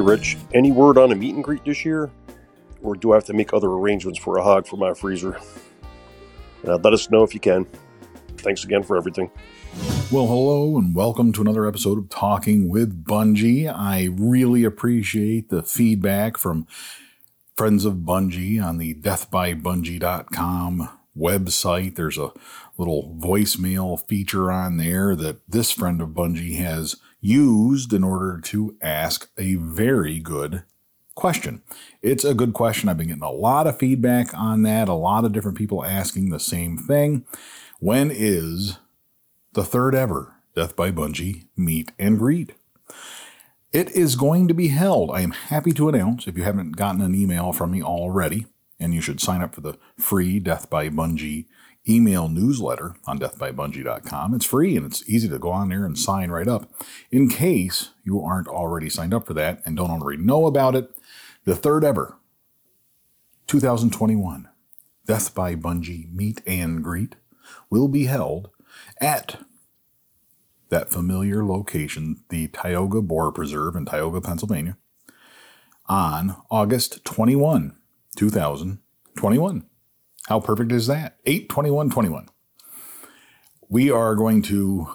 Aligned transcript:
Hey, 0.00 0.06
Rich, 0.06 0.38
any 0.54 0.72
word 0.72 0.96
on 0.96 1.12
a 1.12 1.14
meet 1.14 1.34
and 1.34 1.44
greet 1.44 1.62
this 1.62 1.84
year? 1.84 2.10
Or 2.80 2.94
do 2.94 3.12
I 3.12 3.16
have 3.16 3.26
to 3.26 3.34
make 3.34 3.52
other 3.52 3.68
arrangements 3.68 4.18
for 4.18 4.38
a 4.38 4.42
hog 4.42 4.66
for 4.66 4.78
my 4.78 4.94
freezer? 4.94 5.38
Uh, 6.66 6.78
let 6.78 6.94
us 6.94 7.10
know 7.10 7.22
if 7.22 7.34
you 7.34 7.40
can. 7.40 7.66
Thanks 8.38 8.64
again 8.64 8.82
for 8.82 8.96
everything. 8.96 9.30
Well, 10.10 10.26
hello 10.26 10.78
and 10.78 10.94
welcome 10.94 11.34
to 11.34 11.42
another 11.42 11.66
episode 11.66 11.98
of 11.98 12.08
Talking 12.08 12.70
with 12.70 13.04
Bungie. 13.04 13.70
I 13.70 14.08
really 14.10 14.64
appreciate 14.64 15.50
the 15.50 15.62
feedback 15.62 16.38
from 16.38 16.66
friends 17.54 17.84
of 17.84 17.96
Bungie 17.96 18.58
on 18.64 18.78
the 18.78 18.94
deathbybungie.com 18.94 20.88
website. 21.14 21.96
There's 21.96 22.16
a 22.16 22.32
little 22.78 23.14
voicemail 23.20 24.00
feature 24.06 24.50
on 24.50 24.78
there 24.78 25.14
that 25.14 25.42
this 25.46 25.70
friend 25.70 26.00
of 26.00 26.08
Bungie 26.10 26.56
has 26.56 26.96
used 27.20 27.92
in 27.92 28.04
order 28.04 28.40
to 28.40 28.76
ask 28.80 29.30
a 29.38 29.54
very 29.56 30.18
good 30.18 30.62
question. 31.14 31.62
It's 32.00 32.24
a 32.24 32.34
good 32.34 32.54
question. 32.54 32.88
I've 32.88 32.96
been 32.96 33.08
getting 33.08 33.22
a 33.22 33.30
lot 33.30 33.66
of 33.66 33.78
feedback 33.78 34.32
on 34.32 34.62
that, 34.62 34.88
a 34.88 34.94
lot 34.94 35.24
of 35.24 35.32
different 35.32 35.58
people 35.58 35.84
asking 35.84 36.30
the 36.30 36.40
same 36.40 36.78
thing. 36.78 37.26
When 37.78 38.10
is 38.10 38.78
the 39.52 39.64
third 39.64 39.94
ever 39.94 40.34
Death 40.54 40.76
by 40.76 40.90
Bungie 40.90 41.46
meet 41.56 41.92
and 41.98 42.18
greet? 42.18 42.54
It 43.72 43.90
is 43.90 44.16
going 44.16 44.48
to 44.48 44.54
be 44.54 44.68
held. 44.68 45.10
I 45.10 45.20
am 45.20 45.30
happy 45.30 45.72
to 45.72 45.88
announce, 45.88 46.26
if 46.26 46.36
you 46.36 46.42
haven't 46.42 46.76
gotten 46.76 47.00
an 47.00 47.14
email 47.14 47.52
from 47.52 47.70
me 47.70 47.82
already, 47.82 48.46
and 48.80 48.94
you 48.94 49.00
should 49.00 49.20
sign 49.20 49.42
up 49.42 49.54
for 49.54 49.60
the 49.60 49.78
free 49.98 50.40
Death 50.40 50.70
by 50.70 50.88
Bungie 50.88 51.46
email 51.88 52.28
newsletter 52.28 52.94
on 53.06 53.18
deathbybungie.com. 53.18 54.34
It's 54.34 54.44
free 54.44 54.76
and 54.76 54.86
it's 54.86 55.08
easy 55.08 55.28
to 55.28 55.38
go 55.38 55.50
on 55.50 55.68
there 55.70 55.84
and 55.84 55.98
sign 55.98 56.30
right 56.30 56.48
up. 56.48 56.70
In 57.10 57.28
case 57.28 57.90
you 58.04 58.22
aren't 58.22 58.48
already 58.48 58.90
signed 58.90 59.14
up 59.14 59.26
for 59.26 59.34
that 59.34 59.62
and 59.64 59.76
don't 59.76 59.90
already 59.90 60.22
know 60.22 60.46
about 60.46 60.74
it, 60.74 60.90
the 61.44 61.56
third 61.56 61.84
ever 61.84 62.18
2021 63.46 64.48
Death 65.10 65.34
by 65.34 65.56
Bungie 65.56 66.08
meet 66.12 66.40
and 66.46 66.84
greet 66.84 67.16
will 67.68 67.88
be 67.88 68.04
held 68.04 68.50
at 69.00 69.40
that 70.68 70.92
familiar 70.92 71.44
location, 71.44 72.22
the 72.28 72.46
Tioga 72.46 73.02
Boar 73.02 73.32
Preserve 73.32 73.74
in 73.74 73.86
Tioga, 73.86 74.20
Pennsylvania, 74.20 74.76
on 75.86 76.36
August 76.48 77.04
21, 77.04 77.76
2021. 78.14 79.69
How 80.30 80.38
perfect 80.38 80.70
is 80.70 80.86
that? 80.86 81.16
8 81.26 81.48
21 81.48 81.90
21. 81.90 82.28
We 83.68 83.90
are 83.90 84.14
going 84.14 84.42
to 84.42 84.86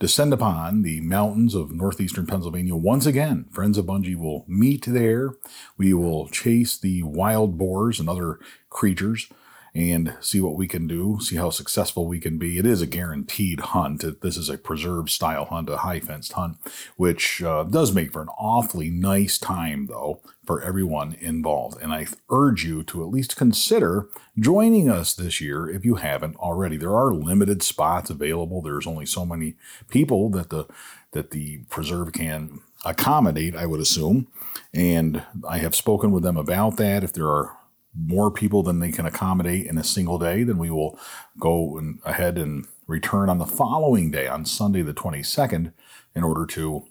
descend 0.00 0.32
upon 0.32 0.82
the 0.82 1.00
mountains 1.02 1.54
of 1.54 1.70
northeastern 1.70 2.26
Pennsylvania 2.26 2.74
once 2.74 3.06
again. 3.06 3.46
Friends 3.52 3.78
of 3.78 3.86
Bungie 3.86 4.16
will 4.16 4.44
meet 4.48 4.84
there. 4.84 5.34
We 5.78 5.94
will 5.94 6.26
chase 6.26 6.76
the 6.76 7.04
wild 7.04 7.56
boars 7.56 8.00
and 8.00 8.08
other 8.08 8.40
creatures 8.70 9.28
and 9.74 10.14
see 10.20 10.40
what 10.40 10.54
we 10.54 10.68
can 10.68 10.86
do, 10.86 11.18
see 11.20 11.36
how 11.36 11.48
successful 11.48 12.06
we 12.06 12.20
can 12.20 12.36
be. 12.36 12.58
It 12.58 12.66
is 12.66 12.82
a 12.82 12.86
guaranteed 12.86 13.60
hunt. 13.60 14.04
This 14.20 14.36
is 14.36 14.50
a 14.50 14.58
preserve 14.58 15.08
style 15.08 15.46
hunt, 15.46 15.70
a 15.70 15.78
high 15.78 16.00
fenced 16.00 16.32
hunt, 16.32 16.58
which 16.96 17.42
uh, 17.42 17.64
does 17.64 17.94
make 17.94 18.12
for 18.12 18.20
an 18.20 18.28
awfully 18.38 18.90
nice 18.90 19.38
time, 19.38 19.86
though, 19.86 20.20
for 20.44 20.60
everyone 20.60 21.16
involved. 21.20 21.80
And 21.80 21.92
I 21.92 22.06
urge 22.28 22.64
you 22.64 22.82
to 22.84 23.02
at 23.02 23.10
least 23.10 23.36
consider 23.36 24.08
joining 24.38 24.90
us 24.90 25.14
this 25.14 25.40
year 25.40 25.70
if 25.70 25.86
you 25.86 25.94
haven't 25.94 26.36
already. 26.36 26.76
There 26.76 26.94
are 26.94 27.14
limited 27.14 27.62
spots 27.62 28.10
available. 28.10 28.60
There's 28.60 28.86
only 28.86 29.06
so 29.06 29.24
many 29.24 29.54
people 29.88 30.28
that 30.30 30.50
the 30.50 30.66
that 31.12 31.30
the 31.30 31.58
preserve 31.68 32.12
can 32.12 32.60
accommodate, 32.86 33.54
I 33.54 33.66
would 33.66 33.80
assume. 33.80 34.28
And 34.72 35.22
I 35.46 35.58
have 35.58 35.74
spoken 35.74 36.10
with 36.10 36.22
them 36.22 36.38
about 36.38 36.78
that. 36.78 37.04
If 37.04 37.12
there 37.12 37.28
are 37.28 37.56
more 37.94 38.30
people 38.30 38.62
than 38.62 38.78
they 38.78 38.90
can 38.90 39.06
accommodate 39.06 39.66
in 39.66 39.78
a 39.78 39.84
single 39.84 40.18
day, 40.18 40.42
then 40.42 40.58
we 40.58 40.70
will 40.70 40.98
go 41.38 41.76
and 41.76 42.00
ahead 42.04 42.38
and 42.38 42.66
return 42.86 43.28
on 43.28 43.38
the 43.38 43.46
following 43.46 44.10
day, 44.10 44.26
on 44.26 44.44
Sunday 44.44 44.82
the 44.82 44.94
22nd, 44.94 45.72
in 46.14 46.24
order 46.24 46.46
to 46.46 46.84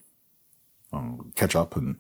um, 0.94 1.32
catch 1.36 1.56
up 1.56 1.76
and 1.76 1.98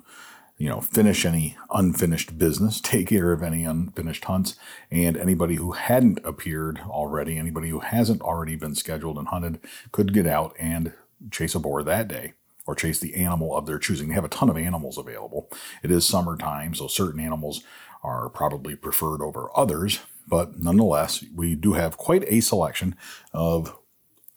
you 0.57 0.69
know 0.69 0.81
finish 0.81 1.25
any 1.25 1.57
unfinished 1.71 2.37
business, 2.37 2.79
take 2.83 3.07
care 3.07 3.31
of 3.31 3.41
any 3.41 3.63
unfinished 3.65 4.25
hunts, 4.25 4.55
and 4.91 5.17
anybody 5.17 5.55
who 5.55 5.71
hadn't 5.71 6.19
appeared 6.23 6.81
already, 6.85 7.37
anybody 7.37 7.69
who 7.69 7.79
hasn't 7.79 8.21
already 8.21 8.55
been 8.55 8.75
scheduled 8.75 9.17
and 9.17 9.29
hunted, 9.29 9.59
could 9.91 10.13
get 10.13 10.27
out 10.27 10.55
and 10.59 10.93
chase 11.31 11.55
a 11.55 11.59
boar 11.59 11.83
that 11.83 12.07
day 12.07 12.33
or 12.67 12.75
chase 12.75 12.99
the 12.99 13.15
animal 13.15 13.55
of 13.57 13.65
their 13.65 13.79
choosing. 13.79 14.09
They 14.09 14.15
have 14.15 14.23
a 14.23 14.29
ton 14.29 14.49
of 14.49 14.57
animals 14.57 14.97
available. 14.97 15.49
It 15.81 15.89
is 15.89 16.05
summertime, 16.05 16.75
so 16.75 16.87
certain 16.87 17.19
animals 17.19 17.63
are 18.03 18.29
probably 18.29 18.75
preferred 18.75 19.21
over 19.21 19.49
others, 19.55 19.99
but 20.27 20.59
nonetheless, 20.59 21.23
we 21.35 21.55
do 21.55 21.73
have 21.73 21.97
quite 21.97 22.23
a 22.27 22.39
selection 22.41 22.95
of 23.33 23.77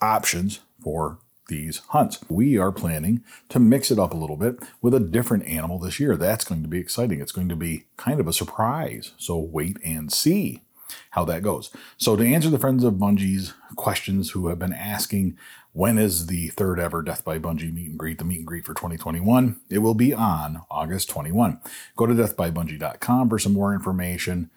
options 0.00 0.60
for 0.82 1.18
these 1.48 1.78
hunts. 1.88 2.18
We 2.28 2.58
are 2.58 2.72
planning 2.72 3.22
to 3.50 3.58
mix 3.58 3.90
it 3.90 3.98
up 3.98 4.12
a 4.12 4.16
little 4.16 4.36
bit 4.36 4.56
with 4.80 4.94
a 4.94 5.00
different 5.00 5.46
animal 5.46 5.78
this 5.78 6.00
year. 6.00 6.16
That's 6.16 6.44
going 6.44 6.62
to 6.62 6.68
be 6.68 6.78
exciting. 6.78 7.20
It's 7.20 7.32
going 7.32 7.48
to 7.50 7.56
be 7.56 7.84
kind 7.96 8.20
of 8.20 8.26
a 8.26 8.32
surprise. 8.32 9.12
So 9.18 9.38
wait 9.38 9.78
and 9.84 10.12
see 10.12 10.62
how 11.10 11.24
that 11.26 11.42
goes. 11.42 11.70
So 11.96 12.16
to 12.16 12.24
answer 12.24 12.50
the 12.50 12.58
friends 12.58 12.84
of 12.84 12.94
Bungie's 12.94 13.54
questions 13.76 14.30
who 14.30 14.48
have 14.48 14.58
been 14.58 14.72
asking 14.72 15.36
when 15.74 15.98
is 15.98 16.26
the 16.26 16.48
third 16.48 16.78
ever 16.78 17.02
Death 17.02 17.24
by 17.24 17.40
Bungie 17.40 17.74
meet 17.74 17.90
and 17.90 17.98
greet, 17.98 18.18
the 18.18 18.24
meet 18.24 18.38
and 18.38 18.46
greet 18.46 18.64
for 18.64 18.74
2021? 18.74 19.60
It 19.68 19.78
will 19.78 19.94
be 19.94 20.14
on 20.14 20.62
August 20.70 21.10
21. 21.10 21.60
Go 21.96 22.06
to 22.06 22.14
deathbybungie.com 22.14 23.28
for 23.28 23.40
some 23.40 23.52
more 23.52 23.74
information. 23.74 24.50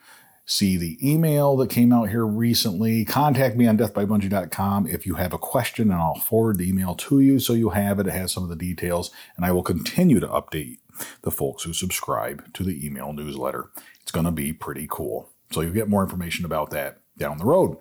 See 0.46 0.78
the 0.78 0.98
email 1.02 1.58
that 1.58 1.72
came 1.72 1.92
out 1.92 2.10
here 2.10 2.26
recently. 2.26 3.04
Contact 3.04 3.58
me 3.58 3.66
on 3.66 3.80
deathbybungie.com 3.80 4.86
if 4.86 5.08
you 5.08 5.16
have 5.16 5.34
a 5.34 5.40
question, 5.40 5.90
and 5.90 6.00
I'll 6.00 6.20
forward 6.20 6.60
the 6.60 6.70
email 6.70 6.94
to 6.94 7.20
you 7.20 7.40
so 7.40 7.54
you 7.54 7.72
have 7.72 8.00
it. 8.00 8.06
It 8.06 8.14
has 8.14 8.32
some 8.32 8.44
of 8.44 8.50
the 8.50 8.56
details, 8.56 9.10
and 9.36 9.44
I 9.44 9.52
will 9.52 9.64
continue 9.64 10.20
to 10.20 10.28
update 10.28 10.78
the 11.24 11.32
folks 11.32 11.64
who 11.64 11.74
subscribe 11.74 12.54
to 12.54 12.64
the 12.64 12.86
email 12.86 13.12
newsletter. 13.12 13.72
It's 14.04 14.12
going 14.12 14.28
to 14.28 14.32
be 14.32 14.54
pretty 14.54 14.88
cool. 14.88 15.30
So 15.52 15.62
you'll 15.62 15.74
get 15.74 15.90
more 15.90 16.04
information 16.04 16.46
about 16.46 16.70
that 16.70 17.00
down 17.18 17.40
the 17.40 17.46
road. 17.46 17.78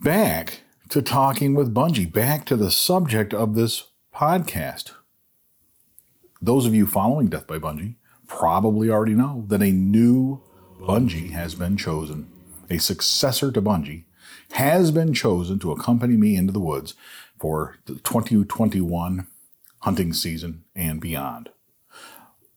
Back 0.00 0.62
to 0.88 1.02
talking 1.02 1.54
with 1.54 1.74
Bungie, 1.74 2.10
back 2.10 2.46
to 2.46 2.56
the 2.56 2.70
subject 2.70 3.34
of 3.34 3.54
this 3.54 3.88
podcast. 4.14 4.92
Those 6.40 6.64
of 6.64 6.74
you 6.74 6.86
following 6.86 7.28
Death 7.28 7.46
by 7.46 7.58
Bungie 7.58 7.96
probably 8.26 8.88
already 8.88 9.14
know 9.14 9.44
that 9.48 9.60
a 9.60 9.70
new 9.70 10.40
Bungie 10.80 11.30
has 11.32 11.54
been 11.54 11.76
chosen. 11.76 12.30
A 12.70 12.78
successor 12.78 13.52
to 13.52 13.60
Bungie 13.60 14.04
has 14.52 14.90
been 14.90 15.12
chosen 15.12 15.58
to 15.58 15.72
accompany 15.72 16.16
me 16.16 16.36
into 16.36 16.52
the 16.52 16.60
woods 16.60 16.94
for 17.38 17.76
the 17.84 17.96
2021 17.96 19.26
hunting 19.80 20.12
season 20.14 20.64
and 20.74 21.02
beyond. 21.02 21.50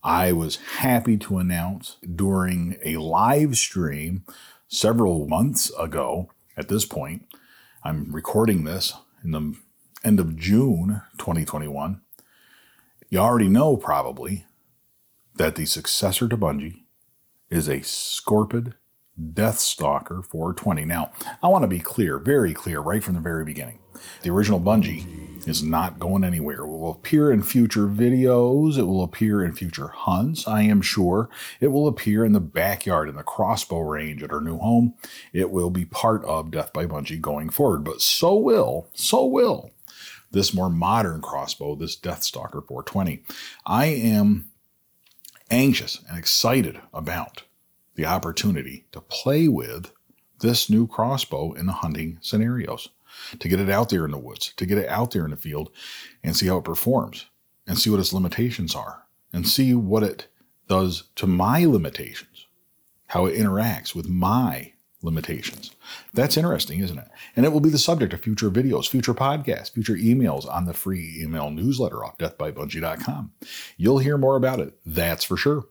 I 0.04 0.32
was 0.32 0.56
happy 0.78 1.18
to 1.18 1.38
announce 1.38 1.98
during 2.04 2.78
a 2.84 2.96
live 2.96 3.58
stream 3.58 4.24
several 4.70 5.28
months 5.28 5.70
ago 5.78 6.30
at 6.56 6.70
this 6.70 6.86
point 6.86 7.26
I'm 7.84 8.12
recording 8.12 8.64
this 8.64 8.94
in 9.24 9.32
the 9.32 9.56
end 10.04 10.20
of 10.20 10.38
June 10.38 11.02
2021. 11.18 12.00
You 13.10 13.18
already 13.18 13.50
know 13.50 13.76
probably 13.76 14.46
that 15.36 15.56
the 15.56 15.66
successor 15.66 16.28
to 16.28 16.38
Bungie 16.38 16.84
is 17.50 17.68
a 17.68 17.78
Scorpyd 17.78 18.76
Deathstalker 19.34 20.26
420. 20.26 20.86
Now, 20.86 21.12
I 21.42 21.48
want 21.48 21.64
to 21.64 21.68
be 21.68 21.80
clear, 21.80 22.18
very 22.18 22.54
clear, 22.54 22.80
right 22.80 23.04
from 23.04 23.16
the 23.16 23.20
very 23.20 23.46
beginning. 23.46 23.80
The 24.24 24.32
original 24.32 24.60
Bungie 24.60 25.48
is 25.48 25.62
not 25.62 26.00
going 26.00 26.24
anywhere. 26.24 26.62
It 26.62 26.68
will 26.68 26.92
appear 26.92 27.32
in 27.32 27.44
future 27.44 27.88
videos. 27.88 28.78
It 28.78 28.84
will 28.84 29.04
appear 29.04 29.44
in 29.44 29.54
future 29.54 29.90
hunts, 29.90 30.48
I 30.48 30.64
am 30.64 30.82
sure. 30.82 31.30
It 31.60 31.68
will 31.68 31.88
appear 31.88 32.26
in 32.26 32.34
the 32.34 32.40
backyard, 32.40 33.10
in 33.10 33.16
the 33.16 33.24
crossbow 33.24 33.80
range 33.80 34.24
at 34.24 34.32
our 34.32 34.42
new 34.42 34.58
home. 34.58 34.96
It 35.34 35.52
will 35.52 35.70
be 35.70 35.86
part 35.86 36.24
of 36.26 36.52
Death 36.52 36.74
by 36.74 36.86
Bungie 36.86 37.22
going 37.22 37.50
forward. 37.50 37.84
But 37.84 38.02
so 38.02 38.36
will, 38.36 38.88
so 38.94 39.26
will 39.26 39.72
this 40.32 40.54
more 40.54 40.70
modern 40.70 41.22
crossbow, 41.22 41.76
this 41.76 41.98
Deathstalker 41.98 42.66
420. 42.66 43.24
I 43.66 43.86
am 43.86 44.50
anxious 45.50 46.00
and 46.08 46.18
excited 46.18 46.80
about 46.94 47.44
the 48.02 48.08
opportunity 48.08 48.86
to 48.92 49.00
play 49.00 49.48
with 49.48 49.92
this 50.40 50.70
new 50.70 50.88
crossbow 50.88 51.54
in 51.54 51.68
the 51.68 51.72
hunting 51.72 52.18
scenarios 52.22 52.90
to 53.40 53.48
get 53.48 53.60
it 53.60 53.70
out 53.70 53.90
there 53.90 54.06
in 54.06 54.12
the 54.12 54.18
woods, 54.18 54.54
to 54.58 54.66
get 54.66 54.80
it 54.80 54.90
out 54.90 55.12
there 55.12 55.24
in 55.24 55.32
the 55.32 55.38
field 55.38 55.70
and 56.24 56.36
see 56.36 56.48
how 56.48 56.58
it 56.58 56.64
performs 56.64 57.28
and 57.68 57.78
see 57.78 57.92
what 57.92 58.00
its 58.00 58.12
limitations 58.12 58.74
are 58.74 59.04
and 59.32 59.48
see 59.48 59.76
what 59.76 60.02
it 60.02 60.28
does 60.68 61.04
to 61.16 61.28
my 61.28 61.64
limitations, 61.66 62.48
how 63.08 63.28
it 63.28 63.38
interacts 63.38 63.94
with 63.94 64.10
my 64.10 64.74
limitations. 65.04 65.76
That's 66.12 66.38
interesting, 66.38 66.80
isn't 66.80 66.98
it? 66.98 67.08
And 67.36 67.46
it 67.46 67.50
will 67.50 67.60
be 67.60 67.70
the 67.70 67.78
subject 67.78 68.14
of 68.14 68.22
future 68.22 68.50
videos, 68.50 68.90
future 68.90 69.14
podcasts, 69.14 69.72
future 69.72 69.96
emails 69.96 70.52
on 70.52 70.66
the 70.66 70.74
free 70.74 71.20
email 71.22 71.52
newsletter 71.52 72.04
off 72.04 72.18
deathbybungie.com. 72.18 73.32
You'll 73.78 74.00
hear 74.00 74.18
more 74.18 74.38
about 74.38 74.60
it, 74.60 74.74
that's 74.86 75.24
for 75.24 75.38
sure. 75.38 75.66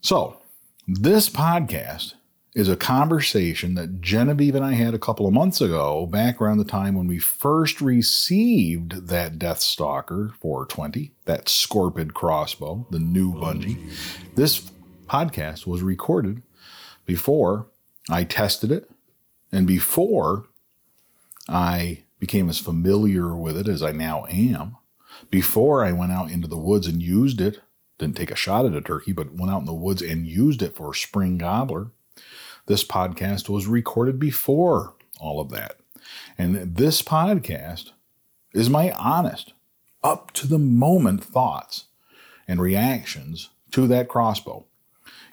So, 0.00 0.41
this 0.86 1.28
podcast 1.28 2.14
is 2.54 2.68
a 2.68 2.76
conversation 2.76 3.74
that 3.74 4.00
Genevieve 4.00 4.54
and 4.54 4.64
I 4.64 4.72
had 4.72 4.94
a 4.94 4.98
couple 4.98 5.26
of 5.26 5.32
months 5.32 5.60
ago, 5.60 6.06
back 6.06 6.40
around 6.40 6.58
the 6.58 6.64
time 6.64 6.94
when 6.94 7.06
we 7.06 7.18
first 7.18 7.80
received 7.80 9.06
that 9.06 9.38
Death 9.38 9.60
Stalker 9.60 10.34
420, 10.40 11.12
that 11.24 11.46
Scorpyd 11.46 12.12
crossbow, 12.12 12.86
the 12.90 12.98
new 12.98 13.32
Bungie. 13.32 13.78
This 14.34 14.70
podcast 15.06 15.66
was 15.66 15.82
recorded 15.82 16.42
before 17.06 17.68
I 18.10 18.24
tested 18.24 18.70
it 18.70 18.90
and 19.50 19.66
before 19.66 20.46
I 21.48 22.02
became 22.18 22.48
as 22.48 22.58
familiar 22.58 23.34
with 23.34 23.56
it 23.56 23.68
as 23.68 23.82
I 23.82 23.92
now 23.92 24.26
am. 24.28 24.76
Before 25.30 25.84
I 25.84 25.92
went 25.92 26.12
out 26.12 26.30
into 26.30 26.48
the 26.48 26.58
woods 26.58 26.86
and 26.86 27.02
used 27.02 27.40
it, 27.40 27.60
didn't 28.02 28.16
take 28.16 28.30
a 28.30 28.36
shot 28.36 28.66
at 28.66 28.74
a 28.74 28.80
turkey, 28.80 29.12
but 29.12 29.34
went 29.34 29.50
out 29.50 29.60
in 29.60 29.66
the 29.66 29.72
woods 29.72 30.02
and 30.02 30.26
used 30.26 30.62
it 30.62 30.76
for 30.76 30.92
spring 30.92 31.38
gobbler 31.38 31.90
this 32.66 32.84
podcast 32.84 33.48
was 33.48 33.66
recorded 33.66 34.18
before 34.18 34.94
all 35.20 35.40
of 35.40 35.50
that. 35.50 35.76
And 36.38 36.76
this 36.76 37.02
podcast 37.02 37.92
is 38.54 38.70
my 38.70 38.92
honest, 38.92 39.52
up 40.02 40.32
to 40.32 40.46
the 40.46 40.58
moment 40.58 41.24
thoughts 41.24 41.86
and 42.46 42.60
reactions 42.60 43.50
to 43.72 43.86
that 43.88 44.08
crossbow. 44.08 44.64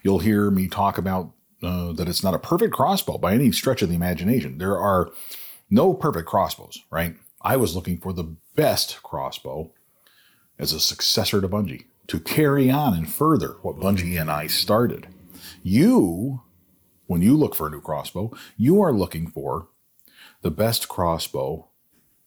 You'll 0.04 0.20
hear 0.20 0.50
me 0.50 0.68
talk 0.68 0.98
about 0.98 1.32
uh, 1.62 1.92
that 1.94 2.08
it's 2.08 2.24
not 2.24 2.34
a 2.34 2.40
perfect 2.40 2.74
crossbow 2.74 3.18
by 3.18 3.34
any 3.34 3.52
stretch 3.52 3.82
of 3.82 3.90
the 3.90 3.96
imagination. 3.96 4.58
There 4.58 4.78
are 4.78 5.12
no 5.70 5.94
perfect 5.94 6.28
crossbows, 6.28 6.84
right? 6.90 7.16
I 7.42 7.58
was 7.58 7.76
looking 7.76 7.98
for 7.98 8.14
the 8.14 8.36
best 8.56 9.04
crossbow 9.04 9.72
as 10.58 10.74
a 10.74 10.80
successor 10.80 11.42
to 11.42 11.50
Bungie 11.50 11.86
to 12.10 12.20
carry 12.20 12.70
on 12.70 12.94
and 12.94 13.10
further 13.10 13.56
what 13.62 13.80
Bungie 13.80 14.20
and 14.20 14.30
I 14.30 14.48
started. 14.48 15.08
You 15.64 16.42
when 17.10 17.24
you 17.24 17.36
look 17.36 17.56
for 17.56 17.66
a 17.66 17.72
new 17.72 17.82
crossbow, 17.82 18.32
you 18.56 18.82
are 18.84 18.94
looking 18.94 19.26
for 19.26 19.68
the 20.44 20.52
best 20.52 20.88
crossbow 20.88 21.68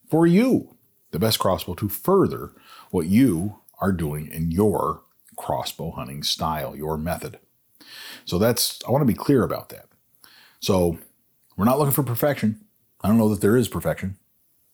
for 0.09 0.27
you, 0.27 0.75
the 1.11 1.19
best 1.19 1.39
crossbow 1.39 1.73
to 1.75 1.87
further 1.87 2.51
what 2.91 3.07
you 3.07 3.59
are 3.79 3.93
doing 3.93 4.27
in 4.27 4.51
your 4.51 5.03
crossbow 5.37 5.91
hunting 5.91 6.21
style, 6.21 6.75
your 6.75 6.97
method. 6.97 7.39
So 8.25 8.37
that's, 8.37 8.81
I 8.85 8.91
want 8.91 9.03
to 9.03 9.05
be 9.05 9.13
clear 9.13 9.43
about 9.43 9.69
that. 9.69 9.85
So 10.59 10.97
we're 11.55 11.63
not 11.63 11.79
looking 11.79 11.93
for 11.93 12.03
perfection. 12.03 12.59
I 13.01 13.07
don't 13.07 13.17
know 13.17 13.29
that 13.29 13.39
there 13.39 13.55
is 13.55 13.69
perfection. 13.69 14.17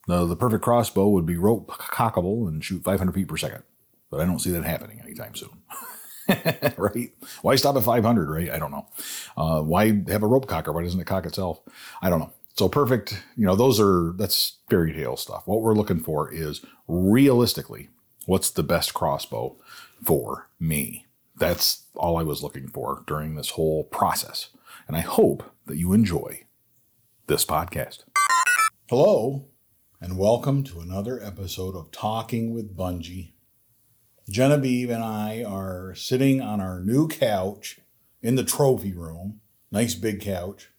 The, 0.08 0.26
the 0.26 0.36
perfect 0.36 0.64
crossbow 0.64 1.08
would 1.10 1.28
be 1.28 1.38
rope 1.38 1.70
cockable 1.70 2.48
and 2.48 2.64
shoot 2.64 2.84
500 2.84 3.14
feet 3.14 3.28
per 3.28 3.38
second, 3.38 3.62
but 4.10 4.20
I 4.20 4.26
don't 4.26 4.40
see 4.40 4.52
that 4.52 4.64
happening 4.64 5.00
anytime 5.02 5.36
soon. 5.36 5.62
right? 6.78 7.12
Why 7.42 7.56
stop 7.56 7.76
at 7.76 7.84
500, 7.84 8.30
right? 8.30 8.50
I 8.50 8.60
don't 8.60 8.72
know. 8.72 8.88
Uh, 9.36 9.62
why 9.62 10.04
have 10.08 10.24
a 10.24 10.28
rope 10.28 10.48
cocker? 10.48 10.72
Why 10.72 10.84
doesn't 10.84 11.00
it 11.00 11.08
cock 11.08 11.26
itself? 11.26 11.62
I 12.02 12.10
don't 12.10 12.20
know. 12.20 12.34
So 12.56 12.68
perfect, 12.68 13.24
you 13.38 13.46
know, 13.46 13.56
those 13.56 13.80
are, 13.80 14.14
that's 14.18 14.58
fairy 14.70 14.94
tale 14.94 15.16
stuff. 15.16 15.44
What 15.46 15.62
we're 15.62 15.76
looking 15.76 16.00
for 16.00 16.32
is 16.32 16.62
realistically, 16.88 17.90
what's 18.26 18.50
the 18.50 18.64
best 18.64 18.94
crossbow 18.94 19.56
for 20.04 20.50
me? 20.60 21.08
That's 21.38 21.86
all 21.96 22.18
I 22.18 22.24
was 22.24 22.44
looking 22.44 22.68
for 22.68 23.04
during 23.08 23.36
this 23.36 23.52
whole 23.52 23.86
process. 23.86 24.50
And 24.88 24.98
I 24.98 25.02
hope 25.02 25.50
that 25.68 25.78
you 25.78 25.94
enjoy 25.94 26.44
this 27.28 27.46
podcast. 27.46 28.00
Hello, 28.90 29.46
and 30.02 30.18
welcome 30.18 30.64
to 30.64 30.82
another 30.82 31.24
episode 31.24 31.76
of 31.76 31.92
Talking 31.92 32.54
with 32.54 32.76
Bungie 32.76 33.34
Genevieve 34.30 34.92
and 34.92 35.04
I 35.04 35.44
are 35.44 35.96
sitting 35.96 36.40
on 36.40 36.62
our 36.62 36.80
new 36.80 37.08
couch 37.08 37.80
in 38.22 38.36
the 38.36 38.44
trophy 38.44 38.94
room. 38.94 39.42
Nice 39.72 39.96
big 39.96 40.22
couch. 40.22 40.70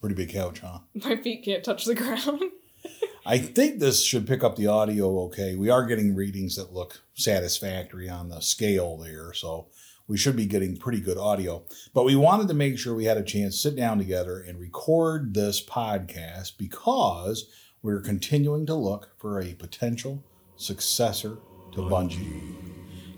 Pretty 0.00 0.14
big 0.14 0.30
couch, 0.30 0.60
huh? 0.60 0.80
My 0.94 1.16
feet 1.16 1.44
can't 1.44 1.64
touch 1.64 1.86
the 1.86 1.94
ground. 1.94 2.42
I 3.26 3.38
think 3.38 3.78
this 3.78 4.04
should 4.04 4.26
pick 4.26 4.44
up 4.44 4.56
the 4.56 4.66
audio 4.66 5.18
okay. 5.24 5.54
We 5.54 5.70
are 5.70 5.86
getting 5.86 6.14
readings 6.14 6.56
that 6.56 6.72
look 6.72 7.02
satisfactory 7.14 8.08
on 8.08 8.28
the 8.28 8.40
scale 8.40 8.98
there, 8.98 9.32
so 9.32 9.68
we 10.06 10.18
should 10.18 10.36
be 10.36 10.46
getting 10.46 10.76
pretty 10.76 11.00
good 11.00 11.18
audio. 11.18 11.64
But 11.94 12.04
we 12.04 12.16
wanted 12.16 12.48
to 12.48 12.54
make 12.54 12.78
sure 12.78 12.94
we 12.94 13.06
had 13.06 13.18
a 13.18 13.22
chance 13.22 13.54
to 13.54 13.60
sit 13.68 13.76
down 13.76 13.98
together 13.98 14.40
and 14.40 14.60
record 14.60 15.32
this 15.32 15.64
podcast 15.64 16.58
because 16.58 17.50
we're 17.82 18.00
continuing 18.00 18.66
to 18.66 18.74
look 18.74 19.10
for 19.18 19.40
a 19.40 19.54
potential 19.54 20.22
successor 20.56 21.38
to 21.72 21.80
Bungie. 21.80 22.54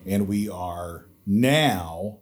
And 0.07 0.29
we 0.29 0.49
are 0.49 1.07
now 1.27 2.19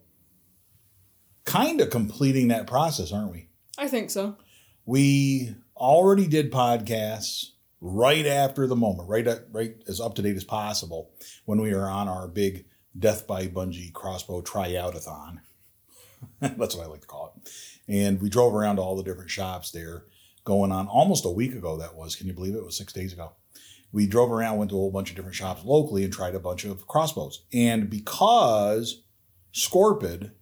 kind 1.44 1.80
of 1.80 1.90
completing 1.90 2.48
that 2.48 2.66
process, 2.66 3.12
aren't 3.12 3.32
we? 3.32 3.48
I 3.78 3.88
think 3.88 4.10
so. 4.10 4.36
We 4.84 5.54
already 5.76 6.26
did 6.26 6.52
podcasts 6.52 7.46
right 7.80 8.26
after 8.26 8.66
the 8.66 8.76
moment, 8.76 9.08
right 9.08 9.26
at, 9.26 9.44
right 9.52 9.75
as 9.86 10.00
up 10.00 10.14
to 10.16 10.22
date 10.22 10.36
as 10.36 10.44
possible 10.44 11.12
when 11.44 11.60
we 11.60 11.72
were 11.72 11.88
on 11.88 12.08
our 12.08 12.28
big 12.28 12.66
Death 12.98 13.26
by 13.26 13.46
Bungie 13.46 13.92
crossbow 13.92 14.42
tryoutathon. 14.42 15.38
That's 16.40 16.75
what 16.75 16.84
I 16.84 16.88
like 16.88 17.02
to 17.02 17.06
call 17.06 17.34
it. 17.36 17.50
And 17.86 18.20
we 18.20 18.28
drove 18.28 18.54
around 18.54 18.76
to 18.76 18.82
all 18.82 18.96
the 18.96 19.04
different 19.04 19.30
shops 19.30 19.70
there, 19.70 20.04
going 20.44 20.72
on 20.72 20.88
almost 20.88 21.25
a 21.25 21.30
week 21.30 21.54
ago. 21.54 21.76
That 21.76 21.94
was, 21.94 22.16
can 22.16 22.26
you 22.26 22.32
believe 22.32 22.54
it? 22.54 22.58
It 22.58 22.64
was 22.64 22.76
six 22.76 22.92
days 22.92 23.12
ago 23.12 23.32
we 23.93 24.06
drove 24.06 24.31
around, 24.31 24.58
went 24.58 24.70
to 24.70 24.76
a 24.76 24.79
whole 24.79 24.90
bunch 24.90 25.11
of 25.11 25.17
different 25.17 25.37
shops 25.37 25.64
locally, 25.64 26.05
and 26.05 26.12
tried 26.12 26.35
a 26.35 26.40
bunch 26.40 26.64
of 26.64 26.87
crossbows. 26.87 27.44
And 27.52 27.88
because 27.88 29.02
Scorpyd 29.55 30.32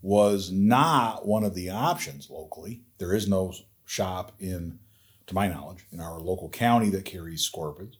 was 0.00 0.50
not 0.50 1.26
one 1.26 1.44
of 1.44 1.54
the 1.54 1.70
options 1.70 2.30
locally, 2.30 2.82
there 2.98 3.12
is 3.12 3.28
no 3.28 3.52
shop 3.84 4.32
in, 4.38 4.78
to 5.26 5.34
my 5.34 5.48
knowledge, 5.48 5.86
in 5.92 6.00
our 6.00 6.20
local 6.20 6.48
county 6.48 6.90
that 6.90 7.04
carries 7.04 7.48
Scorpyds. 7.48 7.96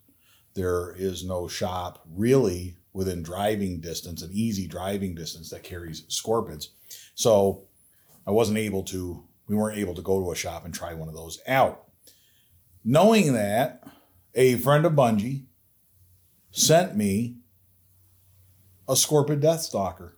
There 0.55 0.95
is 0.97 1.25
no 1.25 1.49
shop 1.49 2.05
really 2.11 2.77
within 2.93 3.23
driving 3.23 3.81
distance, 3.81 4.23
an 4.23 4.31
easy 4.32 4.67
driving 4.67 5.15
distance 5.15 5.51
that 5.51 5.63
carries 5.63 6.03
Scorpyds. 6.03 6.69
So 7.15 7.65
I 8.27 8.31
wasn't 8.31 8.59
able 8.59 8.82
to, 8.85 9.25
we 9.49 9.56
weren't 9.56 9.79
able 9.79 9.94
to 9.94 10.03
go 10.03 10.23
to 10.23 10.31
a 10.31 10.37
shop 10.37 10.65
and 10.65 10.75
try 10.75 10.94
one 10.94 11.09
of 11.09 11.15
those 11.15 11.41
out. 11.47 11.85
Knowing 12.85 13.32
that, 13.32 13.85
a 14.34 14.56
friend 14.56 14.84
of 14.84 14.93
Bungie 14.93 15.44
sent 16.51 16.96
me 16.96 17.36
a 18.89 18.94
Scorpyd 18.94 19.41
Deathstalker. 19.41 20.12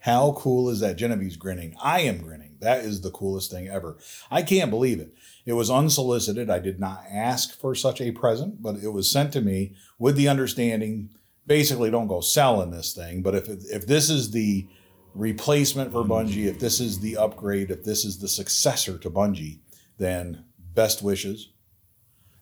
How 0.00 0.32
cool 0.32 0.68
is 0.68 0.80
that? 0.80 0.96
Genevieve's 0.96 1.36
grinning. 1.36 1.74
I 1.82 2.00
am 2.02 2.18
grinning. 2.18 2.56
That 2.60 2.84
is 2.84 3.00
the 3.00 3.10
coolest 3.10 3.50
thing 3.50 3.68
ever. 3.68 3.98
I 4.30 4.42
can't 4.42 4.70
believe 4.70 5.00
it. 5.00 5.14
It 5.44 5.54
was 5.54 5.70
unsolicited. 5.70 6.48
I 6.48 6.58
did 6.58 6.78
not 6.78 7.04
ask 7.10 7.58
for 7.58 7.74
such 7.74 8.00
a 8.00 8.12
present, 8.12 8.62
but 8.62 8.76
it 8.76 8.88
was 8.92 9.10
sent 9.10 9.32
to 9.32 9.40
me 9.40 9.74
with 9.98 10.16
the 10.16 10.28
understanding 10.28 11.10
basically 11.46 11.90
don't 11.90 12.08
go 12.08 12.20
selling 12.20 12.70
this 12.70 12.92
thing. 12.92 13.22
But 13.22 13.34
if, 13.34 13.48
if 13.48 13.86
this 13.86 14.10
is 14.10 14.30
the 14.30 14.66
replacement 15.14 15.92
for 15.92 16.04
Bungie, 16.04 16.46
if 16.46 16.58
this 16.58 16.80
is 16.80 17.00
the 17.00 17.16
upgrade, 17.16 17.70
if 17.70 17.84
this 17.84 18.04
is 18.04 18.18
the 18.18 18.28
successor 18.28 18.98
to 18.98 19.10
Bungie, 19.10 19.60
then 19.98 20.44
best 20.74 21.02
wishes 21.02 21.50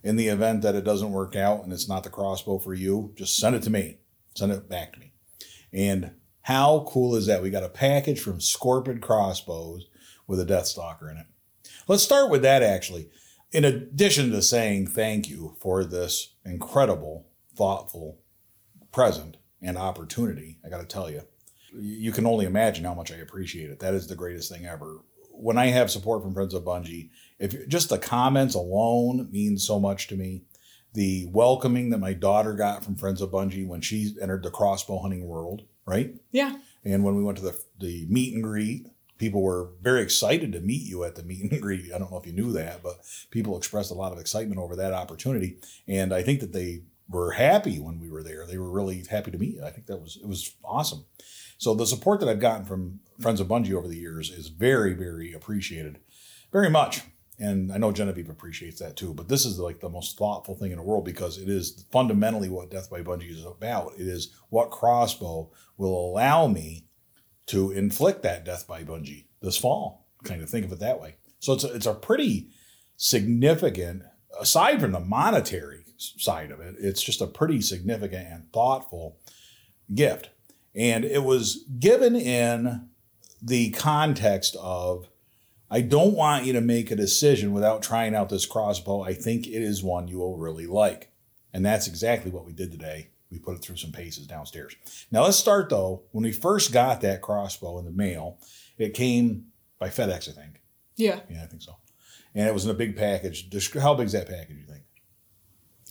in 0.05 0.17
the 0.17 0.29
event 0.29 0.63
that 0.63 0.75
it 0.75 0.85
doesn't 0.85 1.13
work 1.13 1.35
out 1.35 1.65
and 1.65 1.73
it's 1.73 1.89
not 1.89 2.05
the 2.05 2.11
crossbow 2.11 2.59
for 2.59 2.75
you, 2.75 3.13
just 3.17 3.39
send 3.39 3.57
it 3.57 3.63
to 3.63 3.71
me. 3.71 3.99
Send 4.37 4.53
it 4.53 4.69
back 4.69 4.93
to 4.93 5.01
me. 5.01 5.13
And 5.73 6.13
how 6.43 6.85
cool 6.89 7.17
is 7.17 7.27
that? 7.27 7.43
We 7.43 7.49
got 7.49 7.63
a 7.63 7.71
package 7.71 8.21
from 8.21 8.39
Scorpyd 8.39 9.01
Crossbows 9.01 9.89
with 10.27 10.39
a 10.39 10.45
Death 10.45 10.67
Stalker 10.67 11.11
in 11.11 11.17
it. 11.17 11.27
Let's 11.89 12.03
start 12.03 12.31
with 12.31 12.43
that 12.43 12.63
actually. 12.63 13.09
In 13.51 13.65
addition 13.65 14.31
to 14.33 14.43
saying 14.43 14.89
thank 14.89 15.29
you 15.29 15.57
for 15.59 15.85
this 15.85 16.35
incredible, 16.45 17.27
thoughtful 17.57 18.21
present 18.93 19.39
and 19.63 19.79
opportunity, 19.79 20.59
I 20.65 20.69
got 20.69 20.81
to 20.81 20.87
tell 20.87 21.11
you, 21.11 21.23
you 21.73 22.13
can 22.13 22.27
only 22.27 22.45
imagine 22.45 22.85
how 22.85 22.95
much 22.95 23.11
I 23.11 23.17
appreciate 23.17 23.71
it. 23.71 23.81
That 23.81 23.95
is 23.95 24.07
the 24.07 24.15
greatest 24.15 24.53
thing 24.53 24.67
ever. 24.67 24.99
When 25.31 25.57
I 25.57 25.67
have 25.67 25.91
support 25.91 26.23
from 26.23 26.35
Friends 26.35 26.53
of 26.53 26.63
Bungie, 26.63 27.11
if 27.39 27.69
just 27.69 27.89
the 27.89 27.99
comments 27.99 28.55
alone 28.55 29.29
means 29.31 29.67
so 29.67 29.79
much 29.81 30.09
to 30.09 30.17
me. 30.17 30.43
The 30.93 31.27
welcoming 31.33 31.91
that 31.91 31.99
my 31.99 32.13
daughter 32.13 32.53
got 32.55 32.85
from 32.85 32.95
Friends 32.95 33.21
of 33.21 33.31
Bungie 33.31 33.67
when 33.67 33.81
she 33.81 34.15
entered 34.23 34.45
the 34.45 34.51
crossbow 34.51 35.01
hunting 35.01 35.27
world, 35.27 35.63
right? 35.87 36.15
Yeah. 36.31 36.55
And 36.85 37.03
when 37.03 37.17
we 37.17 37.25
went 37.25 37.39
to 37.39 37.45
the 37.45 37.61
the 37.81 38.07
meet 38.09 38.33
and 38.33 38.45
greet, 38.45 38.87
people 39.19 39.43
were 39.43 39.71
very 39.83 40.03
excited 40.03 40.53
to 40.53 40.61
meet 40.61 40.83
you 40.83 41.03
at 41.03 41.17
the 41.17 41.25
meet 41.25 41.51
and 41.51 41.61
greet. 41.61 41.93
I 41.93 41.99
don't 41.99 42.13
know 42.13 42.19
if 42.19 42.27
you 42.27 42.33
knew 42.33 42.53
that, 42.53 42.83
but 42.83 43.01
people 43.31 43.57
expressed 43.57 43.91
a 43.91 43.95
lot 43.95 44.13
of 44.13 44.19
excitement 44.21 44.61
over 44.61 44.77
that 44.77 44.93
opportunity. 44.93 45.59
And 45.89 46.13
I 46.15 46.23
think 46.23 46.39
that 46.41 46.53
they 46.53 46.83
were 47.09 47.33
happy 47.33 47.81
when 47.81 47.99
we 47.99 48.09
were 48.09 48.23
there. 48.23 48.47
They 48.47 48.59
were 48.59 48.71
really 48.71 49.03
happy 49.11 49.33
to 49.33 49.39
meet 49.39 49.55
you. 49.57 49.65
I 49.65 49.71
think 49.71 49.87
that 49.87 49.99
was 50.01 50.17
it 50.23 50.29
was 50.29 50.55
awesome. 50.65 51.07
So 51.59 51.75
the 51.75 51.87
support 51.87 52.21
that 52.21 52.29
I've 52.29 52.39
gotten 52.41 52.65
from 52.65 53.01
Friends 53.19 53.41
of 53.41 53.49
Bungie 53.49 53.75
over 53.75 53.89
the 53.89 53.99
years 53.99 54.31
is 54.31 54.49
very, 54.49 54.95
very 54.95 55.33
appreciated. 55.33 55.99
very 56.53 56.71
much. 56.71 57.03
And 57.39 57.73
I 57.73 57.79
know 57.79 57.91
Genevieve 57.91 58.31
appreciates 58.31 58.79
that 58.81 58.97
too. 58.97 59.13
But 59.13 59.29
this 59.29 59.45
is 59.45 59.59
like 59.59 59.81
the 59.81 59.89
most 59.89 60.17
thoughtful 60.17 60.57
thing 60.57 60.71
in 60.71 60.79
the 60.79 60.85
world 60.85 61.05
because 61.05 61.39
it 61.39 61.49
is 61.49 61.85
fundamentally 61.91 62.49
what 62.49 62.71
Death 62.71 62.91
by 62.91 63.03
Bungie 63.03 63.31
is 63.31 63.45
about. 63.45 63.95
It 63.99 64.07
is 64.07 64.35
what 64.51 64.71
crossbow 64.71 65.51
will 65.77 66.11
allow 66.11 66.47
me 66.47 66.87
to 67.47 67.73
inflict 67.73 68.23
that 68.23 68.45
death 68.45 68.67
by 68.67 68.85
Bungie 68.85 69.27
this 69.43 69.57
fall. 69.57 70.07
Kind 70.25 70.43
of 70.43 70.49
think 70.49 70.65
of 70.65 70.73
it 70.73 70.81
that 70.81 71.01
way. 71.01 71.17
So 71.41 71.53
it's 71.53 71.65
a, 71.65 71.75
it's 71.75 71.87
a 71.87 71.95
pretty 71.95 72.49
significant, 72.97 74.03
aside 74.41 74.81
from 74.81 74.93
the 74.93 75.01
monetary 75.01 75.85
side 75.97 76.51
of 76.51 76.61
it, 76.61 76.77
it's 76.79 77.03
just 77.03 77.21
a 77.21 77.27
pretty 77.27 77.61
significant 77.61 78.27
and 78.29 78.53
thoughtful 78.53 79.19
gift. 79.95 80.31
And 80.75 81.05
it 81.05 81.23
was 81.23 81.65
given 81.79 82.17
in 82.17 82.89
the 83.43 83.71
context 83.73 84.57
of 84.61 85.09
I 85.75 85.81
don't 85.81 86.15
want 86.15 86.45
you 86.45 86.53
to 86.53 86.61
make 86.61 86.93
a 86.93 86.97
decision 86.97 87.53
without 87.53 87.83
trying 87.83 88.15
out 88.15 88.29
this 88.29 88.47
crossbow. 88.47 89.03
I 89.03 89.13
think 89.13 89.49
it 89.49 89.61
is 89.61 89.83
one 89.83 90.07
you 90.07 90.19
will 90.19 90.37
really 90.37 90.69
like. 90.69 91.11
And 91.53 91.67
that's 91.67 91.89
exactly 91.89 92.31
what 92.31 92.47
we 92.47 92.53
did 92.53 92.71
today. 92.71 93.09
We 93.29 93.41
put 93.41 93.57
it 93.57 93.63
through 93.63 93.79
some 93.79 93.91
paces 93.91 94.29
downstairs. 94.29 94.77
Now 95.11 95.25
let's 95.25 95.37
start 95.37 95.71
though. 95.71 96.03
When 96.13 96.23
we 96.23 96.31
first 96.31 96.73
got 96.73 97.01
that 97.01 97.23
crossbow 97.23 97.81
in 97.81 97.87
the 97.87 97.91
mail, 97.91 98.39
it 98.79 98.95
came 98.95 99.47
by 99.81 99.89
FedEx, 99.89 100.29
I 100.29 100.41
think. 100.41 100.63
Yeah. 100.95 101.19
Yeah, 101.29 101.43
I 101.43 101.47
think 101.47 101.63
so. 101.63 101.75
And 102.37 102.47
it 102.47 102.55
was 102.55 102.67
in 102.67 102.71
a 102.71 102.75
big 102.75 102.97
package. 102.97 103.49
How 103.75 103.95
big 103.95 104.07
is 104.07 104.13
that 104.13 104.29
package, 104.29 104.59
you 104.59 104.67
think? 104.67 104.85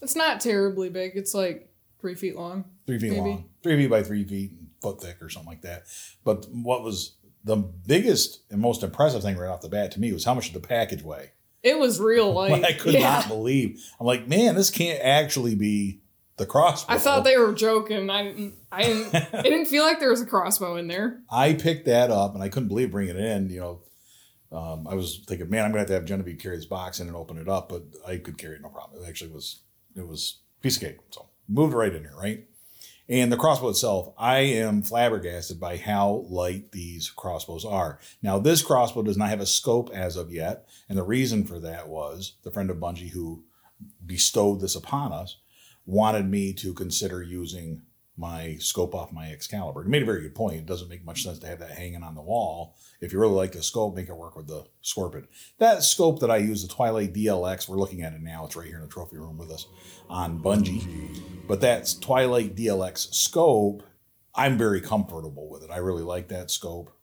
It's 0.02 0.16
not 0.16 0.40
terribly 0.40 0.92
big. 0.92 1.12
It's 1.16 1.34
like 1.34 1.70
three 2.00 2.16
feet 2.16 2.38
long. 2.38 2.64
Three 2.88 3.00
feet 3.00 3.12
Maybe. 3.12 3.20
long. 3.20 3.50
Three 3.62 3.76
feet 3.76 3.90
by 3.90 4.04
three 4.04 4.24
feet, 4.24 4.54
foot 4.82 5.02
thick 5.02 5.18
or 5.22 5.28
something 5.28 5.50
like 5.50 5.64
that. 5.64 5.88
But 6.24 6.48
what 6.54 6.84
was 6.84 7.16
the 7.44 7.58
biggest 7.58 8.44
and 8.50 8.62
most 8.62 8.84
impressive 8.84 9.22
thing 9.22 9.38
right 9.38 9.50
off 9.50 9.62
the 9.62 9.70
bat 9.70 9.92
to 9.92 10.00
me 10.00 10.14
was 10.14 10.24
how 10.24 10.34
much 10.34 10.52
did 10.52 10.62
the 10.62 10.68
package 10.68 11.04
weigh? 11.04 11.32
It 11.62 11.78
was 11.78 12.00
real 12.00 12.32
light. 12.34 12.64
I 12.64 12.74
could 12.74 12.94
yeah. 12.94 13.02
not 13.02 13.28
believe. 13.28 13.82
I'm 14.00 14.06
like, 14.06 14.28
man, 14.28 14.56
this 14.56 14.70
can't 14.70 15.02
actually 15.02 15.56
be 15.56 16.02
the 16.38 16.46
crossbow. 16.46 16.94
I 16.94 16.98
thought 16.98 17.24
they 17.24 17.38
were 17.38 17.54
joking. 17.54 18.10
I 18.10 18.24
didn't. 18.24 18.56
I 18.72 18.84
didn't. 18.84 19.14
it 19.16 19.44
didn't 19.44 19.66
feel 19.66 19.84
like 19.84 20.00
there 20.00 20.10
was 20.10 20.22
a 20.22 20.26
crossbow 20.26 20.78
in 20.78 20.88
there. 20.88 21.22
I 21.32 21.54
picked 21.54 21.86
that 21.86 22.12
up 22.12 22.34
and 22.34 22.44
I 22.44 22.50
couldn't 22.50 22.70
believe 22.70 22.92
bringing 22.92 23.16
it 23.16 23.24
in. 23.24 23.50
You 23.50 23.60
know, 23.60 24.58
um, 24.58 24.88
I 24.88 24.96
was 24.96 25.24
thinking, 25.28 25.50
man, 25.50 25.66
I'm 25.66 25.72
gonna 25.72 25.80
have 25.80 25.88
to 25.88 25.94
have 25.94 26.06
Genevieve 26.06 26.40
carry 26.40 26.56
this 26.56 26.66
box 26.66 27.00
in 27.00 27.08
and 27.08 27.16
open 27.16 27.38
it 27.38 27.50
up, 27.50 27.70
but 27.70 27.84
I 28.08 28.18
could 28.18 28.38
carry 28.38 28.56
it 28.56 28.62
no 28.62 28.70
problem. 28.70 29.04
It 29.04 29.08
actually 29.08 29.32
was, 29.32 29.62
it 29.96 30.08
was 30.08 30.40
piece 30.62 30.78
of 30.78 30.84
cake. 30.84 30.98
So 31.12 31.28
moved 31.48 31.74
right 31.74 31.94
in 31.94 32.04
here, 32.04 32.16
right? 32.18 32.46
And 33.10 33.32
the 33.32 33.38
crossbow 33.38 33.70
itself, 33.70 34.14
I 34.18 34.40
am 34.40 34.82
flabbergasted 34.82 35.60
by 35.60 35.78
how 35.78 36.26
light 36.30 36.72
these 36.72 37.10
crossbows 37.10 37.66
are. 37.66 38.00
Now, 38.22 38.40
this 38.40 38.62
crossbow 38.62 39.04
does 39.04 39.18
not 39.18 39.30
have 39.30 39.42
a 39.42 39.46
scope 39.46 39.90
as 39.94 40.16
of 40.16 40.32
yet, 40.32 40.68
and 40.88 40.98
the 40.98 41.04
reason 41.04 41.46
for 41.46 41.60
that 41.60 41.90
was 41.90 42.36
the 42.44 42.52
friend 42.52 42.70
of 42.70 42.78
Bungie 42.78 43.12
who 43.12 43.44
bestowed 44.06 44.62
this 44.62 44.76
upon 44.76 45.12
us 45.12 45.38
wanted 45.86 46.30
me 46.30 46.54
to 46.54 46.74
consider 46.74 47.22
using 47.22 47.82
my 48.16 48.58
scope 48.60 48.94
off 48.94 49.12
my 49.12 49.32
Excalibur. 49.32 49.84
He 49.84 49.90
made 49.90 50.04
a 50.04 50.06
very 50.06 50.22
good 50.22 50.36
point. 50.36 50.58
It 50.58 50.66
doesn't 50.66 50.90
make 50.90 51.04
much 51.04 51.24
sense 51.24 51.40
to 51.40 51.48
have 51.48 51.60
that 51.60 51.72
hanging 51.72 52.04
on 52.04 52.14
the 52.14 52.22
wall. 52.22 52.78
If 53.02 53.12
you 53.12 53.20
really 53.20 53.34
like 53.34 53.54
the 53.54 53.64
scope, 53.64 53.96
make 53.96 54.08
it 54.08 54.16
work 54.16 54.36
with 54.36 54.48
the 54.48 54.66
Scorpion. 54.82 55.28
That 55.58 55.84
scope 55.84 56.20
that 56.20 56.30
I 56.30 56.38
use, 56.38 56.62
the 56.62 56.74
Twilight 56.74 57.14
DLX, 57.14 57.68
we're 57.68 57.78
looking 57.78 58.04
at 58.04 58.14
it 58.14 58.22
now. 58.22 58.46
It's 58.46 58.56
right 58.56 58.68
here 58.68 58.78
in 58.78 58.84
the 58.84 58.88
trophy 58.88 59.18
room 59.18 59.38
with 59.38 59.50
us 59.50 59.66
on 60.10 60.40
Bungie. 60.42 60.86
But 61.48 61.62
that 61.62 61.96
Twilight 62.02 62.56
DLX 62.56 63.14
scope, 63.14 63.84
I'm 64.36 64.58
very 64.58 64.80
comfortable 64.80 65.50
with 65.50 65.64
it. 65.64 65.72
I 65.72 65.78
really 65.78 66.04
like 66.04 66.28
that 66.28 66.52
scope. 66.52 66.96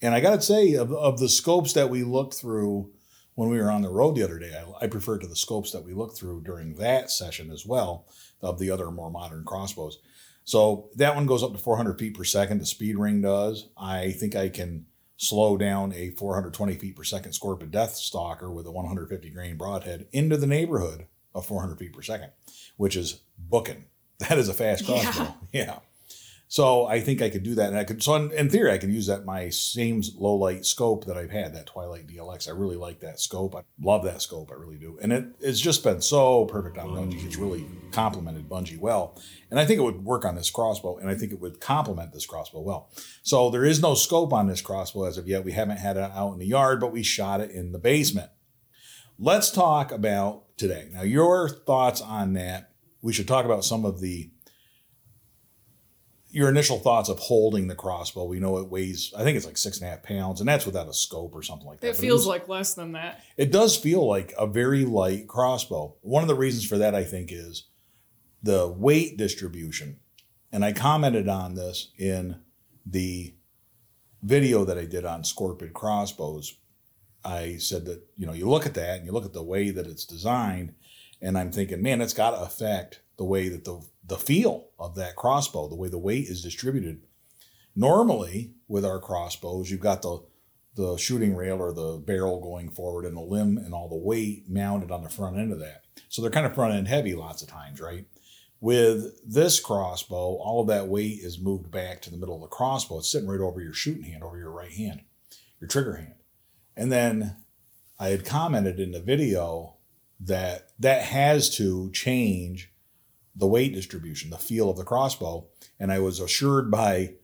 And 0.00 0.14
I 0.14 0.20
got 0.20 0.36
to 0.36 0.42
say, 0.42 0.74
of, 0.74 0.92
of 0.92 1.18
the 1.18 1.28
scopes 1.28 1.72
that 1.72 1.90
we 1.90 2.04
looked 2.04 2.34
through 2.34 2.92
when 3.34 3.48
we 3.48 3.58
were 3.58 3.70
on 3.70 3.82
the 3.82 3.90
road 3.90 4.14
the 4.14 4.22
other 4.22 4.38
day, 4.38 4.54
I, 4.54 4.84
I 4.84 4.86
prefer 4.86 5.18
to 5.18 5.26
the 5.26 5.34
scopes 5.34 5.72
that 5.72 5.84
we 5.84 5.94
looked 5.94 6.16
through 6.16 6.42
during 6.42 6.74
that 6.74 7.10
session 7.10 7.50
as 7.50 7.66
well 7.66 8.06
of 8.40 8.58
the 8.58 8.70
other 8.70 8.90
more 8.90 9.10
modern 9.10 9.44
crossbows. 9.44 9.98
So 10.44 10.90
that 10.96 11.14
one 11.14 11.26
goes 11.26 11.42
up 11.42 11.52
to 11.52 11.58
400 11.58 11.98
feet 11.98 12.16
per 12.16 12.24
second. 12.24 12.60
The 12.60 12.66
speed 12.66 12.96
ring 12.98 13.22
does. 13.22 13.68
I 13.76 14.12
think 14.12 14.36
I 14.36 14.48
can 14.50 14.86
slow 15.16 15.56
down 15.56 15.92
a 15.94 16.10
420 16.10 16.74
feet 16.76 16.96
per 16.96 17.04
second 17.04 17.32
Scorpion 17.32 17.70
Death 17.70 17.94
Stalker 17.96 18.50
with 18.50 18.66
a 18.66 18.70
150 18.72 19.30
grain 19.30 19.56
broadhead 19.56 20.06
into 20.12 20.36
the 20.36 20.46
neighborhood 20.46 21.06
of 21.34 21.46
400 21.46 21.78
feet 21.78 21.92
per 21.92 22.02
second, 22.02 22.30
which 22.76 22.96
is 22.96 23.20
booking. 23.38 23.84
That 24.28 24.38
is 24.38 24.48
a 24.48 24.54
fast 24.54 24.88
Yeah. 24.88 25.02
crossbow. 25.02 25.34
Yeah. 25.52 25.78
So 26.54 26.86
I 26.86 27.00
think 27.00 27.20
I 27.20 27.30
could 27.30 27.42
do 27.42 27.56
that, 27.56 27.70
and 27.70 27.76
I 27.76 27.82
could. 27.82 28.00
So 28.00 28.14
in, 28.14 28.30
in 28.30 28.48
theory, 28.48 28.70
I 28.70 28.78
could 28.78 28.92
use 28.92 29.08
that 29.08 29.24
my 29.24 29.48
same 29.48 30.04
low 30.16 30.36
light 30.36 30.64
scope 30.64 31.04
that 31.06 31.16
I've 31.16 31.32
had, 31.32 31.52
that 31.56 31.66
Twilight 31.66 32.06
DLX. 32.06 32.46
I 32.46 32.52
really 32.52 32.76
like 32.76 33.00
that 33.00 33.18
scope. 33.18 33.56
I 33.56 33.62
love 33.82 34.04
that 34.04 34.22
scope. 34.22 34.52
I 34.52 34.54
really 34.54 34.76
do, 34.76 34.96
and 35.02 35.12
it 35.12 35.24
it's 35.40 35.58
just 35.58 35.82
been 35.82 36.00
so 36.00 36.44
perfect 36.44 36.78
on 36.78 36.90
Bungie. 36.90 37.24
It's 37.24 37.38
really 37.38 37.66
complemented 37.90 38.48
Bungie 38.48 38.78
well, 38.78 39.20
and 39.50 39.58
I 39.58 39.66
think 39.66 39.80
it 39.80 39.82
would 39.82 40.04
work 40.04 40.24
on 40.24 40.36
this 40.36 40.48
crossbow, 40.48 40.96
and 40.98 41.10
I 41.10 41.16
think 41.16 41.32
it 41.32 41.40
would 41.40 41.58
complement 41.58 42.12
this 42.12 42.24
crossbow 42.24 42.60
well. 42.60 42.88
So 43.24 43.50
there 43.50 43.64
is 43.64 43.82
no 43.82 43.96
scope 43.96 44.32
on 44.32 44.46
this 44.46 44.60
crossbow 44.60 45.06
as 45.06 45.18
of 45.18 45.26
yet. 45.26 45.44
We 45.44 45.54
haven't 45.54 45.78
had 45.78 45.96
it 45.96 46.08
out 46.14 46.34
in 46.34 46.38
the 46.38 46.46
yard, 46.46 46.78
but 46.78 46.92
we 46.92 47.02
shot 47.02 47.40
it 47.40 47.50
in 47.50 47.72
the 47.72 47.80
basement. 47.80 48.30
Let's 49.18 49.50
talk 49.50 49.90
about 49.90 50.56
today. 50.56 50.88
Now, 50.92 51.02
your 51.02 51.48
thoughts 51.48 52.00
on 52.00 52.34
that. 52.34 52.70
We 53.02 53.12
should 53.12 53.28
talk 53.28 53.44
about 53.44 53.64
some 53.64 53.84
of 53.84 54.00
the 54.00 54.30
your 56.34 56.48
initial 56.48 56.78
thoughts 56.80 57.08
of 57.08 57.18
holding 57.18 57.68
the 57.68 57.74
crossbow. 57.76 58.24
We 58.24 58.40
know 58.40 58.58
it 58.58 58.68
weighs, 58.68 59.12
I 59.16 59.22
think 59.22 59.36
it's 59.36 59.46
like 59.46 59.56
six 59.56 59.78
and 59.78 59.86
a 59.86 59.90
half 59.90 60.02
pounds, 60.02 60.40
and 60.40 60.48
that's 60.48 60.66
without 60.66 60.88
a 60.88 60.92
scope 60.92 61.34
or 61.34 61.42
something 61.42 61.66
like 61.66 61.80
that. 61.80 61.86
It 61.86 61.90
But 61.92 62.00
feels 62.00 62.20
was- 62.22 62.26
like 62.26 62.48
less 62.48 62.74
than 62.74 62.92
that. 62.92 63.22
it 63.36 63.52
does 63.52 63.76
feel 63.76 64.06
like 64.06 64.34
a 64.36 64.46
very 64.46 64.84
light 64.84 65.28
crossbow. 65.28 65.94
One 66.02 66.22
of 66.22 66.28
the 66.28 66.34
reasons 66.34 66.64
for 66.66 66.76
that, 66.78 66.94
I 66.94 67.04
think, 67.04 67.30
is 67.32 67.64
the 68.42 68.68
weight 68.68 69.16
distribution. 69.16 70.00
And 70.50 70.64
I 70.64 70.72
commented 70.72 71.28
on 71.28 71.54
this 71.54 71.92
in 71.98 72.40
the 72.84 73.34
video 74.22 74.64
that 74.64 74.76
I 74.78 74.84
did 74.86 75.04
on 75.04 75.22
Scorpion 75.24 75.72
crossbows. 75.72 76.54
I 77.24 77.56
said 77.56 77.84
that, 77.86 78.02
you 78.16 78.26
know, 78.26 78.32
you 78.32 78.48
look 78.48 78.66
at 78.66 78.74
that 78.74 78.96
and 78.98 79.06
you 79.06 79.12
look 79.12 79.24
at 79.24 79.32
the 79.32 79.42
way 79.42 79.70
that 79.70 79.86
it's 79.86 80.04
designed, 80.04 80.74
and 81.22 81.38
I'm 81.38 81.52
thinking, 81.52 81.80
man, 81.80 82.00
it's 82.00 82.12
got 82.12 82.30
to 82.32 82.40
affect 82.40 83.00
the 83.16 83.24
way 83.24 83.48
that 83.48 83.64
the, 83.64 83.80
the 84.06 84.16
feel 84.16 84.68
of 84.78 84.94
that 84.96 85.16
crossbow, 85.16 85.68
the 85.68 85.76
way 85.76 85.88
the 85.88 85.98
weight 85.98 86.28
is 86.28 86.42
distributed. 86.42 87.02
Normally, 87.74 88.52
with 88.68 88.84
our 88.84 89.00
crossbows, 89.00 89.70
you've 89.70 89.80
got 89.80 90.02
the 90.02 90.20
the 90.76 90.96
shooting 90.96 91.36
rail 91.36 91.58
or 91.58 91.72
the 91.72 92.02
barrel 92.04 92.40
going 92.40 92.68
forward 92.68 93.04
and 93.04 93.16
the 93.16 93.20
limb 93.20 93.56
and 93.58 93.72
all 93.72 93.88
the 93.88 93.94
weight 93.94 94.48
mounted 94.48 94.90
on 94.90 95.04
the 95.04 95.08
front 95.08 95.36
end 95.36 95.52
of 95.52 95.60
that. 95.60 95.84
So 96.08 96.20
they're 96.20 96.32
kind 96.32 96.46
of 96.46 96.54
front 96.54 96.74
end 96.74 96.88
heavy 96.88 97.14
lots 97.14 97.42
of 97.42 97.48
times, 97.48 97.80
right? 97.80 98.06
With 98.60 99.20
this 99.24 99.60
crossbow, 99.60 100.36
all 100.36 100.62
of 100.62 100.68
that 100.68 100.88
weight 100.88 101.18
is 101.20 101.38
moved 101.38 101.70
back 101.70 102.00
to 102.02 102.10
the 102.10 102.16
middle 102.16 102.34
of 102.34 102.40
the 102.40 102.48
crossbow. 102.48 102.98
It's 102.98 103.12
sitting 103.12 103.28
right 103.28 103.40
over 103.40 103.60
your 103.60 103.72
shooting 103.72 104.04
hand, 104.04 104.24
over 104.24 104.38
your 104.38 104.50
right 104.50 104.72
hand, 104.72 105.02
your 105.60 105.68
trigger 105.68 105.96
hand. 105.96 106.14
And 106.76 106.90
then 106.90 107.36
I 107.98 108.08
had 108.08 108.24
commented 108.24 108.80
in 108.80 108.92
the 108.92 109.00
video 109.00 109.76
that 110.18 110.70
that 110.78 111.02
has 111.02 111.54
to 111.56 111.90
change 111.92 112.72
the 113.34 113.46
weight 113.46 113.74
distribution, 113.74 114.30
the 114.30 114.38
feel 114.38 114.70
of 114.70 114.76
the 114.76 114.84
crossbow. 114.84 115.46
And 115.78 115.92
I 115.92 115.98
was 115.98 116.20
assured 116.20 116.70
by 116.70 117.14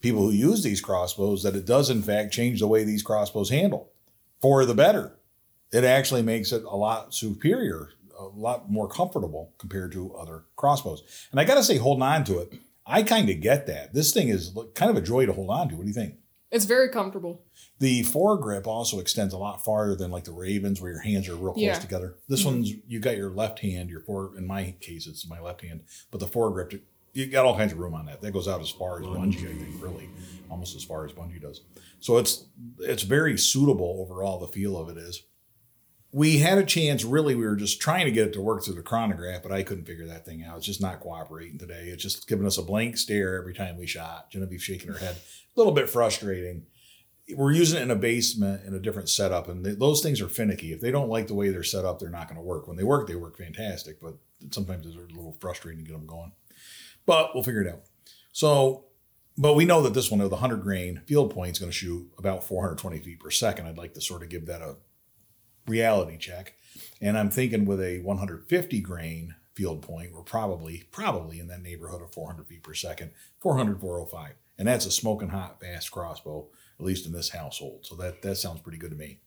people 0.00 0.22
who 0.22 0.32
use 0.32 0.62
these 0.62 0.80
crossbows 0.80 1.42
that 1.42 1.54
it 1.54 1.64
does 1.64 1.88
in 1.88 2.02
fact 2.02 2.32
change 2.32 2.60
the 2.60 2.66
way 2.66 2.84
these 2.84 3.02
crossbows 3.02 3.50
handle 3.50 3.92
for 4.40 4.64
the 4.64 4.74
better. 4.74 5.18
It 5.72 5.84
actually 5.84 6.22
makes 6.22 6.52
it 6.52 6.64
a 6.64 6.76
lot 6.76 7.14
superior, 7.14 7.90
a 8.18 8.24
lot 8.24 8.70
more 8.70 8.88
comfortable 8.88 9.54
compared 9.58 9.92
to 9.92 10.14
other 10.14 10.44
crossbows. 10.56 11.02
And 11.30 11.40
I 11.40 11.44
got 11.44 11.54
to 11.54 11.64
say, 11.64 11.78
holding 11.78 12.02
on 12.02 12.24
to 12.24 12.40
it, 12.40 12.52
I 12.84 13.04
kind 13.04 13.30
of 13.30 13.40
get 13.40 13.66
that. 13.68 13.94
This 13.94 14.12
thing 14.12 14.28
is 14.28 14.56
kind 14.74 14.90
of 14.90 14.96
a 14.96 15.06
joy 15.06 15.26
to 15.26 15.32
hold 15.32 15.50
on 15.50 15.68
to. 15.68 15.76
What 15.76 15.82
do 15.82 15.88
you 15.88 15.94
think? 15.94 16.16
It's 16.52 16.66
very 16.66 16.90
comfortable. 16.90 17.42
The 17.78 18.02
foregrip 18.02 18.66
also 18.66 19.00
extends 19.00 19.32
a 19.32 19.38
lot 19.38 19.64
farther 19.64 19.96
than 19.96 20.10
like 20.10 20.24
the 20.24 20.32
Ravens, 20.32 20.80
where 20.80 20.92
your 20.92 21.00
hands 21.00 21.28
are 21.28 21.34
real 21.34 21.54
close 21.54 21.62
Yeah. 21.62 21.78
together. 21.78 22.16
This 22.28 22.40
mm-hmm. 22.40 22.50
one's 22.50 22.74
you 22.86 23.00
got 23.00 23.16
your 23.16 23.30
left 23.30 23.60
hand, 23.60 23.88
your 23.88 24.00
fore. 24.00 24.36
In 24.36 24.46
my 24.46 24.74
case, 24.80 25.06
it's 25.06 25.26
my 25.26 25.40
left 25.40 25.62
hand, 25.62 25.80
but 26.10 26.20
the 26.20 26.26
foregrip 26.26 26.78
you 27.12 27.26
got 27.26 27.44
all 27.44 27.56
kinds 27.56 27.72
of 27.72 27.78
room 27.78 27.94
on 27.94 28.06
that. 28.06 28.20
That 28.22 28.32
goes 28.32 28.48
out 28.48 28.60
as 28.60 28.70
far 28.70 29.00
as 29.00 29.06
Bungie, 29.06 29.50
I 29.50 29.54
think, 29.54 29.82
really, 29.82 30.08
almost 30.50 30.74
as 30.74 30.84
far 30.84 31.04
as 31.04 31.12
Bungie 31.12 31.40
does. 31.40 31.60
So 32.00 32.18
it's 32.18 32.46
it's 32.80 33.02
very 33.02 33.36
suitable 33.38 34.06
overall. 34.06 34.38
The 34.38 34.48
feel 34.48 34.76
of 34.76 34.88
it 34.88 34.96
is. 34.96 35.22
We 36.14 36.38
had 36.38 36.58
a 36.58 36.64
chance. 36.64 37.04
Really, 37.04 37.34
we 37.34 37.46
were 37.46 37.56
just 37.56 37.80
trying 37.80 38.04
to 38.04 38.10
get 38.10 38.28
it 38.28 38.32
to 38.34 38.42
work 38.42 38.62
through 38.62 38.74
the 38.74 38.82
chronograph, 38.82 39.42
but 39.42 39.52
I 39.52 39.62
couldn't 39.62 39.86
figure 39.86 40.06
that 40.08 40.26
thing 40.26 40.44
out. 40.44 40.58
It's 40.58 40.66
just 40.66 40.82
not 40.82 41.00
cooperating 41.00 41.58
today. 41.58 41.84
It's 41.86 42.02
just 42.02 42.28
giving 42.28 42.46
us 42.46 42.58
a 42.58 42.62
blank 42.62 42.98
stare 42.98 43.38
every 43.38 43.54
time 43.54 43.78
we 43.78 43.86
shot. 43.86 44.30
Genevieve 44.30 44.62
shaking 44.62 44.92
her 44.92 44.98
head, 44.98 45.16
a 45.54 45.60
little 45.60 45.72
bit 45.72 45.88
frustrating 45.88 46.66
we're 47.36 47.52
using 47.52 47.78
it 47.78 47.82
in 47.82 47.90
a 47.90 47.96
basement 47.96 48.64
in 48.64 48.74
a 48.74 48.80
different 48.80 49.08
setup, 49.08 49.48
and 49.48 49.64
th- 49.64 49.78
those 49.78 50.02
things 50.02 50.20
are 50.20 50.28
finicky. 50.28 50.72
If 50.72 50.80
they 50.80 50.90
don't 50.90 51.08
like 51.08 51.26
the 51.26 51.34
way 51.34 51.50
they're 51.50 51.62
set 51.62 51.84
up, 51.84 51.98
they're 51.98 52.08
not 52.08 52.28
going 52.28 52.36
to 52.36 52.42
work. 52.42 52.66
When 52.66 52.76
they 52.76 52.84
work, 52.84 53.06
they 53.06 53.14
work 53.14 53.36
fantastic, 53.38 54.00
but 54.00 54.14
sometimes 54.50 54.86
it's 54.86 54.96
a 54.96 55.14
little 55.14 55.36
frustrating 55.40 55.84
to 55.84 55.88
get 55.88 55.96
them 55.96 56.06
going. 56.06 56.32
But 57.06 57.30
we'll 57.34 57.44
figure 57.44 57.62
it 57.62 57.72
out. 57.72 57.82
So, 58.32 58.86
but 59.38 59.54
we 59.54 59.64
know 59.64 59.82
that 59.82 59.94
this 59.94 60.10
one, 60.10 60.20
the 60.20 60.28
100 60.28 60.62
grain 60.62 61.02
field 61.06 61.32
point, 61.32 61.52
is 61.52 61.58
going 61.58 61.70
to 61.70 61.76
shoot 61.76 62.10
about 62.18 62.44
420 62.44 62.98
feet 62.98 63.20
per 63.20 63.30
second. 63.30 63.66
I'd 63.66 63.78
like 63.78 63.94
to 63.94 64.00
sort 64.00 64.22
of 64.22 64.28
give 64.28 64.46
that 64.46 64.60
a 64.60 64.76
reality 65.66 66.18
check, 66.18 66.54
and 67.00 67.16
I'm 67.16 67.30
thinking 67.30 67.64
with 67.64 67.80
a 67.80 68.00
150 68.00 68.80
grain 68.80 69.36
field 69.54 69.82
point, 69.82 70.12
we're 70.12 70.22
probably 70.22 70.84
probably 70.90 71.38
in 71.38 71.46
that 71.48 71.62
neighborhood 71.62 72.02
of 72.02 72.12
400 72.12 72.46
feet 72.46 72.62
per 72.62 72.74
second, 72.74 73.12
400 73.40 73.80
405, 73.80 74.34
and 74.58 74.66
that's 74.68 74.86
a 74.86 74.90
smoking 74.90 75.28
hot 75.30 75.60
fast 75.60 75.90
crossbow, 75.90 76.48
at 76.78 76.84
least 76.84 77.06
in 77.06 77.12
this 77.12 77.30
household. 77.30 77.84
So 77.86 77.94
that 77.96 78.22
that 78.22 78.36
sounds 78.36 78.60
pretty 78.60 78.78
good 78.78 78.90
to 78.90 78.96
me. 78.96 79.20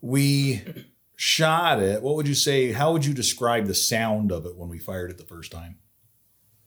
We 0.00 0.62
shot 1.16 1.82
it. 1.82 2.02
What 2.02 2.16
would 2.16 2.28
you 2.28 2.34
say? 2.34 2.72
How 2.72 2.92
would 2.92 3.04
you 3.04 3.14
describe 3.14 3.66
the 3.66 3.74
sound 3.74 4.30
of 4.32 4.46
it 4.46 4.56
when 4.56 4.68
we 4.68 4.78
fired 4.78 5.10
it 5.10 5.18
the 5.18 5.24
first 5.24 5.50
time? 5.52 5.78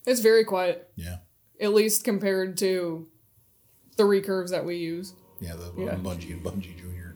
It's 0.06 0.20
very 0.20 0.44
quiet, 0.44 0.90
Yeah, 0.96 1.18
at 1.60 1.74
least 1.74 2.04
compared 2.04 2.58
to 2.58 3.08
the 3.98 4.04
recurves 4.04 4.50
that 4.50 4.66
we 4.66 4.78
use. 4.78 5.14
yeah, 5.40 5.56
the 5.56 5.72
Yeah. 5.78 5.96
Bungie 5.96 6.32
and 6.34 6.44
Bungie 6.44 6.76
Junior. 6.78 7.16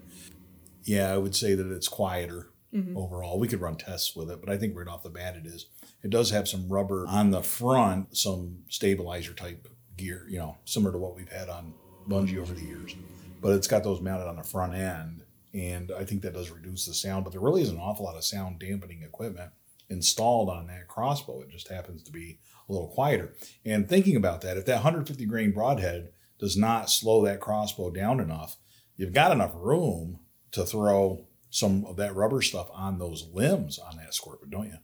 Yeah, 0.83 1.11
I 1.11 1.17
would 1.17 1.35
say 1.35 1.55
that 1.55 1.71
it's 1.71 1.87
quieter 1.87 2.51
Mm-hmm. 2.73 2.97
overall. 2.97 3.39
We 3.39 3.47
could 3.47 3.61
run 3.61 3.77
tests 3.77 4.17
with 4.17 4.29
it, 4.29 4.41
but 4.41 4.49
I 4.49 4.57
think 4.57 4.75
right 4.75 4.87
off 4.87 5.01
the 5.01 5.09
bat 5.09 5.37
it 5.37 5.45
is. 5.45 5.67
It 6.03 6.09
does 6.09 6.31
have 6.31 6.45
some 6.45 6.67
rubber 6.67 7.05
on 7.07 7.31
the 7.31 7.41
front, 7.41 8.17
some 8.17 8.63
stabilizer 8.67 9.33
type 9.33 9.65
gear, 9.97 10.25
you 10.29 10.37
know, 10.37 10.57
similar 10.65 10.91
to 10.91 10.97
what 10.97 11.15
we've 11.15 11.31
had 11.31 11.49
on 11.49 11.73
Bungie 12.07 12.37
over 12.37 12.53
the 12.53 12.65
years. 12.65 12.95
But 13.41 13.53
it's 13.53 13.67
got 13.67 13.83
those 13.83 14.01
mounted 14.01 14.27
on 14.27 14.37
the 14.37 14.43
front 14.43 14.73
end, 14.73 15.21
and 15.53 15.91
I 15.97 16.03
think 16.03 16.21
that 16.23 16.33
does 16.33 16.49
reduce 16.49 16.85
the 16.85 16.93
sound. 16.93 17.23
But 17.23 17.31
there 17.31 17.41
really 17.41 17.61
is 17.61 17.69
an 17.69 17.79
awful 17.79 18.05
lot 18.05 18.15
of 18.15 18.23
sound 18.23 18.59
dampening 18.59 19.03
equipment 19.03 19.51
installed 19.89 20.49
on 20.49 20.67
that 20.67 20.87
crossbow. 20.87 21.41
It 21.41 21.49
just 21.49 21.67
happens 21.67 22.03
to 22.03 22.11
be 22.11 22.39
a 22.67 22.71
little 22.71 22.87
quieter. 22.87 23.33
And 23.63 23.87
thinking 23.87 24.15
about 24.15 24.41
that, 24.41 24.57
if 24.57 24.65
that 24.65 24.75
150 24.75 25.25
grain 25.25 25.51
broadhead 25.51 26.09
does 26.39 26.57
not 26.57 26.89
slow 26.89 27.23
that 27.25 27.39
crossbow 27.39 27.91
down 27.91 28.19
enough, 28.19 28.57
you've 28.97 29.13
got 29.13 29.31
enough 29.31 29.53
room 29.55 30.19
to 30.51 30.65
throw 30.65 31.25
some 31.49 31.85
of 31.85 31.95
that 31.97 32.15
rubber 32.15 32.41
stuff 32.41 32.69
on 32.73 32.99
those 32.99 33.27
limbs 33.31 33.79
on 33.79 33.97
that 33.97 34.13
scorpion, 34.13 34.49
don't 34.49 34.67
you? 34.67 34.77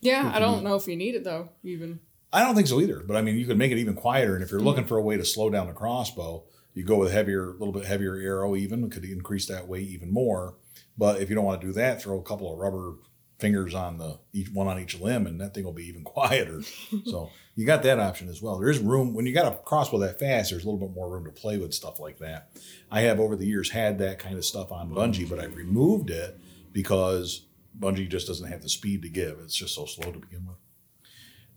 Yeah, 0.00 0.30
I 0.32 0.38
don't 0.38 0.62
know 0.62 0.76
if 0.76 0.86
you 0.86 0.96
need 0.96 1.16
it 1.16 1.24
though, 1.24 1.50
even. 1.64 2.00
I 2.32 2.42
don't 2.44 2.54
think 2.54 2.68
so 2.68 2.80
either. 2.80 3.02
But 3.06 3.16
I 3.16 3.22
mean, 3.22 3.38
you 3.38 3.46
could 3.46 3.58
make 3.58 3.72
it 3.72 3.78
even 3.78 3.94
quieter. 3.94 4.34
And 4.34 4.44
if 4.44 4.50
you're 4.50 4.60
looking 4.60 4.84
for 4.84 4.98
a 4.98 5.02
way 5.02 5.16
to 5.16 5.24
slow 5.24 5.50
down 5.50 5.66
the 5.66 5.72
crossbow, 5.72 6.44
you 6.74 6.84
go 6.84 6.96
with 6.96 7.12
heavier, 7.12 7.50
a 7.50 7.52
little 7.52 7.72
bit 7.72 7.86
heavier 7.86 8.16
arrow. 8.16 8.54
Even 8.54 8.90
could 8.90 9.04
increase 9.04 9.46
that 9.46 9.66
weight 9.66 9.88
even 9.88 10.12
more. 10.12 10.56
But 10.96 11.20
if 11.20 11.28
you 11.28 11.34
don't 11.34 11.44
want 11.44 11.60
to 11.60 11.66
do 11.66 11.72
that, 11.74 12.02
throw 12.02 12.18
a 12.18 12.22
couple 12.22 12.52
of 12.52 12.58
rubber 12.58 12.96
fingers 13.38 13.72
on 13.72 13.98
the 13.98 14.18
each 14.32 14.50
one 14.50 14.66
on 14.66 14.80
each 14.80 14.98
limb, 14.98 15.26
and 15.26 15.40
that 15.40 15.54
thing 15.54 15.64
will 15.64 15.72
be 15.72 15.86
even 15.86 16.04
quieter. 16.04 16.62
so 17.06 17.30
you 17.54 17.64
got 17.66 17.82
that 17.84 17.98
option 17.98 18.28
as 18.28 18.42
well. 18.42 18.58
There 18.58 18.68
is 18.68 18.78
room 18.78 19.14
when 19.14 19.26
you 19.26 19.32
got 19.32 19.52
a 19.52 19.56
crossbow 19.56 19.98
that 19.98 20.18
fast. 20.18 20.50
There's 20.50 20.64
a 20.64 20.70
little 20.70 20.86
bit 20.86 20.94
more 20.94 21.08
room 21.08 21.24
to 21.24 21.30
play 21.30 21.58
with 21.58 21.72
stuff 21.72 21.98
like 22.00 22.18
that. 22.18 22.50
I 22.90 23.02
have 23.02 23.20
over 23.20 23.36
the 23.36 23.46
years 23.46 23.70
had 23.70 23.98
that 23.98 24.18
kind 24.18 24.36
of 24.36 24.44
stuff 24.44 24.70
on 24.72 24.90
Bungie, 24.90 25.28
but 25.28 25.38
I've 25.38 25.56
removed 25.56 26.10
it 26.10 26.38
because 26.72 27.46
Bungie 27.78 28.08
just 28.08 28.26
doesn't 28.26 28.50
have 28.50 28.62
the 28.62 28.68
speed 28.68 29.02
to 29.02 29.08
give. 29.08 29.38
It's 29.40 29.54
just 29.56 29.74
so 29.74 29.86
slow 29.86 30.12
to 30.12 30.18
begin 30.18 30.46
with. 30.46 30.56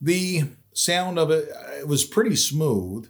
The 0.02 0.44
sound 0.74 1.20
of 1.20 1.30
it, 1.32 1.50
it 1.80 1.88
was 1.88 2.04
pretty 2.04 2.36
smooth. 2.36 3.10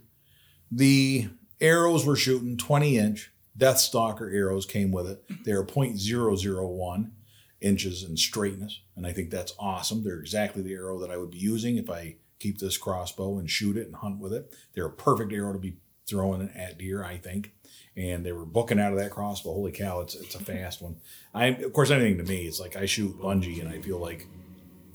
The 0.70 1.30
arrows 1.60 2.06
were 2.06 2.16
shooting 2.16 2.58
20 2.58 2.98
inch 2.98 3.32
Death 3.56 3.80
Stalker 3.80 4.30
arrows 4.30 4.66
came 4.66 4.92
with 4.92 5.08
it. 5.08 5.24
They're 5.44 5.64
0.001 5.64 7.12
inches 7.60 8.04
in 8.04 8.18
straightness, 8.18 8.82
and 8.96 9.06
I 9.06 9.14
think 9.14 9.30
that's 9.30 9.54
awesome. 9.60 10.04
They're 10.04 10.20
exactly 10.20 10.62
the 10.62 10.74
arrow 10.74 11.00
that 11.00 11.12
I 11.12 11.18
would 11.18 11.32
be 11.32 11.38
using 11.38 11.78
if 11.78 11.90
I 11.90 12.16
keep 12.40 12.60
this 12.60 12.78
crossbow 12.78 13.38
and 13.38 13.50
shoot 13.50 13.78
it 13.78 13.86
and 13.86 13.96
hunt 13.96 14.20
with 14.20 14.34
it. 14.34 14.54
They're 14.74 14.88
a 14.88 14.92
perfect 14.92 15.32
arrow 15.32 15.54
to 15.54 15.60
be 15.60 15.78
throwing 16.08 16.50
at 16.56 16.80
deer, 16.80 17.04
I 17.04 17.18
think. 17.18 17.52
And 17.96 18.26
they 18.26 18.32
were 18.32 18.46
booking 18.46 18.80
out 18.80 18.94
of 18.94 19.00
that 19.00 19.12
crossbow. 19.12 19.54
Holy 19.54 19.72
cow, 19.72 20.00
it's 20.00 20.16
it's 20.16 20.36
a 20.36 20.40
fast 20.40 20.82
one. 20.82 20.96
I 21.34 21.48
of 21.48 21.74
course 21.74 21.92
anything 21.92 22.18
to 22.18 22.24
me, 22.24 22.46
it's 22.46 22.60
like 22.60 22.76
I 22.76 22.86
shoot 22.86 23.20
Bungie 23.20 23.60
and 23.62 23.70
I 23.70 23.80
feel 23.80 24.00
like 24.00 24.28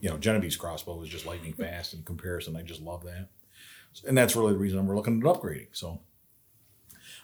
you 0.00 0.11
know, 0.11 0.18
Genevieve's 0.18 0.56
crossbow 0.56 1.00
is 1.02 1.09
just 1.09 1.26
lightning 1.26 1.52
fast 1.59 1.94
in 1.94 2.02
comparison. 2.02 2.56
I 2.56 2.62
just 2.62 2.82
love 2.82 3.04
that. 3.04 3.28
And 4.06 4.16
that's 4.16 4.37
really 4.37 4.52
the 4.52 4.59
reason 4.59 4.87
we're 4.87 4.96
looking 4.96 5.18
at 5.18 5.24
upgrading. 5.24 5.68
So 5.72 6.00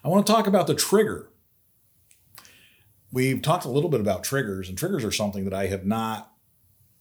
I 0.05 0.09
want 0.09 0.27
to 0.27 0.33
talk 0.33 0.47
about 0.47 0.67
the 0.67 0.75
trigger. 0.75 1.29
We've 3.13 3.43
talked 3.43 3.67
a 3.67 3.71
little 3.71 3.91
bit 3.91 4.01
about 4.01 4.25
triggers, 4.25 4.69
and 4.69 4.79
triggers 4.79 5.05
are 5.05 5.13
something 5.13 5.45
that 5.45 5.53
I 5.53 5.67
have 5.67 5.85
not, 5.85 6.32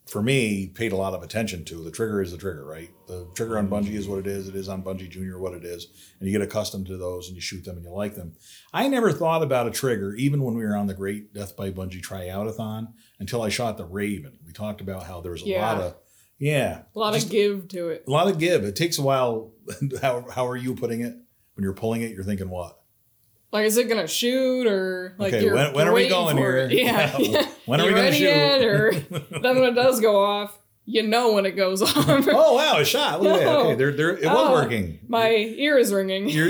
for 0.07 0.21
me, 0.21 0.67
paid 0.67 0.91
a 0.91 0.95
lot 0.97 1.13
of 1.13 1.23
attention 1.23 1.63
to. 1.65 1.83
The 1.83 1.91
trigger 1.91 2.21
is 2.21 2.31
the 2.31 2.37
trigger, 2.37 2.65
right? 2.65 2.89
The 3.07 3.27
trigger 3.35 3.57
on 3.57 3.69
Bungie 3.69 3.93
is 3.93 4.07
what 4.07 4.19
it 4.19 4.27
is. 4.27 4.47
It 4.49 4.55
is 4.55 4.67
on 4.67 4.83
Bungie 4.83 5.09
Junior 5.09 5.39
what 5.39 5.53
it 5.53 5.63
is. 5.63 5.87
And 6.19 6.27
you 6.27 6.37
get 6.37 6.45
accustomed 6.45 6.87
to 6.87 6.97
those 6.97 7.27
and 7.27 7.35
you 7.35 7.41
shoot 7.41 7.63
them 7.63 7.77
and 7.77 7.85
you 7.85 7.91
like 7.91 8.15
them. 8.15 8.33
I 8.73 8.87
never 8.89 9.11
thought 9.11 9.41
about 9.43 9.67
a 9.67 9.71
trigger, 9.71 10.13
even 10.15 10.43
when 10.43 10.55
we 10.55 10.63
were 10.65 10.75
on 10.75 10.87
the 10.87 10.93
Great 10.93 11.33
Death 11.33 11.55
by 11.55 11.71
Bungie 11.71 12.01
Tryoutathon, 12.01 12.87
until 13.19 13.41
I 13.41 13.49
shot 13.49 13.77
the 13.77 13.85
Raven. 13.85 14.39
We 14.45 14.51
talked 14.53 14.81
about 14.81 15.03
how 15.03 15.21
there 15.21 15.31
was 15.31 15.43
a 15.43 15.47
Yeah. 15.47 15.61
lot 15.73 15.81
of, 15.81 15.95
yeah, 16.39 16.81
A 16.95 16.99
lot 16.99 17.15
of 17.15 17.29
give 17.29 17.67
to 17.69 17.89
it. 17.89 18.03
a 18.07 18.11
lot 18.11 18.27
of 18.27 18.37
give. 18.39 18.63
It 18.63 18.75
takes 18.75 18.97
a 18.97 19.03
while. 19.03 19.53
how, 20.01 20.25
how 20.29 20.47
are 20.47 20.57
you 20.57 20.75
putting 20.75 21.01
it? 21.01 21.13
When 21.53 21.63
you're 21.63 21.73
pulling 21.73 22.01
it, 22.01 22.11
you're 22.11 22.23
thinking 22.23 22.49
what? 22.49 22.80
Like, 23.51 23.65
is 23.65 23.77
it 23.77 23.89
gonna 23.89 24.07
shoot 24.07 24.65
or 24.67 25.15
like 25.17 25.33
Okay, 25.33 25.43
you're, 25.45 25.55
when- 25.55 25.73
when 25.73 25.85
you're 25.87 25.93
we 25.95 26.07
going 26.07 26.37
here? 26.37 26.57
it? 26.57 26.71
Yeah. 26.71 27.17
Yeah, 27.17 27.47
when 27.65 27.81
are 27.81 27.85
we 27.87 27.89
gonna 27.91 28.03
ready 28.03 28.17
shoot? 28.17 28.23
Yet? 28.25 28.61
Or 28.63 28.91
then 29.41 29.59
when 29.59 29.63
it 29.63 29.73
does 29.75 29.99
go 29.99 30.23
off, 30.23 30.57
you 30.85 31.03
know 31.03 31.33
when 31.33 31.45
it 31.45 31.51
goes 31.51 31.81
off. 31.81 31.95
Oh 32.07 32.55
wow, 32.55 32.77
a 32.79 32.85
shot! 32.85 33.21
Look 33.21 33.33
at 33.33 33.39
that. 33.39 33.45
No. 33.45 33.59
Okay, 33.59 33.75
there, 33.75 33.91
there, 33.91 34.17
it 34.17 34.23
was 34.25 34.49
Oh, 34.49 34.51
working. 34.53 34.99
My 35.07 35.29
ear 35.29 35.77
is 35.77 35.93
ringing. 35.93 36.27
You're, 36.27 36.49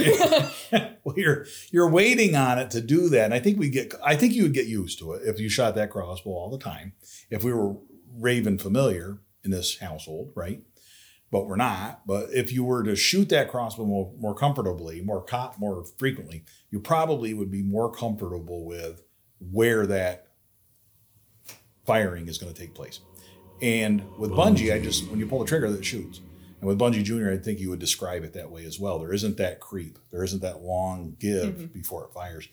well, 1.03 1.15
you're 1.17 1.45
you're 1.71 1.89
waiting 1.89 2.35
on 2.35 2.57
it 2.57 2.71
to 2.71 2.81
do 2.81 3.09
that, 3.09 3.25
and 3.25 3.33
I 3.33 3.39
think 3.39 3.59
we 3.59 3.69
get. 3.69 3.93
I 4.03 4.15
think 4.15 4.33
you 4.33 4.43
would 4.43 4.53
get 4.53 4.67
used 4.67 4.99
to 4.99 5.11
it 5.13 5.23
if 5.25 5.39
you 5.39 5.49
shot 5.49 5.75
that 5.75 5.89
crossbow 5.89 6.31
all 6.31 6.49
the 6.49 6.57
time. 6.63 6.93
If 7.29 7.43
we 7.43 7.51
were 7.51 7.75
Raven 8.17 8.57
familiar 8.57 9.19
in 9.43 9.51
this 9.51 9.79
household, 9.79 10.31
right? 10.35 10.61
But 11.31 11.47
we're 11.47 11.55
not. 11.55 12.05
But 12.05 12.31
if 12.33 12.51
you 12.51 12.65
were 12.65 12.83
to 12.83 12.95
shoot 12.95 13.29
that 13.29 13.49
crossbow 13.49 13.85
more, 13.85 14.11
more 14.19 14.35
comfortably, 14.35 15.01
more 15.01 15.23
co- 15.23 15.53
more 15.57 15.85
frequently, 15.97 16.43
you 16.69 16.79
probably 16.81 17.33
would 17.33 17.49
be 17.49 17.63
more 17.63 17.89
comfortable 17.91 18.65
with 18.65 19.01
where 19.39 19.87
that 19.87 20.27
firing 21.85 22.27
is 22.27 22.37
going 22.37 22.53
to 22.53 22.59
take 22.59 22.73
place. 22.73 22.99
And 23.61 24.03
with 24.17 24.31
Bungie, 24.31 24.73
I 24.73 24.79
just 24.79 25.07
when 25.09 25.19
you 25.19 25.25
pull 25.27 25.39
the 25.39 25.45
trigger, 25.45 25.71
that 25.71 25.85
shoots. 25.85 26.19
And 26.59 26.67
with 26.67 26.77
Bungie 26.77 27.03
Junior, 27.03 27.31
I 27.31 27.37
think 27.37 27.59
you 27.59 27.69
would 27.69 27.79
describe 27.79 28.23
it 28.23 28.33
that 28.33 28.51
way 28.51 28.65
as 28.65 28.79
well. 28.79 28.99
There 28.99 29.13
isn't 29.13 29.37
that 29.37 29.59
creep. 29.59 29.97
There 30.11 30.23
isn't 30.23 30.41
that 30.41 30.61
long 30.61 31.15
give 31.19 31.55
mm-hmm. 31.55 31.65
before 31.67 32.05
it 32.05 32.13
fires. 32.13 32.47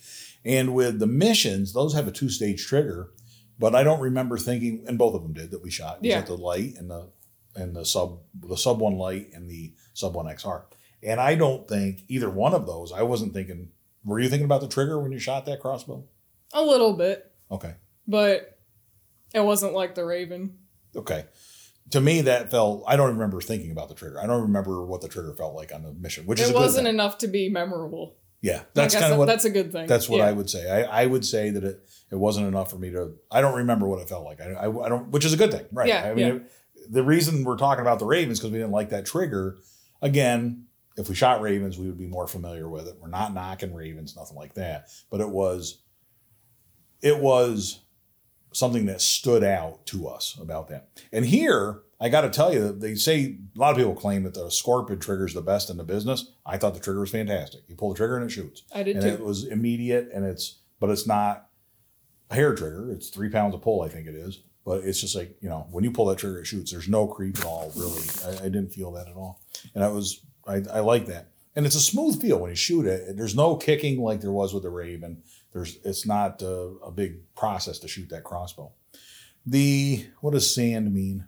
And 0.44 0.74
with 0.74 0.98
the 0.98 1.06
missions, 1.06 1.72
those 1.72 1.94
have 1.94 2.08
a 2.08 2.12
two-stage 2.12 2.64
trigger, 2.66 3.10
but 3.58 3.74
I 3.74 3.82
don't 3.82 4.00
remember 4.00 4.38
thinking, 4.38 4.84
and 4.86 4.96
both 4.96 5.14
of 5.14 5.22
them 5.22 5.34
did 5.34 5.50
that 5.50 5.62
we 5.62 5.70
shot. 5.70 5.96
It 5.96 6.02
was 6.02 6.08
Yeah. 6.10 6.18
at 6.18 6.26
the 6.26 6.36
light 6.36 6.76
and 6.78 6.90
the 6.90 7.10
and 7.58 7.74
the 7.76 7.84
sub 7.84 8.20
the 8.40 8.56
sub 8.56 8.80
one 8.80 8.96
Lite 8.96 9.30
and 9.34 9.48
the 9.48 9.74
sub 9.94 10.14
one 10.14 10.26
XR. 10.26 10.62
And 11.02 11.20
I 11.20 11.34
don't 11.34 11.68
think 11.68 12.02
either 12.08 12.30
one 12.30 12.54
of 12.54 12.66
those. 12.66 12.92
I 12.92 13.02
wasn't 13.02 13.32
thinking. 13.34 13.70
Were 14.04 14.18
you 14.20 14.28
thinking 14.28 14.44
about 14.46 14.60
the 14.62 14.68
trigger 14.68 14.98
when 15.00 15.12
you 15.12 15.18
shot 15.18 15.44
that 15.46 15.60
crossbow? 15.60 16.04
a 16.54 16.62
little 16.62 16.94
bit, 16.94 17.30
Okay. 17.50 17.74
but 18.06 18.58
it 19.34 19.40
wasn't 19.40 19.74
like 19.74 19.94
the 19.94 20.02
Raven. 20.04 20.56
Okay. 20.96 21.26
To 21.90 22.00
me, 22.00 22.22
that 22.22 22.50
felt. 22.50 22.84
I 22.86 22.96
don't 22.96 23.10
remember 23.12 23.40
thinking 23.42 23.70
about 23.70 23.88
the 23.90 23.94
trigger. 23.94 24.18
I 24.20 24.26
don't 24.26 24.42
remember 24.42 24.84
what 24.84 25.02
the 25.02 25.08
trigger 25.08 25.34
felt 25.34 25.54
like 25.54 25.74
on 25.74 25.82
the 25.82 25.92
mission, 25.92 26.24
which 26.26 26.40
It 26.40 26.54
wasn't 26.54 26.88
enough 26.88 27.18
to 27.18 27.28
be 27.28 27.48
memorable. 27.50 28.16
Yeah, 28.40 28.62
that's 28.72 28.94
kind 28.94 29.12
of 29.12 29.18
what. 29.18 29.26
that's 29.26 29.44
a 29.44 29.50
good 29.50 29.72
thing. 29.72 29.86
That's 29.88 30.08
what 30.08 30.18
Yeah. 30.18 30.26
I 30.28 30.32
would 30.32 30.48
say. 30.48 30.70
I, 30.70 31.02
I 31.02 31.06
would 31.06 31.24
say 31.26 31.50
that 31.50 31.64
it, 31.64 31.80
it 32.12 32.14
wasn't 32.16 32.46
enough 32.46 32.70
for 32.70 32.76
me 32.76 32.90
to. 32.90 33.14
I 33.30 33.40
don't 33.40 33.56
remember 33.58 33.86
what 33.88 34.00
it 34.00 34.08
felt 34.08 34.24
like. 34.24 34.40
I, 34.40 34.52
I, 34.52 34.84
I 34.86 34.88
don't, 34.88 35.10
which 35.10 35.24
is 35.24 35.32
a 35.32 35.36
good 35.36 35.50
thing, 35.50 35.66
right? 35.72 35.88
Yeah, 35.88 36.04
I 36.08 36.14
mean, 36.14 36.26
yeah. 36.26 36.32
it- 36.34 36.52
the 36.88 37.02
reason 37.02 37.44
we're 37.44 37.56
talking 37.56 37.82
about 37.82 37.98
the 37.98 38.06
Ravens 38.06 38.38
because 38.38 38.52
we 38.52 38.58
didn't 38.58 38.72
like 38.72 38.90
that 38.90 39.06
trigger. 39.06 39.58
Again, 40.00 40.66
if 40.96 41.08
we 41.08 41.14
shot 41.14 41.40
Ravens, 41.40 41.78
we 41.78 41.86
would 41.86 41.98
be 41.98 42.06
more 42.06 42.26
familiar 42.26 42.68
with 42.68 42.88
it. 42.88 42.96
We're 43.00 43.08
not 43.08 43.34
knocking 43.34 43.74
Ravens, 43.74 44.16
nothing 44.16 44.36
like 44.36 44.54
that. 44.54 44.88
But 45.10 45.20
it 45.20 45.28
was, 45.28 45.78
it 47.02 47.18
was 47.18 47.80
something 48.52 48.86
that 48.86 49.00
stood 49.00 49.44
out 49.44 49.86
to 49.86 50.08
us 50.08 50.36
about 50.40 50.68
that. 50.68 50.88
And 51.12 51.24
here, 51.24 51.82
I 52.00 52.08
got 52.08 52.22
to 52.22 52.30
tell 52.30 52.52
you, 52.52 52.72
they 52.72 52.94
say 52.94 53.36
a 53.54 53.58
lot 53.58 53.72
of 53.72 53.76
people 53.76 53.94
claim 53.94 54.22
that 54.22 54.34
the 54.34 54.50
Scorpion 54.50 54.98
trigger 55.00 55.26
is 55.26 55.34
the 55.34 55.42
best 55.42 55.68
in 55.70 55.76
the 55.76 55.84
business. 55.84 56.32
I 56.46 56.56
thought 56.56 56.74
the 56.74 56.80
trigger 56.80 57.00
was 57.00 57.10
fantastic. 57.10 57.62
You 57.68 57.76
pull 57.76 57.90
the 57.90 57.96
trigger 57.96 58.16
and 58.16 58.24
it 58.24 58.32
shoots 58.32 58.62
I 58.72 58.82
did 58.82 58.96
and 58.96 59.02
too. 59.04 59.08
it 59.08 59.20
was 59.20 59.44
immediate 59.44 60.10
and 60.14 60.24
it's 60.24 60.60
but 60.80 60.90
it's 60.90 61.06
not 61.06 61.48
a 62.30 62.34
hair 62.34 62.54
trigger 62.54 62.90
it's 62.92 63.08
three 63.08 63.30
pounds 63.30 63.54
of 63.54 63.62
pull 63.62 63.80
i 63.82 63.88
think 63.88 64.06
it 64.06 64.14
is 64.14 64.40
but 64.68 64.84
it's 64.84 65.00
just 65.00 65.16
like 65.16 65.34
you 65.40 65.48
know 65.48 65.66
when 65.70 65.82
you 65.82 65.90
pull 65.90 66.04
that 66.06 66.18
trigger 66.18 66.40
it 66.40 66.46
shoots 66.46 66.70
there's 66.70 66.88
no 66.88 67.06
creep 67.06 67.38
at 67.38 67.44
all 67.46 67.72
really 67.74 68.02
i, 68.26 68.44
I 68.44 68.48
didn't 68.48 68.68
feel 68.68 68.92
that 68.92 69.08
at 69.08 69.16
all 69.16 69.40
and 69.74 69.82
i 69.82 69.88
was 69.88 70.20
I, 70.46 70.62
I 70.72 70.80
like 70.80 71.06
that 71.06 71.30
and 71.56 71.64
it's 71.64 71.74
a 71.74 71.80
smooth 71.80 72.20
feel 72.20 72.38
when 72.38 72.50
you 72.50 72.56
shoot 72.56 72.86
it 72.86 73.16
there's 73.16 73.34
no 73.34 73.56
kicking 73.56 74.00
like 74.00 74.20
there 74.20 74.30
was 74.30 74.52
with 74.52 74.64
the 74.64 74.70
raven 74.70 75.22
there's 75.52 75.78
it's 75.84 76.06
not 76.06 76.42
a, 76.42 76.74
a 76.84 76.90
big 76.90 77.34
process 77.34 77.78
to 77.80 77.88
shoot 77.88 78.10
that 78.10 78.24
crossbow 78.24 78.72
the 79.46 80.06
what 80.20 80.34
does 80.34 80.54
sand 80.54 80.92
mean 80.92 81.26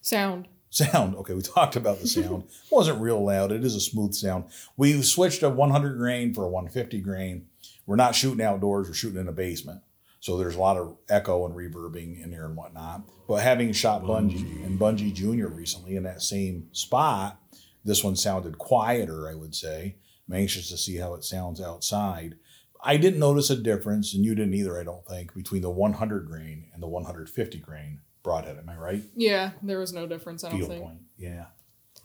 Sound. 0.00 0.48
Sound. 0.70 1.16
Okay, 1.16 1.34
we 1.34 1.42
talked 1.56 1.76
about 1.76 2.00
the 2.00 2.06
sound. 2.06 2.44
it 2.44 2.50
wasn't 2.70 3.00
real 3.00 3.24
loud. 3.24 3.52
It 3.52 3.64
is 3.64 3.74
a 3.74 3.80
smooth 3.80 4.14
sound. 4.14 4.44
We 4.76 5.02
switched 5.02 5.42
a 5.42 5.50
100 5.50 5.96
grain 5.98 6.32
for 6.32 6.44
a 6.44 6.48
150 6.48 7.00
grain. 7.00 7.46
We're 7.86 7.96
not 7.96 8.14
shooting 8.14 8.44
outdoors. 8.44 8.88
We're 8.88 8.94
shooting 8.94 9.20
in 9.20 9.28
a 9.28 9.32
basement. 9.32 9.82
So 10.20 10.36
there's 10.36 10.54
a 10.54 10.60
lot 10.60 10.76
of 10.76 10.96
echo 11.08 11.46
and 11.46 11.54
reverbing 11.54 12.22
in 12.22 12.30
there 12.30 12.44
and 12.44 12.56
whatnot. 12.56 13.02
But 13.26 13.42
having 13.42 13.72
shot 13.72 14.02
Bungie 14.02 14.64
and 14.64 14.78
Bungie 14.78 15.14
Junior 15.14 15.48
recently 15.48 15.96
in 15.96 16.02
that 16.02 16.22
same 16.22 16.68
spot, 16.72 17.40
this 17.84 18.04
one 18.04 18.16
sounded 18.16 18.58
quieter, 18.58 19.28
I 19.28 19.34
would 19.34 19.54
say. 19.54 19.96
I'm 20.28 20.34
anxious 20.34 20.68
to 20.68 20.76
see 20.76 20.96
how 20.96 21.14
it 21.14 21.24
sounds 21.24 21.60
outside. 21.60 22.36
I 22.82 22.96
didn't 22.96 23.20
notice 23.20 23.50
a 23.50 23.56
difference, 23.56 24.14
and 24.14 24.24
you 24.24 24.34
didn't 24.34 24.54
either, 24.54 24.78
I 24.78 24.84
don't 24.84 25.06
think, 25.06 25.34
between 25.34 25.62
the 25.62 25.70
100 25.70 26.26
grain 26.26 26.66
and 26.72 26.82
the 26.82 26.88
150 26.88 27.58
grain 27.58 28.00
broadhead. 28.22 28.58
Am 28.58 28.68
I 28.68 28.76
right? 28.76 29.02
Yeah, 29.14 29.50
there 29.62 29.78
was 29.78 29.92
no 29.92 30.06
difference. 30.06 30.44
I 30.44 30.50
don't 30.50 30.58
Field 30.58 30.70
think. 30.70 30.84
point. 30.84 31.00
Yeah. 31.16 31.46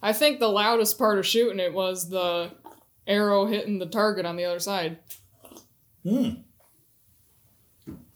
I 0.02 0.14
think 0.14 0.40
the 0.40 0.50
loudest 0.50 0.98
part 0.98 1.20
of 1.20 1.26
shooting 1.26 1.60
it 1.60 1.74
was 1.74 2.10
the 2.10 2.52
arrow 3.08 3.46
hitting 3.46 3.80
the 3.80 3.86
target 3.86 4.26
on 4.26 4.36
the 4.36 4.46
other 4.46 4.60
side. 4.60 5.00
Hmm. 6.04 6.30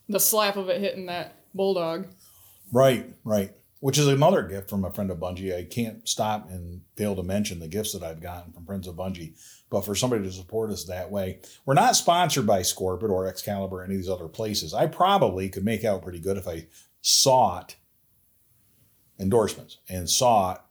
The 0.10 0.20
slap 0.20 0.58
of 0.58 0.70
it 0.70 0.82
hitting 0.82 1.06
that 1.06 1.36
bulldog. 1.54 2.08
Right, 2.72 3.14
right. 3.24 3.54
Which 3.80 3.98
is 3.98 4.08
another 4.08 4.44
gift 4.44 4.70
from 4.70 4.84
a 4.84 4.92
friend 4.92 5.10
of 5.10 5.20
Bungie. 5.20 5.56
I 5.56 5.64
can't 5.64 6.08
stop 6.08 6.50
and 6.50 6.82
fail 6.98 7.16
to 7.16 7.24
mention 7.24 7.60
the 7.60 7.68
gifts 7.68 7.94
that 7.94 8.04
I've 8.04 8.20
gotten 8.20 8.52
from 8.52 8.66
friends 8.66 8.88
of 8.88 8.96
Bungie. 8.96 9.36
But 9.70 9.86
for 9.86 9.96
somebody 9.96 10.24
to 10.24 10.32
support 10.32 10.72
us 10.72 10.84
that 10.86 11.12
way, 11.12 11.40
we're 11.66 11.76
not 11.76 11.96
sponsored 11.96 12.46
by 12.46 12.62
Scorpyd 12.62 13.10
or 13.10 13.28
Excalibur 13.28 13.78
or 13.78 13.84
any 13.84 13.94
of 13.94 14.02
these 14.02 14.10
other 14.10 14.28
places. 14.28 14.74
I 14.74 14.88
probably 14.88 15.48
could 15.48 15.64
make 15.64 15.86
out 15.86 16.02
pretty 16.02 16.20
good 16.20 16.38
if 16.38 16.48
I 16.48 16.68
sought 17.02 17.76
endorsements 19.20 19.78
and 19.88 20.10
sought 20.10 20.66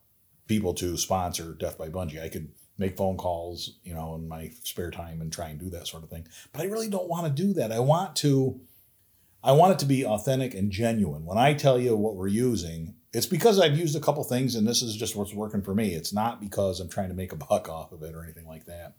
people 0.47 0.75
to 0.75 0.97
sponsor 0.97 1.55
Death 1.55 1.79
by 1.79 1.89
Bungie. 1.89 2.23
I 2.23 2.29
could 2.29 2.51
make 2.77 2.97
phone 2.97 3.17
calls, 3.17 3.79
you 3.85 3.95
know, 3.95 4.15
in 4.15 4.29
my 4.29 4.51
spare 4.63 4.91
time 4.91 5.21
and 5.21 5.33
try 5.33 5.49
and 5.49 5.59
do 5.59 5.71
that 5.71 5.87
sort 5.87 6.03
of 6.03 6.11
thing. 6.11 6.27
But 6.53 6.63
I 6.63 6.67
really 6.67 6.89
don't 6.89 7.09
want 7.09 7.27
to 7.27 7.43
do 7.43 7.53
that. 7.55 7.73
I 7.73 7.81
want 7.81 8.17
to 8.17 8.61
I 9.43 9.53
want 9.53 9.73
it 9.73 9.79
to 9.81 9.87
be 9.87 10.05
authentic 10.05 10.55
and 10.55 10.71
genuine. 10.71 11.25
When 11.25 11.39
I 11.39 11.55
tell 11.55 11.79
you 11.79 11.97
what 11.97 12.17
we're 12.17 12.27
using, 12.27 12.95
it's 13.13 13.27
because 13.27 13.59
I've 13.61 13.79
used 13.79 13.97
a 13.97 14.01
couple 14.01 14.25
things 14.25 14.55
and 14.55 14.67
this 14.67 14.83
is 14.83 14.97
just 14.97 15.17
what's 15.17 15.33
working 15.35 15.63
for 15.63 15.75
me. 15.75 15.95
It's 15.95 16.13
not 16.13 16.41
because 16.41 16.81
I'm 16.81 16.89
trying 16.89 17.09
to 17.09 17.15
make 17.15 17.33
a 17.33 17.37
buck 17.37 17.69
off 17.71 17.93
of 17.93 18.03
it 18.03 18.15
or 18.15 18.25
anything 18.25 18.47
like 18.47 18.67
that. 18.67 18.95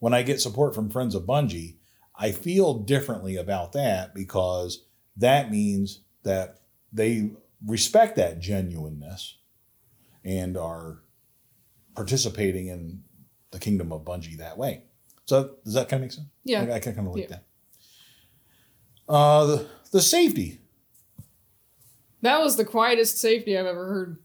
When 0.00 0.12
I 0.12 0.22
get 0.22 0.40
support 0.40 0.74
from 0.74 0.90
friends 0.90 1.14
of 1.14 1.22
Bungie, 1.22 1.76
I 2.14 2.32
feel 2.32 2.74
differently 2.74 3.36
about 3.36 3.72
that 3.72 4.14
because 4.14 4.84
that 5.16 5.50
means 5.50 6.00
that 6.24 6.60
they 6.92 7.30
respect 7.64 8.16
that 8.16 8.40
genuineness 8.40 9.38
and 10.24 10.56
are 10.56 10.98
participating 11.94 12.66
in 12.68 13.02
the 13.52 13.58
kingdom 13.58 13.92
of 13.92 14.02
Bungie 14.04 14.36
that 14.38 14.58
way. 14.58 14.82
So 15.26 15.54
does 15.64 15.74
that 15.74 15.88
kind 15.88 16.02
of 16.02 16.06
make 16.06 16.12
sense? 16.12 16.26
Yeah. 16.44 16.62
I, 16.64 16.74
I 16.74 16.78
kind 16.80 16.98
of 16.98 17.06
like 17.14 17.22
Yeah. 17.22 17.28
that. 17.28 17.44
Uh, 19.08 19.46
the, 19.46 19.66
the 19.96 20.02
safety. 20.02 20.60
That 22.20 22.40
was 22.40 22.56
the 22.56 22.66
quietest 22.66 23.18
safety 23.18 23.56
I've 23.56 23.64
ever 23.64 23.86
heard. 23.86 24.18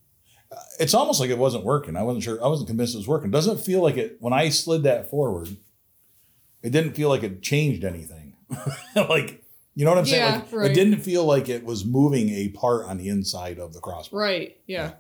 It's 0.81 0.93
almost 0.93 1.21
like 1.21 1.29
it 1.29 1.37
wasn't 1.37 1.63
working. 1.63 1.95
I 1.95 2.03
wasn't 2.03 2.25
sure. 2.25 2.43
I 2.43 2.47
wasn't 2.49 2.67
convinced 2.67 2.93
it 2.93 2.97
was 2.97 3.07
working. 3.07 3.31
Doesn't 3.31 3.61
feel 3.61 3.81
like 3.81 3.95
it 3.95 4.17
when 4.19 4.33
I 4.33 4.49
slid 4.49 4.83
that 4.83 5.09
forward. 5.09 5.55
It 6.61 6.71
didn't 6.71 6.93
feel 6.93 7.07
like 7.07 7.23
it 7.23 7.41
changed 7.41 7.85
anything. 7.85 8.35
like 8.95 9.45
you 9.75 9.85
know 9.85 9.91
what 9.91 9.99
I'm 9.99 10.05
saying? 10.05 10.21
Yeah, 10.21 10.35
like, 10.39 10.51
right. 10.51 10.71
It 10.71 10.73
didn't 10.73 10.99
feel 10.99 11.23
like 11.23 11.47
it 11.47 11.63
was 11.63 11.85
moving 11.85 12.29
a 12.29 12.49
part 12.49 12.85
on 12.85 12.97
the 12.97 13.07
inside 13.07 13.59
of 13.59 13.73
the 13.73 13.79
crossbow. 13.79 14.17
Right. 14.17 14.57
Yeah. 14.67 14.95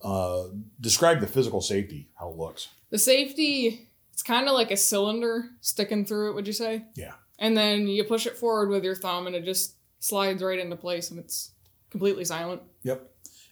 Uh, 0.00 0.44
describe 0.80 1.18
the 1.18 1.26
physical 1.26 1.60
safety, 1.60 2.08
how 2.14 2.30
it 2.30 2.36
looks. 2.36 2.68
The 2.90 2.98
safety, 2.98 3.88
it's 4.12 4.22
kind 4.22 4.46
of 4.46 4.54
like 4.54 4.70
a 4.70 4.76
cylinder 4.76 5.50
sticking 5.60 6.04
through 6.04 6.30
it, 6.30 6.34
would 6.36 6.46
you 6.46 6.52
say? 6.52 6.84
Yeah. 6.94 7.14
And 7.40 7.56
then 7.56 7.88
you 7.88 8.04
push 8.04 8.26
it 8.26 8.36
forward 8.36 8.68
with 8.68 8.84
your 8.84 8.94
thumb 8.94 9.26
and 9.26 9.34
it 9.34 9.44
just 9.44 9.74
slides 10.00 10.42
right 10.42 10.58
into 10.58 10.76
place 10.76 11.10
and 11.10 11.18
it's 11.18 11.52
completely 11.90 12.24
silent. 12.24 12.62
Yep. 12.82 13.10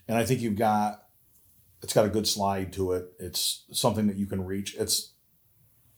And 0.09 0.17
I 0.17 0.25
think 0.25 0.41
you've 0.41 0.57
got 0.57 1.03
it's 1.83 1.93
got 1.93 2.07
a 2.07 2.11
good 2.11 2.27
slide 2.27 2.73
to 2.75 2.93
it. 2.93 3.13
It's 3.19 3.65
something 3.73 4.07
that 4.07 4.17
you 4.17 4.27
can 4.27 4.45
reach. 4.45 4.75
It's 4.77 5.13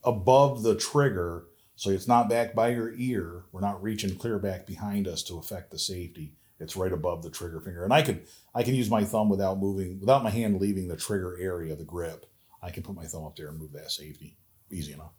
above 0.05 0.63
the 0.63 0.75
trigger, 0.75 1.45
so 1.77 1.91
it's 1.91 2.09
not 2.09 2.29
back 2.29 2.55
by 2.55 2.69
your 2.69 2.93
ear. 2.95 3.45
We're 3.53 3.61
not 3.61 3.83
reaching 3.83 4.17
clear 4.17 4.39
back 4.39 4.67
behind 4.67 5.07
us 5.07 5.23
to 5.25 5.39
affect 5.39 5.71
the 5.71 5.79
safety. 5.79 6.35
It's 6.61 6.77
right 6.77 6.93
above 6.93 7.23
the 7.23 7.31
trigger 7.31 7.61
finger. 7.61 7.85
And 7.85 7.93
I 7.93 8.03
can 8.03 8.23
I 8.55 8.63
can 8.63 8.75
use 8.75 8.91
my 8.91 9.05
thumb 9.05 9.29
without 9.29 9.59
moving 9.59 10.01
without 10.01 10.25
my 10.25 10.31
hand 10.31 10.61
leaving 10.61 10.89
the 10.89 10.97
trigger 10.97 11.39
area, 11.41 11.77
the 11.77 11.85
grip. 11.85 12.27
I 12.61 12.71
can 12.71 12.83
put 12.83 12.97
my 12.97 13.05
thumb 13.05 13.25
up 13.25 13.37
there 13.37 13.49
and 13.49 13.59
move 13.59 13.73
that 13.73 13.93
safety. 13.93 14.37
Easy 14.71 14.93
enough. 14.93 15.13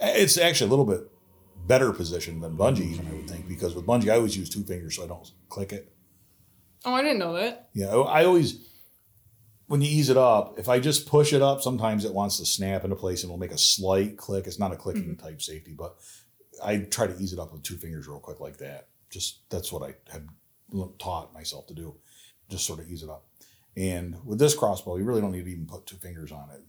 It's 0.00 0.38
actually 0.38 0.68
a 0.68 0.70
little 0.70 0.86
bit 0.86 1.02
better 1.66 1.92
position 1.92 2.40
than 2.40 2.56
Bungie, 2.56 2.78
mm-hmm. 2.78 2.94
even 2.94 3.06
I 3.08 3.12
would 3.14 3.30
think, 3.30 3.48
because 3.48 3.74
with 3.74 3.86
Bungie 3.86 4.10
I 4.10 4.16
always 4.16 4.36
use 4.36 4.50
two 4.50 4.64
fingers 4.64 4.96
so 4.96 5.04
I 5.04 5.06
don't 5.06 5.30
click 5.48 5.72
it. 5.72 5.92
Oh, 6.84 6.94
I 6.94 7.02
didn't 7.02 7.18
know 7.18 7.34
that. 7.34 7.68
Yeah, 7.74 7.88
I 7.88 8.24
always 8.24 8.68
when 9.72 9.80
you 9.80 9.88
ease 9.88 10.10
it 10.10 10.16
up, 10.18 10.58
if 10.58 10.68
I 10.68 10.80
just 10.80 11.06
push 11.06 11.32
it 11.32 11.40
up, 11.40 11.62
sometimes 11.62 12.04
it 12.04 12.12
wants 12.12 12.36
to 12.38 12.44
snap 12.44 12.84
into 12.84 12.96
place 12.96 13.22
and 13.22 13.30
it'll 13.30 13.38
make 13.38 13.52
a 13.52 13.58
slight 13.58 14.18
click. 14.18 14.46
It's 14.46 14.58
not 14.58 14.72
a 14.72 14.76
clicking 14.76 15.14
mm-hmm. 15.14 15.26
type 15.26 15.40
safety, 15.40 15.72
but 15.72 15.96
I 16.62 16.78
try 16.78 17.06
to 17.06 17.18
ease 17.18 17.32
it 17.32 17.38
up 17.38 17.52
with 17.52 17.62
two 17.62 17.76
fingers 17.76 18.06
real 18.06 18.20
quick 18.20 18.40
like 18.40 18.58
that. 18.58 18.88
Just 19.08 19.48
that's 19.48 19.72
what 19.72 19.82
I 19.82 19.94
had 20.12 20.28
taught 20.98 21.32
myself 21.32 21.66
to 21.68 21.74
do. 21.74 21.96
Just 22.48 22.66
sort 22.66 22.80
of 22.80 22.90
ease 22.90 23.02
it 23.02 23.08
up. 23.08 23.24
And 23.76 24.16
with 24.26 24.38
this 24.38 24.54
crossbow, 24.54 24.96
you 24.96 25.04
really 25.04 25.20
don't 25.20 25.32
need 25.32 25.44
to 25.44 25.50
even 25.50 25.66
put 25.66 25.86
two 25.86 25.96
fingers 25.96 26.32
on 26.32 26.50
it. 26.50 26.60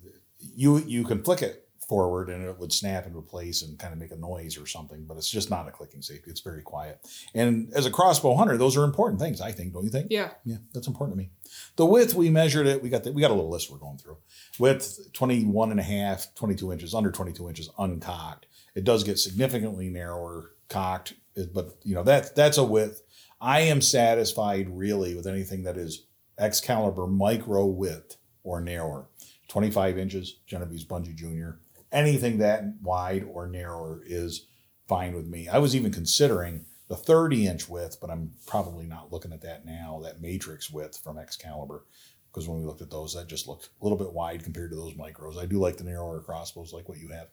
You 0.56 0.78
you 0.78 1.04
can 1.04 1.24
flick 1.24 1.42
it 1.42 1.68
forward 1.94 2.28
and 2.28 2.44
it 2.44 2.58
would 2.58 2.74
snap 2.74 3.06
into 3.06 3.22
place 3.22 3.62
and 3.62 3.78
kind 3.78 3.94
of 3.94 4.00
make 4.00 4.10
a 4.10 4.16
noise 4.16 4.58
or 4.58 4.66
something, 4.66 5.06
but 5.06 5.16
it's 5.16 5.30
just 5.30 5.52
not 5.52 5.68
a 5.68 5.72
clicking 5.72 6.02
safety. 6.02 6.32
It's 6.32 6.40
very 6.40 6.64
quiet. 6.64 7.00
And 7.36 7.72
as 7.76 7.86
a 7.86 7.92
crossbow 7.92 8.34
hunter, 8.34 8.58
those 8.58 8.76
are 8.76 8.84
important 8.84 9.22
things, 9.22 9.40
I 9.40 9.52
think, 9.52 9.74
don't 9.74 9.84
you 9.84 9.92
think? 9.92 10.08
Yeah. 10.10 10.32
Yeah, 10.44 10.58
that's 10.74 10.88
important 10.88 11.16
to 11.16 11.24
me. 11.24 11.30
The 11.76 11.86
width, 11.86 12.16
we 12.16 12.32
measured 12.32 12.66
it. 12.66 12.82
We 12.82 12.90
got 12.90 13.04
the, 13.04 13.12
we 13.12 13.22
got 13.22 13.30
a 13.30 13.36
little 13.36 13.52
list 13.52 13.70
we're 13.70 13.78
going 13.78 14.00
through. 14.00 14.18
Width, 14.58 15.14
21 15.14 15.70
and 15.70 15.80
a 15.80 15.84
half, 15.84 16.34
22 16.34 16.74
inches, 16.74 16.96
under 16.96 17.12
22 17.12 17.48
inches, 17.48 17.70
uncocked. 17.78 18.48
It 18.74 18.86
does 18.86 19.04
get 19.04 19.20
significantly 19.20 19.88
narrower 19.90 20.56
cocked, 20.70 21.14
but 21.54 21.78
you 21.84 21.94
know, 21.94 22.02
that 22.02 22.36
that's 22.36 22.58
a 22.58 22.64
width. 22.64 23.04
I 23.40 23.60
am 23.60 23.82
satisfied 23.82 24.68
really 24.68 25.14
with 25.14 25.28
anything 25.28 25.62
that 25.66 25.78
is 25.78 26.08
Excalibur 26.40 27.06
micro 27.06 27.68
width 27.68 28.18
or 28.42 28.62
narrower. 28.62 29.10
25 29.50 30.00
inches, 30.00 30.40
Genevieve's 30.48 30.86
Bungie 30.86 31.14
Junior. 31.14 31.60
Anything 31.94 32.40
that 32.40 32.64
wide 32.82 33.24
or 33.24 33.48
narrower 33.48 34.02
is 34.06 34.48
fine 34.88 35.16
with 35.16 35.28
me. 35.28 35.48
I 35.48 35.60
was 35.60 35.76
even 35.76 35.92
considering 35.92 36.66
the 36.90 36.96
30 36.96 37.48
inch 37.48 37.70
width, 37.70 38.00
but 38.02 38.10
I'm 38.10 38.32
probably 38.46 38.86
not 38.86 39.12
looking 39.12 39.32
at 39.32 39.42
that 39.42 39.66
now, 39.66 40.02
that 40.04 40.22
matrix 40.22 40.70
width 40.70 40.98
from 40.98 41.18
Excalibur. 41.18 41.86
Because 42.32 42.48
when 42.48 42.60
we 42.60 42.66
looked 42.66 42.82
at 42.82 42.90
those, 42.90 43.14
that 43.14 43.28
just 43.28 43.48
looked 43.48 43.70
a 43.80 43.84
little 43.84 43.98
bit 43.98 44.12
wide 44.12 44.44
compared 44.44 44.72
to 44.72 44.76
those 44.76 44.96
micros. 44.96 45.38
I 45.38 45.46
do 45.46 45.60
like 45.60 45.78
the 45.78 45.84
narrower 45.84 46.20
crossbows, 46.20 46.74
like 46.74 46.90
what 46.90 46.98
you 46.98 47.10
have. 47.10 47.28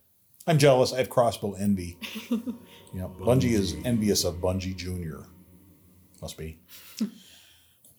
I'm 0.47 0.59
jealous. 0.59 0.93
I 0.93 0.99
have 0.99 1.11
crossbow 1.11 1.55
envy. 1.55 1.99
you 2.31 2.55
know, 2.93 3.15
Bungie 3.19 3.53
is 3.53 3.77
envious 3.85 4.25
of 4.25 4.37
Bungie 4.37 4.77
Junior. 4.77 5.25
Must 6.21 6.37
be. 6.37 6.61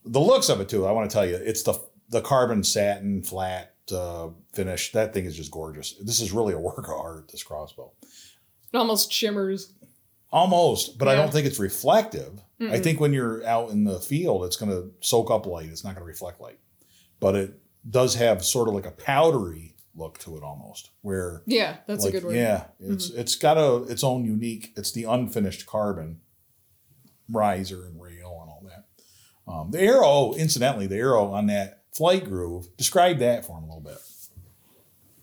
the 0.05 0.19
looks 0.19 0.49
of 0.49 0.61
it 0.61 0.69
too. 0.69 0.85
I 0.85 0.91
want 0.91 1.09
to 1.09 1.13
tell 1.13 1.25
you, 1.25 1.35
it's 1.35 1.63
the 1.63 1.79
the 2.09 2.21
carbon 2.21 2.63
satin 2.63 3.23
flat 3.23 3.70
uh, 3.91 4.29
finish. 4.53 4.91
That 4.91 5.13
thing 5.13 5.25
is 5.25 5.35
just 5.35 5.51
gorgeous. 5.51 5.93
This 5.93 6.21
is 6.21 6.31
really 6.31 6.53
a 6.53 6.59
work 6.59 6.87
of 6.87 6.93
art. 6.93 7.29
This 7.31 7.43
crossbow. 7.43 7.91
It 8.73 8.77
almost 8.77 9.11
shimmers. 9.11 9.73
Almost, 10.31 10.97
but 10.97 11.09
I 11.09 11.15
don't 11.15 11.31
think 11.31 11.45
it's 11.45 11.59
reflective. 11.59 12.41
I 12.61 12.79
think 12.79 12.99
when 12.99 13.11
you're 13.11 13.45
out 13.45 13.71
in 13.71 13.83
the 13.83 13.99
field, 13.99 14.45
it's 14.45 14.55
going 14.55 14.71
to 14.71 14.91
soak 15.01 15.29
up 15.31 15.45
light. 15.45 15.65
It's 15.65 15.83
not 15.83 15.95
going 15.95 16.03
to 16.03 16.07
reflect 16.07 16.39
light. 16.39 16.59
But 17.19 17.35
it 17.35 17.59
does 17.89 18.15
have 18.15 18.45
sort 18.45 18.67
of 18.67 18.75
like 18.75 18.85
a 18.85 18.91
powdery 18.91 19.75
look 19.95 20.19
to 20.19 20.37
it 20.37 20.43
almost, 20.43 20.91
where 21.01 21.41
Yeah, 21.45 21.77
that's 21.87 22.05
like, 22.05 22.13
a 22.13 22.17
good 22.17 22.27
word. 22.27 22.35
Yeah, 22.35 22.65
it's 22.79 23.09
it's 23.09 23.35
got 23.35 23.57
a 23.57 23.83
its 23.91 24.03
own 24.03 24.23
unique. 24.23 24.71
It's 24.77 24.91
the 24.91 25.03
unfinished 25.03 25.65
carbon 25.65 26.21
riser 27.27 27.85
and 27.85 28.01
rail 28.01 28.39
and 28.41 28.49
all 28.49 28.63
that. 28.65 28.85
Um, 29.51 29.71
the 29.71 29.81
arrow, 29.81 30.33
incidentally, 30.33 30.87
the 30.87 30.97
arrow 30.97 31.31
on 31.33 31.47
that 31.47 31.80
flight 31.93 32.25
groove. 32.25 32.67
Describe 32.77 33.19
that 33.19 33.45
for 33.45 33.57
him 33.57 33.65
a 33.65 33.67
little 33.67 33.81
bit. 33.81 33.97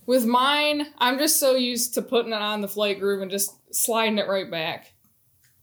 With 0.07 0.25
mine, 0.25 0.87
I'm 0.99 1.19
just 1.19 1.39
so 1.39 1.55
used 1.55 1.95
to 1.95 2.03
putting 2.03 2.33
it 2.33 2.41
on 2.41 2.63
the 2.63 2.69
flight 2.69 2.99
groove 2.99 3.21
and 3.21 3.31
just 3.31 3.53
sliding 3.75 4.19
it 4.19 4.29
right 4.29 4.51
back. 4.51 4.95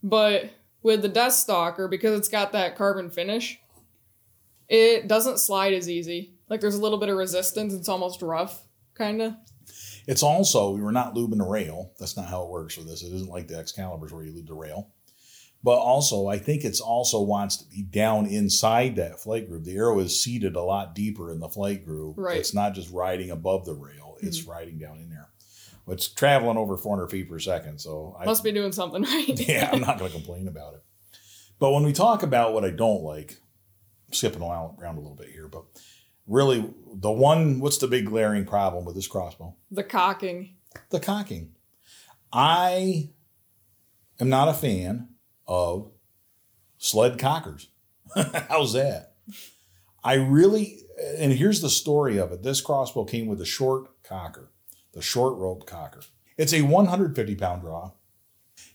But 0.03 0.51
with 0.83 1.01
the 1.01 1.09
Death 1.09 1.33
Stalker, 1.33 1.87
because 1.87 2.19
it's 2.19 2.29
got 2.29 2.51
that 2.51 2.75
carbon 2.75 3.09
finish, 3.09 3.59
it 4.69 5.07
doesn't 5.07 5.39
slide 5.39 5.73
as 5.73 5.89
easy. 5.89 6.35
Like 6.47 6.61
there's 6.61 6.75
a 6.75 6.81
little 6.81 6.99
bit 6.99 7.09
of 7.09 7.17
resistance. 7.17 7.73
It's 7.73 7.89
almost 7.89 8.21
rough, 8.21 8.63
kind 8.93 9.21
of. 9.21 9.33
It's 10.07 10.21
also 10.21 10.71
we 10.71 10.81
were 10.81 10.91
not 10.91 11.15
lubing 11.15 11.39
the 11.39 11.45
rail. 11.45 11.91
That's 11.99 12.15
not 12.15 12.27
how 12.27 12.43
it 12.43 12.49
works 12.49 12.77
with 12.77 12.87
this. 12.87 13.01
It 13.01 13.13
isn't 13.13 13.29
like 13.29 13.47
the 13.47 13.59
Excaliburs 13.59 14.11
where 14.11 14.23
you 14.23 14.31
lube 14.31 14.47
the 14.47 14.53
rail. 14.53 14.91
But 15.65 15.79
also, 15.79 16.27
I 16.27 16.37
think 16.37 16.63
it's 16.63 16.79
also 16.79 17.23
wants 17.23 17.57
to 17.57 17.65
be 17.65 17.81
down 17.81 18.27
inside 18.27 18.97
that 18.97 19.19
flight 19.19 19.49
groove. 19.49 19.65
The 19.65 19.75
arrow 19.75 19.97
is 19.97 20.21
seated 20.21 20.55
a 20.55 20.61
lot 20.61 20.93
deeper 20.93 21.31
in 21.31 21.39
the 21.39 21.49
flight 21.49 21.83
groove. 21.83 22.19
Right. 22.19 22.37
It's 22.37 22.53
not 22.53 22.75
just 22.75 22.91
riding 22.91 23.31
above 23.31 23.65
the 23.65 23.73
rail; 23.73 24.15
it's 24.21 24.41
mm-hmm. 24.41 24.51
riding 24.51 24.77
down 24.77 24.99
in 24.99 25.09
there. 25.09 25.29
It's 25.87 26.07
traveling 26.07 26.57
over 26.57 26.77
400 26.77 27.07
feet 27.07 27.27
per 27.27 27.39
second. 27.39 27.79
So 27.79 28.15
I, 28.19 28.25
Must 28.25 28.43
be 28.43 28.51
doing 28.51 28.73
something 28.73 29.01
right. 29.11 29.47
yeah, 29.49 29.71
I'm 29.73 29.81
not 29.81 29.97
going 29.97 30.11
to 30.11 30.17
complain 30.17 30.47
about 30.47 30.75
it. 30.75 30.83
But 31.57 31.71
when 31.71 31.83
we 31.83 31.93
talk 31.93 32.21
about 32.21 32.53
what 32.53 32.63
I 32.63 32.69
don't 32.69 33.01
like, 33.01 33.39
skipping 34.11 34.43
around 34.43 34.77
a 34.79 34.99
little 34.99 35.15
bit 35.15 35.29
here, 35.29 35.47
but 35.47 35.63
really 36.27 36.71
the 36.93 37.11
one, 37.11 37.59
what's 37.59 37.79
the 37.79 37.87
big 37.87 38.05
glaring 38.05 38.45
problem 38.45 38.85
with 38.85 38.93
this 38.93 39.07
crossbow? 39.07 39.55
The 39.71 39.83
cocking. 39.83 40.57
The 40.91 40.99
cocking. 40.99 41.53
I 42.31 43.09
am 44.19 44.29
not 44.29 44.47
a 44.47 44.53
fan 44.53 45.09
of 45.47 45.91
sled 46.77 47.19
cockers. 47.19 47.69
How's 48.49 48.73
that? 48.73 49.13
I 50.03 50.15
really, 50.15 50.79
and 51.17 51.33
here's 51.33 51.61
the 51.61 51.69
story 51.69 52.17
of 52.17 52.31
it. 52.31 52.43
This 52.43 52.61
crossbow 52.61 53.05
came 53.05 53.27
with 53.27 53.41
a 53.41 53.45
short 53.45 54.03
cocker, 54.03 54.51
the 54.93 55.01
short 55.01 55.37
rope 55.37 55.65
cocker. 55.65 56.01
It's 56.37 56.53
a 56.53 56.61
150 56.61 57.35
pound 57.35 57.61
draw. 57.61 57.91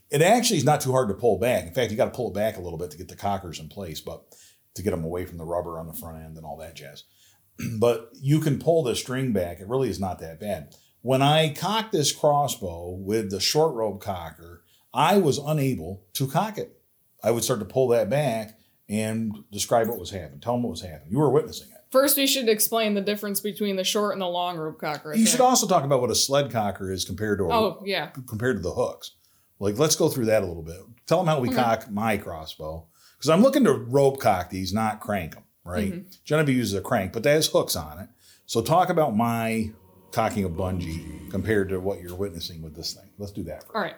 It 0.09 0.21
actually 0.21 0.57
is 0.57 0.65
not 0.65 0.81
too 0.81 0.91
hard 0.91 1.07
to 1.07 1.13
pull 1.13 1.39
back. 1.39 1.65
In 1.65 1.73
fact, 1.73 1.89
you 1.89 1.97
got 1.97 2.05
to 2.05 2.11
pull 2.11 2.29
it 2.29 2.33
back 2.33 2.57
a 2.57 2.61
little 2.61 2.77
bit 2.77 2.91
to 2.91 2.97
get 2.97 3.07
the 3.07 3.15
cockers 3.15 3.59
in 3.59 3.69
place, 3.69 4.01
but 4.01 4.35
to 4.75 4.83
get 4.83 4.91
them 4.91 5.05
away 5.05 5.25
from 5.25 5.37
the 5.37 5.45
rubber 5.45 5.79
on 5.79 5.87
the 5.87 5.93
front 5.93 6.17
end 6.23 6.37
and 6.37 6.45
all 6.45 6.57
that 6.57 6.75
jazz. 6.75 7.03
but 7.79 8.09
you 8.13 8.39
can 8.39 8.59
pull 8.59 8.83
the 8.83 8.95
string 8.95 9.31
back. 9.31 9.59
It 9.59 9.69
really 9.69 9.89
is 9.89 9.99
not 9.99 10.19
that 10.19 10.39
bad. 10.39 10.75
When 11.01 11.21
I 11.21 11.53
cocked 11.53 11.93
this 11.93 12.11
crossbow 12.11 12.91
with 12.91 13.31
the 13.31 13.39
short 13.39 13.73
rope 13.73 14.01
cocker, 14.01 14.60
I 14.93 15.17
was 15.17 15.37
unable 15.37 16.03
to 16.13 16.27
cock 16.27 16.57
it. 16.57 16.77
I 17.23 17.31
would 17.31 17.43
start 17.43 17.59
to 17.59 17.65
pull 17.65 17.89
that 17.89 18.09
back 18.09 18.57
and 18.89 19.33
describe 19.51 19.87
what 19.87 19.99
was 19.99 20.09
happening. 20.09 20.39
Tell 20.39 20.53
them 20.53 20.63
what 20.63 20.71
was 20.71 20.81
happening. 20.81 21.11
You 21.11 21.19
were 21.19 21.29
witnessing 21.29 21.69
it. 21.71 21.77
First, 21.91 22.17
we 22.17 22.25
should 22.25 22.47
explain 22.49 22.93
the 22.93 23.01
difference 23.01 23.39
between 23.41 23.75
the 23.75 23.83
short 23.83 24.13
and 24.13 24.21
the 24.21 24.27
long 24.27 24.57
rope 24.57 24.79
cocker. 24.79 25.13
You 25.13 25.25
should 25.25 25.41
also 25.41 25.67
talk 25.67 25.83
about 25.83 26.01
what 26.01 26.09
a 26.09 26.15
sled 26.15 26.51
cocker 26.51 26.91
is 26.91 27.05
compared 27.05 27.39
to 27.39 27.45
a, 27.45 27.49
Oh 27.49 27.83
yeah. 27.85 28.07
compared 28.27 28.57
to 28.57 28.61
the 28.61 28.71
hooks. 28.71 29.11
Like, 29.59 29.77
let's 29.77 29.95
go 29.95 30.09
through 30.09 30.25
that 30.25 30.41
a 30.43 30.45
little 30.45 30.63
bit. 30.63 30.79
Tell 31.05 31.17
them 31.19 31.27
how 31.27 31.39
we 31.39 31.49
cock 31.49 31.89
my 31.91 32.17
crossbow 32.17 32.87
because 33.17 33.29
I'm 33.29 33.41
looking 33.41 33.65
to 33.65 33.73
rope 33.73 34.19
cock 34.19 34.49
these, 34.49 34.73
not 34.73 34.99
crank 34.99 35.35
them. 35.35 35.43
Right? 35.63 35.91
Mm-hmm. 35.93 36.09
Genevieve 36.25 36.57
uses 36.57 36.73
a 36.73 36.81
crank, 36.81 37.13
but 37.13 37.21
that 37.23 37.33
has 37.33 37.47
hooks 37.47 37.75
on 37.75 37.99
it. 37.99 38.09
So 38.47 38.61
talk 38.61 38.89
about 38.89 39.15
my 39.15 39.71
cocking 40.11 40.43
a 40.43 40.49
Bungie 40.49 41.29
compared 41.29 41.69
to 41.69 41.79
what 41.79 42.01
you're 42.01 42.15
witnessing 42.15 42.61
with 42.61 42.75
this 42.75 42.93
thing. 42.93 43.09
Let's 43.17 43.31
do 43.31 43.43
that. 43.43 43.63
First. 43.63 43.75
All 43.75 43.81
right. 43.81 43.95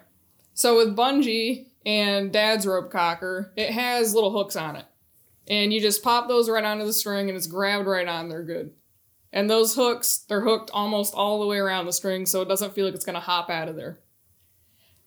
So 0.53 0.77
with 0.77 0.95
Bungie 0.95 1.67
and 1.85 2.31
dad's 2.31 2.65
rope 2.65 2.91
cocker, 2.91 3.51
it 3.55 3.71
has 3.71 4.13
little 4.13 4.31
hooks 4.31 4.55
on 4.55 4.75
it. 4.75 4.85
And 5.47 5.73
you 5.73 5.81
just 5.81 6.03
pop 6.03 6.27
those 6.27 6.49
right 6.49 6.63
onto 6.63 6.85
the 6.85 6.93
string 6.93 7.27
and 7.27 7.35
it's 7.35 7.47
grabbed 7.47 7.87
right 7.87 8.07
on 8.07 8.29
they're 8.29 8.43
good. 8.43 8.71
And 9.31 9.49
those 9.49 9.75
hooks, 9.75 10.19
they're 10.29 10.41
hooked 10.41 10.69
almost 10.71 11.13
all 11.15 11.39
the 11.39 11.47
way 11.47 11.57
around 11.57 11.85
the 11.85 11.93
string 11.93 12.25
so 12.25 12.41
it 12.41 12.47
doesn't 12.47 12.73
feel 12.73 12.85
like 12.85 12.93
it's 12.93 13.05
to 13.05 13.19
hop 13.19 13.49
out 13.49 13.67
of 13.67 13.75
there. 13.75 13.99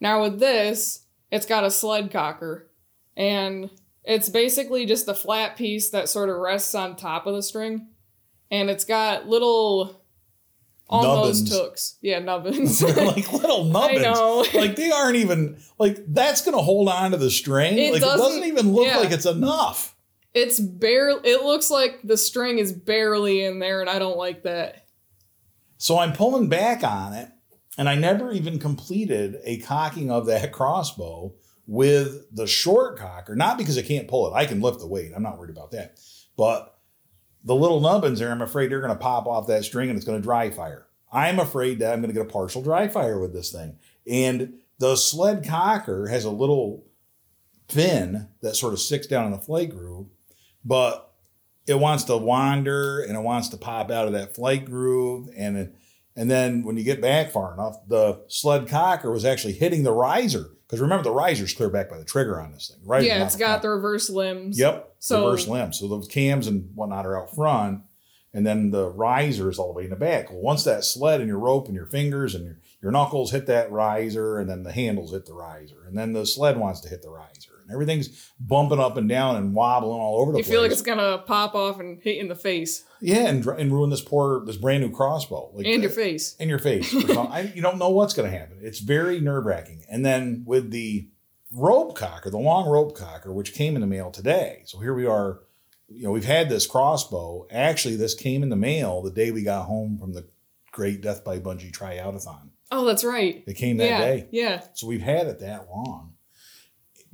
Now 0.01 0.23
with 0.23 0.41
this, 0.41 1.07
it's 1.31 1.47
got 1.47 1.65
a 1.65 1.71
sled 1.71 2.11
cocker 2.11 2.69
and 3.17 3.71
it's 4.05 4.29
basically 4.29 4.85
just 4.85 5.09
a 5.09 5.15
flat 5.15 5.57
piece 5.57 5.91
that 5.91 6.09
sort 6.09 6.29
of 6.29 6.37
rests 6.37 6.75
on 6.75 6.97
top 6.97 7.27
of 7.27 7.35
the 7.35 7.43
string 7.43 7.89
and 8.51 8.69
it's 8.69 8.85
got 8.85 9.29
little 9.29 10.03
almost 10.89 11.45
Nubbins. 11.45 11.53
hooks. 11.53 11.97
Yeah, 12.01 12.19
nubbins. 12.21 12.79
They're 12.81 13.05
like 13.07 13.33
little 13.33 13.65
nubbins. 13.73 14.03
know. 14.03 14.45
Like 14.55 14.77
they 14.77 14.91
aren't 14.91 15.17
even 15.17 15.59
like 15.79 15.99
that's 16.09 16.43
gonna 16.43 16.63
hold 16.63 16.89
on 16.89 17.11
to 17.13 17.17
the 17.17 17.31
string. 17.31 17.79
It 17.79 17.93
like 17.93 18.03
it 18.03 18.05
doesn't 18.05 18.19
doesn't- 18.27 18.45
even 18.45 18.73
look 18.73 18.87
yeah. 18.87 18.99
like 18.99 19.11
it's 19.11 19.27
enough. 19.27 19.95
It's 20.35 20.61
barely. 20.61 21.29
It 21.29 21.43
looks 21.45 21.71
like 21.71 22.01
the 22.05 22.17
string 22.19 22.59
is 22.59 22.73
barely 22.73 23.43
in 23.43 23.59
there, 23.59 23.81
and 23.81 23.89
I 23.89 23.99
don't 23.99 24.19
like 24.19 24.43
that. 24.43 24.87
So 25.79 25.99
I'm 25.99 26.13
pulling 26.13 26.49
back 26.49 26.85
on 26.85 27.15
it, 27.15 27.31
and 27.79 27.89
I 27.89 27.95
never 27.95 28.31
even 28.33 28.59
completed 28.59 29.37
a 29.45 29.59
cocking 29.59 30.11
of 30.11 30.27
that 30.27 30.53
crossbow 30.53 31.33
with 31.67 32.35
the 32.35 32.47
short 32.47 32.99
cocker. 32.99 33.35
Not 33.35 33.57
because 33.59 33.77
I 33.79 33.83
can't 33.83 34.09
pull 34.09 34.27
it. 34.29 34.37
I 34.37 34.45
can 34.47 34.61
lift 34.61 34.79
the 34.81 34.87
weight. 34.87 35.13
I'm 35.17 35.23
not 35.23 35.39
worried 35.39 35.51
about 35.51 35.71
that. 35.73 35.99
But 36.37 36.76
the 37.47 37.55
little 37.55 37.81
nubbins 37.81 38.19
there, 38.19 38.31
I'm 38.31 38.43
afraid 38.43 38.71
they're 38.71 38.81
going 38.81 38.93
to 38.93 38.99
pop 38.99 39.27
off 39.27 39.47
that 39.47 39.65
string 39.65 39.89
and 39.89 39.97
it's 39.97 40.05
going 40.05 40.19
to 40.19 40.23
dry 40.23 40.51
fire. 40.51 40.87
I'm 41.13 41.39
afraid 41.39 41.79
that 41.79 41.93
I'm 41.93 42.01
going 42.01 42.13
to 42.13 42.21
get 42.21 42.27
a 42.27 42.31
partial 42.31 42.61
dry 42.61 42.89
fire 42.89 43.19
with 43.21 43.33
this 43.33 43.53
thing. 43.53 43.79
And 44.07 44.55
the 44.79 44.97
sled 44.97 45.47
cocker 45.47 46.09
has 46.09 46.25
a 46.25 46.31
little 46.31 46.85
fin 47.69 48.29
that 48.43 48.57
sort 48.57 48.73
of 48.73 48.81
sticks 48.81 49.07
down 49.07 49.27
in 49.27 49.31
the 49.31 49.39
flight 49.39 49.71
groove, 49.71 50.09
but 50.65 51.15
it 51.69 51.79
wants 51.79 52.05
to 52.05 52.17
wander 52.17 53.01
and 53.01 53.17
it 53.17 53.23
wants 53.23 53.49
to 53.51 53.57
pop 53.57 53.93
out 53.93 54.09
of 54.09 54.13
that 54.13 54.35
flight 54.35 54.65
groove 54.65 55.29
and 55.37 55.73
and 56.19 56.31
then 56.31 56.63
when 56.63 56.79
you 56.79 56.83
get 56.83 57.03
back 57.03 57.31
far 57.31 57.53
enough, 57.53 57.77
the 57.89 58.23
sled 58.29 58.69
cocker 58.69 59.11
was 59.11 59.27
actually 59.27 59.53
hitting 59.53 59.83
the 59.83 59.93
riser 59.93 60.56
because 60.67 60.81
remember 60.81 61.05
the 61.05 61.13
riser's 61.13 61.55
clear 61.55 61.69
back 61.71 61.89
by 61.89 61.99
the 61.99 62.05
trigger 62.05 62.41
on 62.41 62.53
this 62.53 62.69
thing, 62.75 62.87
right? 62.87 63.05
yeah, 63.05 63.25
it's 63.25 63.37
got 63.37 63.63
the 63.63 63.69
reverse 63.71 64.11
limbs. 64.11 64.59
Yep. 64.59 64.97
So- 64.99 65.25
reverse 65.25 65.47
limbs. 65.47 65.79
So 65.79 65.89
those 65.89 66.09
cams 66.09 66.47
and 66.47 66.71
whatnot 66.75 67.07
are 67.07 67.21
out 67.21 67.35
front, 67.35 67.83
and 68.35 68.45
then 68.47 68.71
the 68.71 68.89
riser 68.91 69.49
is 69.49 69.59
all 69.59 69.69
the 69.69 69.73
way 69.79 69.85
in 69.85 69.91
the 69.91 69.97
back. 69.97 70.31
Well, 70.31 70.41
once 70.41 70.65
that 70.65 70.85
sled 70.85 71.21
and 71.21 71.29
your 71.29 71.39
rope 71.39 71.67
and 71.67 71.75
your 71.75 71.87
fingers 71.87 72.35
and 72.35 72.45
your, 72.45 72.59
your 72.83 72.93
knuckles 72.93 73.31
hit 73.31 73.47
that 73.47 73.71
riser, 73.71 74.39
and 74.39 74.51
then 74.51 74.63
the 74.63 74.73
handles 74.73 75.13
hit 75.13 75.27
the 75.27 75.35
riser, 75.35 75.85
and 75.87 75.97
then 75.97 76.13
the 76.13 76.27
sled 76.27 76.59
wants 76.59 76.81
to 76.81 76.89
hit 76.89 77.03
the 77.03 77.11
riser, 77.11 77.56
and 77.67 77.73
everything's 77.75 78.31
bumping 78.39 78.79
up 78.79 78.97
and 78.97 79.09
down 79.09 79.37
and 79.37 79.55
wobbling 79.55 80.01
all 80.01 80.21
over 80.21 80.33
the 80.33 80.39
You 80.39 80.45
place. 80.45 80.49
You 80.49 80.53
feel 80.55 80.63
like 80.63 80.73
it's 80.73 80.83
gonna 80.83 81.19
pop 81.19 81.55
off 81.55 81.81
and 81.81 82.01
hit 82.01 82.19
in 82.19 82.29
the 82.29 82.35
face 82.35 82.85
yeah, 83.01 83.27
and, 83.27 83.45
and 83.47 83.73
ruin 83.73 83.91
this 83.91 84.01
poor 84.01 84.45
this 84.45 84.57
brand 84.57 84.83
new 84.83 84.91
crossbow. 84.91 85.51
Like 85.53 85.67
and 85.67 85.75
that- 85.75 85.79
uh, 85.79 85.83
your 85.83 85.91
face. 85.91 86.37
in 86.37 86.49
your 86.49 86.59
face. 86.59 86.95
I, 87.11 87.53
you 87.55 87.63
don't 87.63 87.79
know 87.79 87.91
what's 87.91 88.15
going 88.15 88.31
to 88.31 88.37
happen. 88.37 88.59
It's 88.63 88.81
very 88.81 89.21
nerve 89.21 89.45
wracking. 89.45 89.85
And 89.91 90.05
then 90.05 90.45
with 90.47 90.71
the 90.71 91.09
rope 91.53 91.97
cocker, 91.97 92.31
the 92.31 92.39
long 92.39 92.69
rope 92.69 92.97
cocker, 92.97 93.33
which 93.33 93.55
came 93.55 93.75
in 93.75 93.81
the 93.81 93.87
mail 93.87 94.11
today. 94.11 94.63
So 94.65 94.79
here 94.79 94.95
we 94.95 95.07
are. 95.07 95.41
You 95.89 96.05
know, 96.05 96.11
we've 96.11 96.25
had 96.25 96.49
this 96.49 96.67
crossbow. 96.67 97.47
Actually, 97.51 97.97
this 97.97 98.15
came 98.15 98.43
in 98.43 98.49
the 98.49 98.57
mail 98.57 99.03
the 99.03 99.11
day 99.11 99.31
we 99.31 99.43
got 99.43 99.67
home 99.67 99.99
from 99.99 100.13
the 100.13 100.27
Great 100.73 101.01
Death 101.01 101.23
by 101.23 101.39
Bungie 101.39 101.71
Tryoutathon. 101.71 102.49
Oh, 102.73 102.85
that's 102.85 103.05
right. 103.05 103.45
It 103.47 103.55
came 103.55 103.77
that 103.77 103.85
yeah, 103.85 104.01
day. 104.01 104.29
yeah. 104.33 104.63
So 104.75 104.89
we've 104.89 105.01
had 105.01 105.29
it 105.29 105.39
that 105.39 105.69
long. 105.69 106.15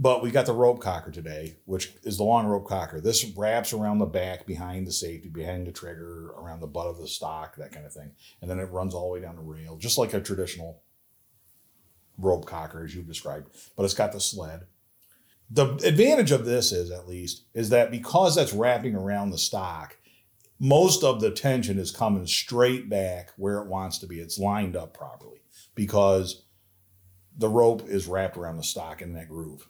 But 0.02 0.20
we 0.20 0.32
got 0.32 0.46
the 0.46 0.52
rope 0.52 0.80
cocker 0.80 1.12
today, 1.12 1.58
which 1.64 1.94
is 2.02 2.16
the 2.16 2.24
long 2.24 2.46
rope 2.46 2.66
cocker. 2.66 3.00
This 3.00 3.24
wraps 3.36 3.72
around 3.72 4.00
the 4.00 4.04
back, 4.04 4.46
behind 4.46 4.84
the 4.84 4.92
safety, 4.92 5.28
behind 5.28 5.64
the 5.64 5.70
trigger, 5.70 6.32
around 6.36 6.58
the 6.58 6.66
butt 6.66 6.88
of 6.88 6.98
the 6.98 7.06
stock, 7.06 7.54
that 7.54 7.70
kind 7.70 7.86
of 7.86 7.92
thing. 7.92 8.10
And 8.40 8.50
then 8.50 8.58
it 8.58 8.72
runs 8.72 8.94
all 8.94 9.06
the 9.06 9.12
way 9.12 9.20
down 9.20 9.36
the 9.36 9.42
rail, 9.42 9.76
just 9.76 9.98
like 9.98 10.12
a 10.12 10.20
traditional 10.20 10.82
rope 12.18 12.46
cocker, 12.46 12.84
as 12.84 12.96
you've 12.96 13.06
described. 13.06 13.50
But 13.76 13.84
it's 13.84 13.94
got 13.94 14.10
the 14.10 14.18
sled. 14.18 14.66
The 15.48 15.74
advantage 15.84 16.32
of 16.32 16.46
this 16.46 16.72
is, 16.72 16.90
at 16.90 17.08
least, 17.08 17.44
is 17.54 17.68
that 17.68 17.92
because 17.92 18.34
that's 18.34 18.52
wrapping 18.52 18.96
around 18.96 19.30
the 19.30 19.38
stock, 19.38 19.98
most 20.58 21.04
of 21.04 21.20
the 21.20 21.30
tension 21.30 21.78
is 21.78 21.92
coming 21.92 22.26
straight 22.26 22.88
back 22.88 23.30
where 23.36 23.58
it 23.58 23.68
wants 23.68 23.98
to 23.98 24.08
be. 24.08 24.18
It's 24.18 24.36
lined 24.36 24.74
up 24.74 24.94
properly 24.94 25.42
because 25.76 26.42
the 27.38 27.48
rope 27.48 27.88
is 27.88 28.08
wrapped 28.08 28.36
around 28.36 28.56
the 28.56 28.64
stock 28.64 29.00
in 29.00 29.12
that 29.12 29.28
groove. 29.28 29.68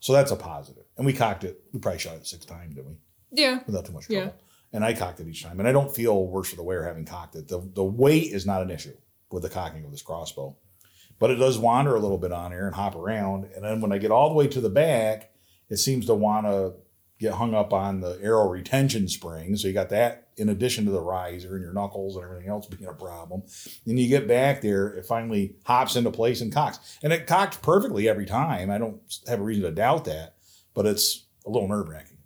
So 0.00 0.12
that's 0.12 0.30
a 0.30 0.36
positive. 0.36 0.84
And 0.96 1.06
we 1.06 1.12
cocked 1.12 1.44
it. 1.44 1.62
We 1.72 1.78
probably 1.78 1.98
shot 2.00 2.16
it 2.16 2.26
six 2.26 2.44
times, 2.44 2.74
didn't 2.74 2.90
we? 2.90 2.96
Yeah. 3.32 3.60
Without 3.66 3.84
too 3.86 3.92
much 3.92 4.08
Yeah. 4.08 4.20
trouble. 4.24 4.38
And 4.72 4.84
I 4.84 4.94
cocked 4.94 5.20
it 5.20 5.28
each 5.28 5.42
time. 5.42 5.58
And 5.60 5.68
I 5.68 5.72
don't 5.72 5.94
feel 5.94 6.26
worse 6.26 6.48
for 6.50 6.56
the 6.56 6.62
wear 6.62 6.84
having 6.84 7.04
cocked 7.04 7.36
it. 7.36 7.48
The, 7.48 7.60
the 7.74 7.84
weight 7.84 8.32
is 8.32 8.46
not 8.46 8.62
an 8.62 8.70
issue 8.70 8.96
with 9.30 9.42
the 9.42 9.50
cocking 9.50 9.84
of 9.84 9.90
this 9.90 10.02
crossbow. 10.02 10.56
But 11.18 11.30
it 11.30 11.34
does 11.36 11.58
wander 11.58 11.94
a 11.94 12.00
little 12.00 12.18
bit 12.18 12.32
on 12.32 12.50
here 12.50 12.66
and 12.66 12.74
hop 12.74 12.96
around. 12.96 13.46
And 13.54 13.64
then 13.64 13.80
when 13.80 13.92
I 13.92 13.98
get 13.98 14.10
all 14.10 14.28
the 14.30 14.34
way 14.34 14.46
to 14.48 14.60
the 14.60 14.70
back, 14.70 15.30
it 15.68 15.76
seems 15.76 16.06
to 16.06 16.14
want 16.14 16.46
to 16.46 16.74
get 17.18 17.34
hung 17.34 17.52
up 17.54 17.72
on 17.74 18.00
the 18.00 18.18
arrow 18.22 18.48
retention 18.48 19.06
spring. 19.08 19.54
So 19.56 19.68
you 19.68 19.74
got 19.74 19.90
that 19.90 20.29
in 20.40 20.48
addition 20.48 20.86
to 20.86 20.90
the 20.90 21.00
riser 21.00 21.54
and 21.54 21.62
your 21.62 21.72
knuckles 21.72 22.16
and 22.16 22.24
everything 22.24 22.48
else 22.48 22.66
being 22.66 22.88
a 22.88 22.94
problem. 22.94 23.42
And 23.86 23.98
you 23.98 24.08
get 24.08 24.26
back 24.26 24.62
there, 24.62 24.88
it 24.88 25.04
finally 25.04 25.56
hops 25.64 25.96
into 25.96 26.10
place 26.10 26.40
and 26.40 26.52
cocks. 26.52 26.98
And 27.02 27.12
it 27.12 27.26
cocked 27.26 27.60
perfectly 27.62 28.08
every 28.08 28.26
time. 28.26 28.70
I 28.70 28.78
don't 28.78 29.00
have 29.28 29.40
a 29.40 29.42
reason 29.42 29.64
to 29.64 29.70
doubt 29.70 30.06
that, 30.06 30.36
but 30.74 30.86
it's 30.86 31.26
a 31.46 31.50
little 31.50 31.68
nerve 31.68 31.88
wracking. 31.88 32.16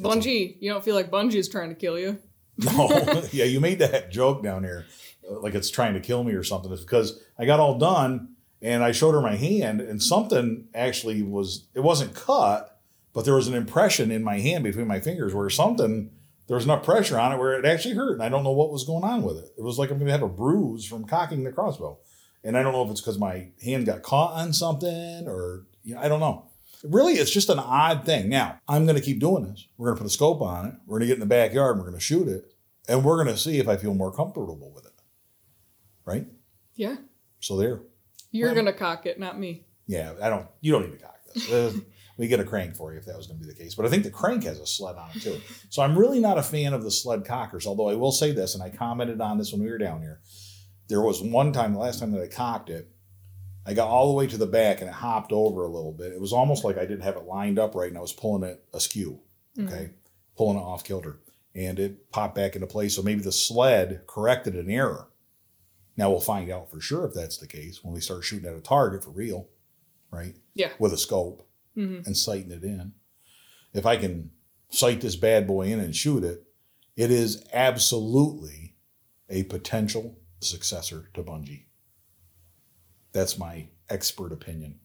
Bungie. 0.00 0.56
You 0.60 0.70
don't 0.70 0.82
feel 0.82 0.94
like 0.94 1.10
Bungie 1.10 1.34
is 1.34 1.48
trying 1.48 1.68
to 1.68 1.74
kill 1.74 1.98
you. 1.98 2.18
No, 2.62 3.22
yeah, 3.32 3.46
you 3.46 3.58
made 3.58 3.78
that 3.78 4.10
joke 4.10 4.42
down 4.42 4.64
here, 4.64 4.84
uh, 5.26 5.40
like 5.40 5.54
it's 5.54 5.70
trying 5.70 5.94
to 5.94 6.00
kill 6.00 6.24
me 6.24 6.34
or 6.34 6.42
something. 6.42 6.70
It's 6.70 6.82
because 6.82 7.18
I 7.38 7.46
got 7.46 7.58
all 7.58 7.78
done 7.78 8.34
and 8.60 8.84
I 8.84 8.92
showed 8.92 9.12
her 9.12 9.22
my 9.22 9.36
hand, 9.36 9.80
and 9.80 10.02
something 10.02 10.68
actually 10.74 11.22
was, 11.22 11.68
it 11.74 11.80
wasn't 11.80 12.14
cut, 12.14 12.78
but 13.14 13.24
there 13.24 13.34
was 13.34 13.48
an 13.48 13.54
impression 13.54 14.10
in 14.10 14.22
my 14.22 14.40
hand 14.40 14.64
between 14.64 14.86
my 14.86 15.00
fingers 15.00 15.34
where 15.34 15.48
something, 15.48 16.10
there 16.50 16.56
was 16.56 16.64
enough 16.64 16.84
pressure 16.84 17.16
on 17.16 17.30
it 17.32 17.38
where 17.38 17.52
it 17.52 17.64
actually 17.64 17.94
hurt. 17.94 18.14
And 18.14 18.24
I 18.24 18.28
don't 18.28 18.42
know 18.42 18.50
what 18.50 18.72
was 18.72 18.82
going 18.82 19.04
on 19.04 19.22
with 19.22 19.36
it. 19.36 19.52
It 19.56 19.62
was 19.62 19.78
like 19.78 19.88
I'm 19.92 19.98
going 19.98 20.06
to 20.08 20.12
have 20.12 20.24
a 20.24 20.28
bruise 20.28 20.84
from 20.84 21.04
cocking 21.04 21.44
the 21.44 21.52
crossbow. 21.52 21.96
And 22.42 22.58
I 22.58 22.64
don't 22.64 22.72
know 22.72 22.84
if 22.84 22.90
it's 22.90 23.00
because 23.00 23.20
my 23.20 23.50
hand 23.62 23.86
got 23.86 24.02
caught 24.02 24.32
on 24.34 24.52
something 24.52 25.28
or, 25.28 25.66
you 25.84 25.94
know, 25.94 26.00
I 26.00 26.08
don't 26.08 26.18
know. 26.18 26.50
Really, 26.82 27.12
it's 27.12 27.30
just 27.30 27.50
an 27.50 27.60
odd 27.60 28.04
thing. 28.04 28.28
Now, 28.28 28.58
I'm 28.66 28.84
going 28.84 28.96
to 28.96 29.00
keep 29.00 29.20
doing 29.20 29.44
this. 29.44 29.68
We're 29.76 29.86
going 29.90 29.98
to 29.98 30.02
put 30.02 30.08
a 30.08 30.12
scope 30.12 30.42
on 30.42 30.66
it. 30.66 30.74
We're 30.86 30.98
going 30.98 31.02
to 31.02 31.06
get 31.06 31.14
in 31.14 31.20
the 31.20 31.26
backyard 31.26 31.76
and 31.76 31.84
we're 31.84 31.90
going 31.90 32.00
to 32.00 32.04
shoot 32.04 32.26
it. 32.26 32.52
And 32.88 33.04
we're 33.04 33.22
going 33.22 33.32
to 33.32 33.40
see 33.40 33.60
if 33.60 33.68
I 33.68 33.76
feel 33.76 33.94
more 33.94 34.10
comfortable 34.12 34.72
with 34.74 34.86
it. 34.86 34.92
Right? 36.04 36.26
Yeah. 36.74 36.96
So 37.38 37.56
there. 37.58 37.82
You're 38.32 38.48
Well- 38.48 38.56
gonna 38.56 38.72
cock 38.72 39.06
it, 39.06 39.20
not 39.20 39.38
me. 39.38 39.66
Yeah, 39.86 40.14
I 40.20 40.28
don't, 40.28 40.46
you 40.60 40.72
don't 40.72 40.82
need 40.90 40.98
to 40.98 41.04
cock 41.04 41.16
this. 41.32 41.48
We 42.20 42.28
get 42.28 42.38
a 42.38 42.44
crank 42.44 42.76
for 42.76 42.92
you 42.92 42.98
if 42.98 43.06
that 43.06 43.16
was 43.16 43.26
going 43.26 43.40
to 43.40 43.46
be 43.46 43.50
the 43.50 43.58
case. 43.58 43.74
But 43.74 43.86
I 43.86 43.88
think 43.88 44.02
the 44.02 44.10
crank 44.10 44.44
has 44.44 44.60
a 44.60 44.66
sled 44.66 44.96
on 44.96 45.08
it 45.14 45.22
too. 45.22 45.40
So 45.70 45.80
I'm 45.80 45.98
really 45.98 46.20
not 46.20 46.36
a 46.36 46.42
fan 46.42 46.74
of 46.74 46.84
the 46.84 46.90
sled 46.90 47.24
cockers. 47.24 47.66
Although 47.66 47.88
I 47.88 47.94
will 47.94 48.12
say 48.12 48.30
this, 48.30 48.54
and 48.54 48.62
I 48.62 48.68
commented 48.68 49.22
on 49.22 49.38
this 49.38 49.52
when 49.52 49.62
we 49.62 49.70
were 49.70 49.78
down 49.78 50.02
here. 50.02 50.20
There 50.88 51.00
was 51.00 51.22
one 51.22 51.50
time, 51.54 51.72
the 51.72 51.78
last 51.78 51.98
time 51.98 52.12
that 52.12 52.20
I 52.20 52.26
cocked 52.26 52.68
it, 52.68 52.90
I 53.64 53.72
got 53.72 53.88
all 53.88 54.08
the 54.08 54.12
way 54.12 54.26
to 54.26 54.36
the 54.36 54.46
back 54.46 54.82
and 54.82 54.90
it 54.90 54.96
hopped 54.96 55.32
over 55.32 55.64
a 55.64 55.70
little 55.70 55.92
bit. 55.92 56.12
It 56.12 56.20
was 56.20 56.34
almost 56.34 56.62
like 56.62 56.76
I 56.76 56.84
didn't 56.84 57.04
have 57.04 57.16
it 57.16 57.24
lined 57.24 57.58
up 57.58 57.74
right, 57.74 57.88
and 57.88 57.96
I 57.96 58.02
was 58.02 58.12
pulling 58.12 58.42
it 58.42 58.62
askew. 58.74 59.20
Mm. 59.56 59.68
Okay, 59.68 59.90
pulling 60.36 60.58
it 60.58 60.62
off 60.62 60.84
kilter, 60.84 61.20
and 61.54 61.78
it 61.78 62.12
popped 62.12 62.34
back 62.34 62.54
into 62.54 62.66
place. 62.66 62.96
So 62.96 63.02
maybe 63.02 63.22
the 63.22 63.32
sled 63.32 64.02
corrected 64.06 64.56
an 64.56 64.68
error. 64.68 65.08
Now 65.96 66.10
we'll 66.10 66.20
find 66.20 66.50
out 66.50 66.70
for 66.70 66.82
sure 66.82 67.06
if 67.06 67.14
that's 67.14 67.38
the 67.38 67.46
case 67.46 67.82
when 67.82 67.94
we 67.94 68.00
start 68.02 68.24
shooting 68.24 68.46
at 68.46 68.56
a 68.56 68.60
target 68.60 69.04
for 69.04 69.10
real, 69.10 69.48
right? 70.10 70.36
Yeah. 70.52 70.72
With 70.78 70.92
a 70.92 70.98
scope 70.98 71.46
Mm-hmm. 71.80 72.02
and 72.06 72.16
sighting 72.16 72.50
it 72.50 72.62
in. 72.62 72.92
If 73.72 73.86
I 73.86 73.96
can 73.96 74.30
sight 74.70 75.00
this 75.00 75.16
bad 75.16 75.46
boy 75.46 75.68
in 75.68 75.80
and 75.80 75.94
shoot 75.94 76.24
it, 76.24 76.44
it 76.96 77.10
is 77.10 77.44
absolutely 77.52 78.74
a 79.28 79.44
potential 79.44 80.18
successor 80.40 81.10
to 81.14 81.22
Bungie. 81.22 81.64
That's 83.12 83.38
my 83.38 83.68
expert 83.88 84.32
opinion. 84.32 84.78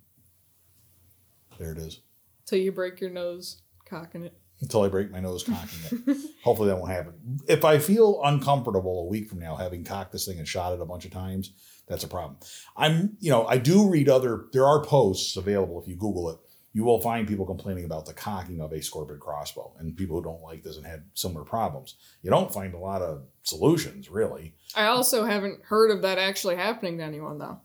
There 1.60 1.72
it 1.72 1.78
is. 1.78 2.02
Till 2.46 2.60
you 2.60 2.72
break 2.72 3.02
your 3.02 3.10
nose 3.10 3.62
cocking 3.86 4.24
it. 4.24 4.34
Until 4.62 4.84
I 4.84 4.88
break 4.88 5.12
my 5.12 5.20
nose 5.20 5.44
cocking 5.44 5.80
it. 6.08 6.18
Hopefully 6.44 6.70
that 6.70 6.78
won't 6.78 6.92
happen. 6.92 7.40
If 7.48 7.66
I 7.66 7.78
feel 7.78 8.22
uncomfortable 8.24 9.02
a 9.02 9.06
week 9.06 9.28
from 9.28 9.40
now 9.40 9.56
having 9.56 9.84
cocked 9.84 10.12
this 10.12 10.26
thing 10.26 10.38
and 10.38 10.48
shot 10.48 10.74
it 10.74 10.82
a 10.82 10.86
bunch 10.86 11.06
of 11.06 11.12
times, 11.12 11.52
that's 11.88 12.04
a 12.04 12.08
problem. 12.08 12.38
I'm, 12.78 13.18
you 13.20 13.32
know, 13.32 13.46
I 13.46 13.58
do 13.58 13.90
read 13.90 14.08
other, 14.10 14.46
there 14.54 14.66
are 14.66 14.84
posts 14.84 15.36
available 15.36 15.82
if 15.82 15.88
you 15.88 15.96
Google 15.96 16.30
it. 16.30 16.38
You 16.76 16.84
will 16.84 17.00
find 17.00 17.26
people 17.26 17.46
complaining 17.46 17.86
about 17.86 18.06
the 18.06 18.14
cocking 18.14 18.60
of 18.60 18.74
a 18.74 18.80
Scorpyd 18.80 19.20
crossbow 19.20 19.74
and 19.80 19.96
people 19.96 20.18
who 20.18 20.24
don't 20.24 20.44
like 20.44 20.62
this 20.62 20.76
and 20.76 20.86
had 20.86 21.06
similar 21.14 21.46
problems. 21.46 21.96
You 22.22 22.30
don't 22.30 22.54
find 22.54 22.74
a 22.74 22.78
lot 22.78 23.02
of 23.02 23.24
solutions, 23.44 24.10
really. 24.10 24.56
I 24.76 24.88
also 24.88 25.24
haven't 25.24 25.62
heard 25.64 25.90
of 25.90 26.02
that 26.02 26.18
actually 26.18 26.58
happening 26.58 26.98
to 26.98 27.06
anyone 27.06 27.40
though. 27.40 27.62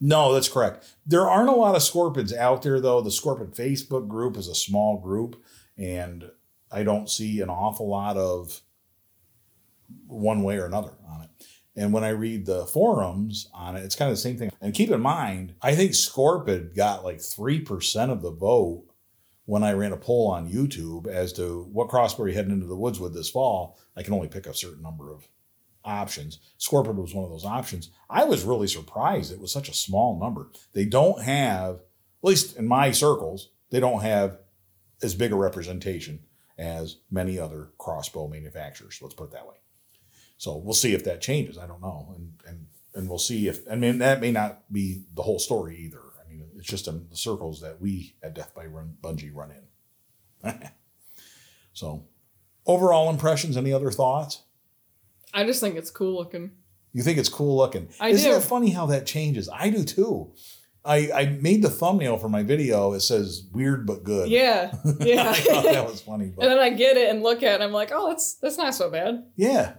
No, 0.00 0.34
that's 0.34 0.48
correct. 0.48 0.84
There 1.06 1.30
aren't 1.30 1.48
a 1.48 1.52
lot 1.52 1.76
of 1.76 1.82
Scorpyds 1.82 2.36
out 2.36 2.62
there, 2.62 2.80
though. 2.80 3.00
The 3.00 3.10
Scorpyd 3.10 3.54
Facebook 3.54 4.08
group 4.08 4.36
is 4.36 4.48
a 4.48 4.54
small 4.54 5.00
group, 5.00 5.40
and 5.76 6.28
I 6.72 6.82
don't 6.82 7.08
see 7.08 7.40
an 7.40 7.50
awful 7.50 7.88
lot 7.88 8.16
of 8.16 8.62
one 10.08 10.42
way 10.42 10.58
or 10.58 10.66
another 10.66 10.92
on 11.08 11.22
it. 11.22 11.30
And 11.78 11.92
when 11.92 12.02
I 12.02 12.08
read 12.08 12.44
the 12.44 12.66
forums 12.66 13.48
on 13.54 13.76
it, 13.76 13.84
it's 13.84 13.94
kind 13.94 14.10
of 14.10 14.16
the 14.16 14.20
same 14.20 14.36
thing. 14.36 14.50
And 14.60 14.74
keep 14.74 14.90
in 14.90 15.00
mind, 15.00 15.54
I 15.62 15.76
think 15.76 15.92
Scorpyd 15.92 16.74
got 16.74 17.04
like 17.04 17.18
3% 17.18 18.10
of 18.10 18.20
the 18.20 18.32
vote 18.32 18.84
when 19.44 19.62
I 19.62 19.72
ran 19.72 19.92
a 19.92 19.96
poll 19.96 20.28
on 20.28 20.50
YouTube 20.50 21.06
as 21.06 21.32
to 21.34 21.68
what 21.72 21.88
crossbow 21.88 22.24
you're 22.24 22.34
heading 22.34 22.50
into 22.50 22.66
the 22.66 22.76
woods 22.76 22.98
with 22.98 23.14
this 23.14 23.30
fall. 23.30 23.78
I 23.96 24.02
can 24.02 24.12
only 24.12 24.26
pick 24.26 24.46
a 24.46 24.54
certain 24.54 24.82
number 24.82 25.12
of 25.12 25.28
options. 25.84 26.40
Scorpyd 26.58 26.96
was 26.96 27.14
one 27.14 27.24
of 27.24 27.30
those 27.30 27.44
options. 27.44 27.90
I 28.10 28.24
was 28.24 28.42
really 28.42 28.66
surprised 28.66 29.30
it 29.30 29.40
was 29.40 29.52
such 29.52 29.68
a 29.68 29.74
small 29.74 30.18
number. 30.18 30.50
They 30.72 30.84
don't 30.84 31.22
have, 31.22 31.76
at 31.76 31.80
least 32.24 32.56
in 32.56 32.66
my 32.66 32.90
circles, 32.90 33.50
they 33.70 33.78
don't 33.78 34.02
have 34.02 34.38
as 35.00 35.14
big 35.14 35.30
a 35.30 35.36
representation 35.36 36.24
as 36.58 36.96
many 37.08 37.38
other 37.38 37.70
crossbow 37.78 38.26
manufacturers. 38.26 38.98
Let's 39.00 39.14
put 39.14 39.28
it 39.28 39.32
that 39.32 39.46
way. 39.46 39.54
So 40.38 40.56
we'll 40.56 40.74
see 40.74 40.94
if 40.94 41.04
that 41.04 41.20
changes. 41.20 41.58
I 41.58 41.66
don't 41.66 41.82
know, 41.82 42.14
and 42.16 42.32
and 42.46 42.66
and 42.94 43.08
we'll 43.08 43.18
see 43.18 43.48
if 43.48 43.60
I 43.70 43.74
mean 43.74 43.98
that 43.98 44.20
may 44.20 44.32
not 44.32 44.72
be 44.72 45.02
the 45.14 45.22
whole 45.22 45.38
story 45.38 45.76
either. 45.78 46.00
I 46.24 46.28
mean 46.30 46.44
it's 46.56 46.66
just 46.66 46.88
in 46.88 47.06
the 47.10 47.16
circles 47.16 47.60
that 47.60 47.80
we 47.80 48.14
at 48.22 48.34
Death 48.34 48.54
by 48.54 48.66
Run 48.66 48.96
Bungie 49.02 49.34
run 49.34 49.50
in. 49.50 50.60
so 51.72 52.04
overall 52.66 53.10
impressions. 53.10 53.56
Any 53.56 53.72
other 53.72 53.90
thoughts? 53.90 54.42
I 55.34 55.44
just 55.44 55.60
think 55.60 55.76
it's 55.76 55.90
cool 55.90 56.16
looking. 56.16 56.52
You 56.92 57.02
think 57.02 57.18
it's 57.18 57.28
cool 57.28 57.56
looking. 57.56 57.88
I 58.00 58.08
Isn't 58.08 58.30
do. 58.30 58.36
it 58.36 58.42
funny 58.42 58.70
how 58.70 58.86
that 58.86 59.06
changes? 59.06 59.48
I 59.52 59.68
do 59.70 59.84
too. 59.84 60.32
I, 60.84 61.10
I 61.12 61.26
made 61.26 61.60
the 61.62 61.68
thumbnail 61.68 62.16
for 62.16 62.30
my 62.30 62.42
video. 62.42 62.94
It 62.94 63.00
says 63.00 63.42
weird 63.52 63.86
but 63.86 64.04
good. 64.04 64.30
Yeah. 64.30 64.72
Yeah. 65.00 65.28
I 65.30 65.34
thought 65.34 65.64
that 65.64 65.84
was 65.86 66.00
funny. 66.00 66.26
and 66.26 66.36
then 66.38 66.58
I 66.58 66.70
get 66.70 66.96
it 66.96 67.10
and 67.10 67.22
look 67.22 67.42
at 67.42 67.52
it 67.52 67.54
and 67.56 67.64
I'm 67.64 67.72
like, 67.72 67.90
oh, 67.92 68.08
that's 68.08 68.34
that's 68.34 68.56
not 68.56 68.74
so 68.74 68.88
bad. 68.90 69.24
yeah, 69.36 69.74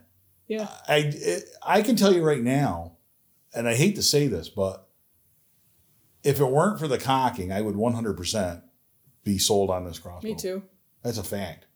Yeah. 0.49 0.67
I, 0.87 1.11
it, 1.15 1.43
I 1.63 1.81
can 1.81 1.95
tell 1.95 2.13
you 2.13 2.25
right 2.25 2.41
now, 2.41 2.97
and 3.53 3.69
I 3.69 3.75
hate 3.75 3.95
to 3.95 4.03
say 4.03 4.27
this, 4.27 4.49
but 4.49 4.89
if 6.23 6.41
it 6.41 6.45
weren't 6.45 6.79
for 6.79 6.87
the 6.87 6.97
cocking, 6.97 7.53
I 7.53 7.61
would 7.61 7.75
100% 7.75 8.61
be 9.23 9.37
sold 9.37 9.69
on 9.69 9.85
this 9.85 9.99
crossbow. 9.99 10.27
Me 10.27 10.35
too. 10.35 10.63
That's 11.03 11.19
a 11.19 11.23
fact. 11.23 11.67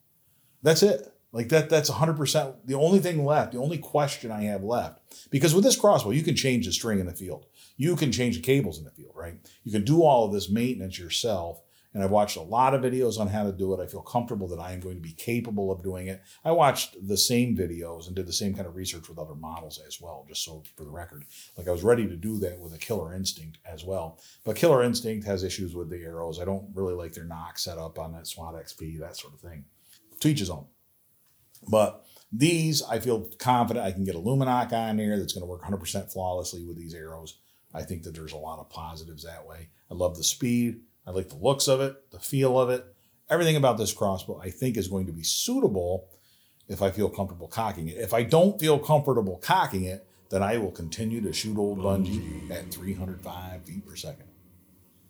That's 0.63 0.83
it. 0.83 1.07
Like 1.31 1.49
that, 1.49 1.69
that's 1.69 1.89
100%. 1.89 2.55
The 2.65 2.75
only 2.75 2.99
thing 2.99 3.23
left, 3.25 3.53
the 3.53 3.59
only 3.59 3.77
question 3.77 4.31
I 4.31 4.43
have 4.43 4.63
left, 4.63 4.99
because 5.29 5.53
with 5.53 5.63
this 5.63 5.75
crossbow, 5.75 6.11
you 6.11 6.23
can 6.23 6.35
change 6.35 6.65
the 6.65 6.71
string 6.71 6.99
in 6.99 7.05
the 7.05 7.13
field. 7.13 7.45
You 7.77 7.95
can 7.95 8.11
change 8.11 8.35
the 8.35 8.41
cables 8.41 8.77
in 8.79 8.85
the 8.85 8.91
field, 8.91 9.13
right? 9.15 9.35
You 9.63 9.71
can 9.71 9.83
do 9.83 10.03
all 10.03 10.25
of 10.25 10.33
this 10.33 10.49
maintenance 10.49 10.99
yourself. 10.99 11.61
And 11.93 12.03
I've 12.03 12.11
watched 12.11 12.37
a 12.37 12.41
lot 12.41 12.73
of 12.73 12.81
videos 12.81 13.19
on 13.19 13.27
how 13.27 13.43
to 13.43 13.51
do 13.51 13.73
it. 13.73 13.79
I 13.79 13.85
feel 13.85 14.01
comfortable 14.01 14.47
that 14.47 14.59
I 14.59 14.71
am 14.71 14.79
going 14.79 14.95
to 14.95 15.01
be 15.01 15.13
capable 15.13 15.71
of 15.71 15.83
doing 15.83 16.07
it. 16.07 16.23
I 16.43 16.51
watched 16.51 16.95
the 17.07 17.17
same 17.17 17.55
videos 17.55 18.07
and 18.07 18.15
did 18.15 18.27
the 18.27 18.33
same 18.33 18.55
kind 18.55 18.65
of 18.65 18.75
research 18.75 19.07
with 19.07 19.19
other 19.19 19.35
models 19.35 19.79
as 19.85 20.01
well, 20.01 20.25
just 20.27 20.43
so 20.43 20.63
for 20.75 20.85
the 20.85 20.89
record. 20.89 21.25
Like 21.55 21.67
I 21.67 21.71
was 21.71 21.83
ready 21.83 22.07
to 22.07 22.15
do 22.15 22.39
that 22.39 22.59
with 22.59 22.73
a 22.73 22.79
Killer 22.79 23.13
Instinct 23.13 23.59
as 23.65 23.83
well. 23.83 24.19
But 24.43 24.55
Killer 24.55 24.81
Instinct 24.83 25.25
has 25.27 25.43
issues 25.43 25.75
with 25.75 25.89
the 25.89 26.01
arrows. 26.01 26.39
I 26.39 26.45
don't 26.45 26.69
really 26.73 26.95
like 26.95 27.13
their 27.13 27.25
nock 27.25 27.59
set 27.59 27.77
up 27.77 27.99
on 27.99 28.11
that 28.13 28.27
SWAT 28.27 28.55
XP, 28.55 28.99
that 28.99 29.17
sort 29.17 29.33
of 29.33 29.41
thing. 29.41 29.65
To 30.19 30.27
each 30.29 30.39
his 30.39 30.49
own. 30.49 30.65
But 31.67 32.05
these, 32.31 32.81
I 32.81 32.99
feel 32.99 33.29
confident 33.37 33.85
I 33.85 33.91
can 33.91 34.03
get 34.03 34.15
a 34.15 34.19
Lumenok 34.19 34.73
on 34.73 34.97
there 34.97 35.19
that's 35.19 35.33
going 35.33 35.43
to 35.43 35.49
work 35.49 35.63
100% 35.63 36.11
flawlessly 36.11 36.65
with 36.65 36.77
these 36.77 36.95
arrows. 36.95 37.37
I 37.73 37.83
think 37.83 38.03
that 38.03 38.15
there's 38.15 38.33
a 38.33 38.37
lot 38.37 38.59
of 38.59 38.69
positives 38.69 39.23
that 39.23 39.45
way. 39.45 39.69
I 39.89 39.93
love 39.93 40.17
the 40.17 40.23
speed. 40.23 40.81
I 41.05 41.11
like 41.11 41.29
the 41.29 41.35
looks 41.35 41.67
of 41.67 41.81
it, 41.81 42.11
the 42.11 42.19
feel 42.19 42.59
of 42.59 42.69
it. 42.69 42.85
Everything 43.29 43.55
about 43.55 43.77
this 43.77 43.93
crossbow, 43.93 44.39
I 44.39 44.49
think, 44.49 44.77
is 44.77 44.87
going 44.87 45.05
to 45.07 45.11
be 45.11 45.23
suitable 45.23 46.09
if 46.67 46.81
I 46.81 46.91
feel 46.91 47.09
comfortable 47.09 47.47
cocking 47.47 47.87
it. 47.87 47.97
If 47.97 48.13
I 48.13 48.23
don't 48.23 48.59
feel 48.59 48.79
comfortable 48.79 49.37
cocking 49.37 49.83
it, 49.83 50.07
then 50.29 50.41
I 50.41 50.57
will 50.57 50.71
continue 50.71 51.21
to 51.21 51.33
shoot 51.33 51.57
old 51.57 51.79
Bungie 51.79 52.49
at 52.49 52.71
305 52.71 53.63
feet 53.65 53.85
per 53.85 53.95
second 53.95 54.27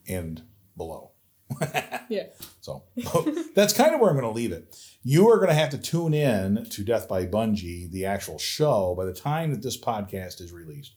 and 0.07 0.43
below. 0.77 1.11
Yeah. 2.09 2.25
So 2.61 2.83
that's 3.55 3.73
kind 3.73 3.95
of 3.95 4.01
where 4.01 4.09
I'm 4.09 4.17
going 4.17 4.29
to 4.29 4.35
leave 4.35 4.51
it. 4.51 4.75
You 5.03 5.29
are 5.29 5.37
going 5.37 5.47
to 5.47 5.55
have 5.55 5.69
to 5.69 5.77
tune 5.77 6.13
in 6.13 6.67
to 6.69 6.83
Death 6.83 7.07
by 7.07 7.25
Bungie, 7.25 7.89
the 7.89 8.05
actual 8.05 8.37
show, 8.37 8.93
by 8.95 9.05
the 9.05 9.13
time 9.13 9.51
that 9.51 9.63
this 9.63 9.79
podcast 9.79 10.41
is 10.41 10.51
released. 10.51 10.95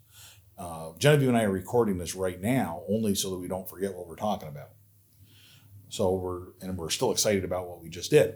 Uh, 0.59 0.91
Genevieve 0.99 1.29
and 1.29 1.39
I 1.39 1.45
are 1.45 1.51
recording 1.51 1.97
this 1.99 2.15
right 2.15 2.41
now, 2.41 2.83
only 2.89 3.15
so 3.15 3.31
that 3.31 3.39
we 3.39 3.49
don't 3.49 3.69
forget 3.69 3.95
what 3.95 4.09
we're 4.09 4.17
talking 4.17 4.49
about. 4.49 4.71
So 5.97 6.13
we're 6.13 6.49
and 6.61 6.77
we're 6.77 6.91
still 6.91 7.11
excited 7.11 7.43
about 7.43 7.69
what 7.69 7.83
we 7.83 7.89
just 7.89 8.11
did. 8.11 8.35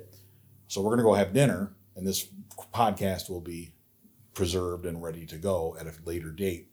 So 0.66 0.81
we're 0.81 0.96
going 0.96 1.01
to 1.01 1.05
go 1.05 1.12
have 1.12 1.35
dinner, 1.35 1.77
and 1.94 2.07
this 2.07 2.27
podcast 2.73 3.29
will 3.29 3.42
be 3.42 3.75
preserved 4.33 4.87
and 4.87 5.03
ready 5.03 5.27
to 5.27 5.37
go 5.37 5.77
at 5.79 5.87
a 5.87 5.92
later 6.07 6.31
date. 6.31 6.70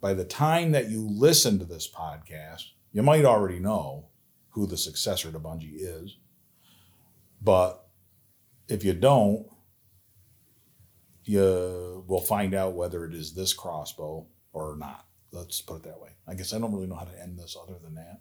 By 0.00 0.14
the 0.14 0.24
time 0.24 0.70
that 0.72 0.90
you 0.90 1.08
listen 1.10 1.58
to 1.58 1.64
this 1.64 1.90
podcast, 1.90 2.62
you 2.92 3.02
might 3.02 3.24
already 3.24 3.58
know 3.58 4.10
who 4.50 4.68
the 4.68 4.76
successor 4.76 5.32
to 5.32 5.40
Bungie 5.40 5.74
is. 5.74 6.18
But 7.42 7.84
if 8.68 8.84
you 8.84 8.92
don't, 8.92 9.44
you 11.24 12.04
will 12.06 12.20
find 12.20 12.54
out 12.54 12.74
whether 12.74 13.04
it 13.04 13.14
is 13.14 13.34
this 13.34 13.52
crossbow 13.52 14.28
or 14.52 14.76
not. 14.76 15.04
Let's 15.32 15.60
put 15.60 15.78
it 15.78 15.82
that 15.82 16.00
way. 16.00 16.10
I 16.28 16.34
guess 16.34 16.52
I 16.52 16.60
don't 16.60 16.72
really 16.72 16.86
know 16.86 16.94
how 16.94 17.06
to 17.06 17.20
end 17.20 17.36
this 17.36 17.56
other 17.60 17.78
than 17.82 17.96
that. 17.96 18.20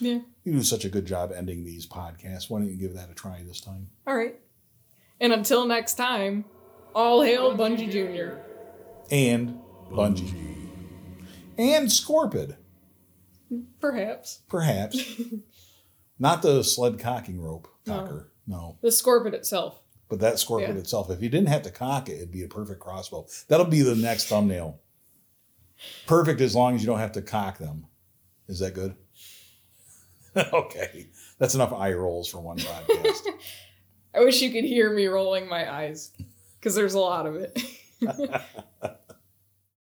Yeah. 0.00 0.20
You 0.44 0.52
do 0.52 0.62
such 0.62 0.84
a 0.84 0.88
good 0.88 1.06
job 1.06 1.32
ending 1.34 1.64
these 1.64 1.86
podcasts. 1.86 2.48
Why 2.50 2.58
don't 2.60 2.68
you 2.70 2.76
give 2.76 2.94
that 2.94 3.10
a 3.10 3.14
try 3.14 3.42
this 3.46 3.60
time? 3.60 3.88
All 4.06 4.16
right. 4.16 4.36
And 5.20 5.32
until 5.32 5.66
next 5.66 5.94
time, 5.94 6.44
all 6.94 7.22
hail 7.22 7.56
Bungie 7.56 7.90
Jr. 7.90 8.38
And 9.10 9.58
Bungie. 9.90 10.68
And 11.58 11.88
Scorpyd, 11.88 12.56
Perhaps. 13.80 14.42
perhaps. 14.48 15.20
Not 16.18 16.42
the 16.42 16.62
sled 16.62 16.98
cocking 16.98 17.40
rope 17.40 17.68
cocker. 17.86 18.32
No. 18.46 18.78
The 18.82 18.88
Scorpyd 18.88 19.32
itself. 19.32 19.80
But 20.08 20.20
that 20.20 20.34
Scorpyd 20.34 20.68
Yeah. 20.68 20.74
itself, 20.74 21.10
if 21.10 21.22
you 21.22 21.28
didn't 21.28 21.48
have 21.48 21.62
to 21.62 21.70
cock 21.70 22.08
it, 22.08 22.14
it'd 22.16 22.30
be 22.30 22.42
a 22.42 22.48
perfect 22.48 22.80
crossbow. 22.80 23.26
That'll 23.48 23.66
be 23.66 23.82
the 23.82 23.94
next 23.96 24.26
thumbnail. 24.28 24.80
Perfect 26.06 26.40
as 26.40 26.54
long 26.54 26.74
as 26.74 26.80
you 26.82 26.86
don't 26.86 26.98
have 26.98 27.12
to 27.12 27.22
cock 27.22 27.58
them. 27.58 27.86
Is 28.48 28.60
that 28.60 28.74
good? 28.74 28.94
okay. 30.52 31.06
That's 31.38 31.54
enough 31.54 31.72
eye 31.72 31.92
rolls 31.92 32.28
for 32.28 32.40
one 32.40 32.58
podcast. 32.58 33.22
I 34.14 34.20
wish 34.20 34.40
you 34.40 34.50
could 34.50 34.64
hear 34.64 34.92
me 34.92 35.06
rolling 35.06 35.48
my 35.48 35.70
eyes 35.70 36.12
because 36.58 36.74
there's 36.74 36.94
a 36.94 37.00
lot 37.00 37.26
of 37.26 37.36
it. 37.36 37.62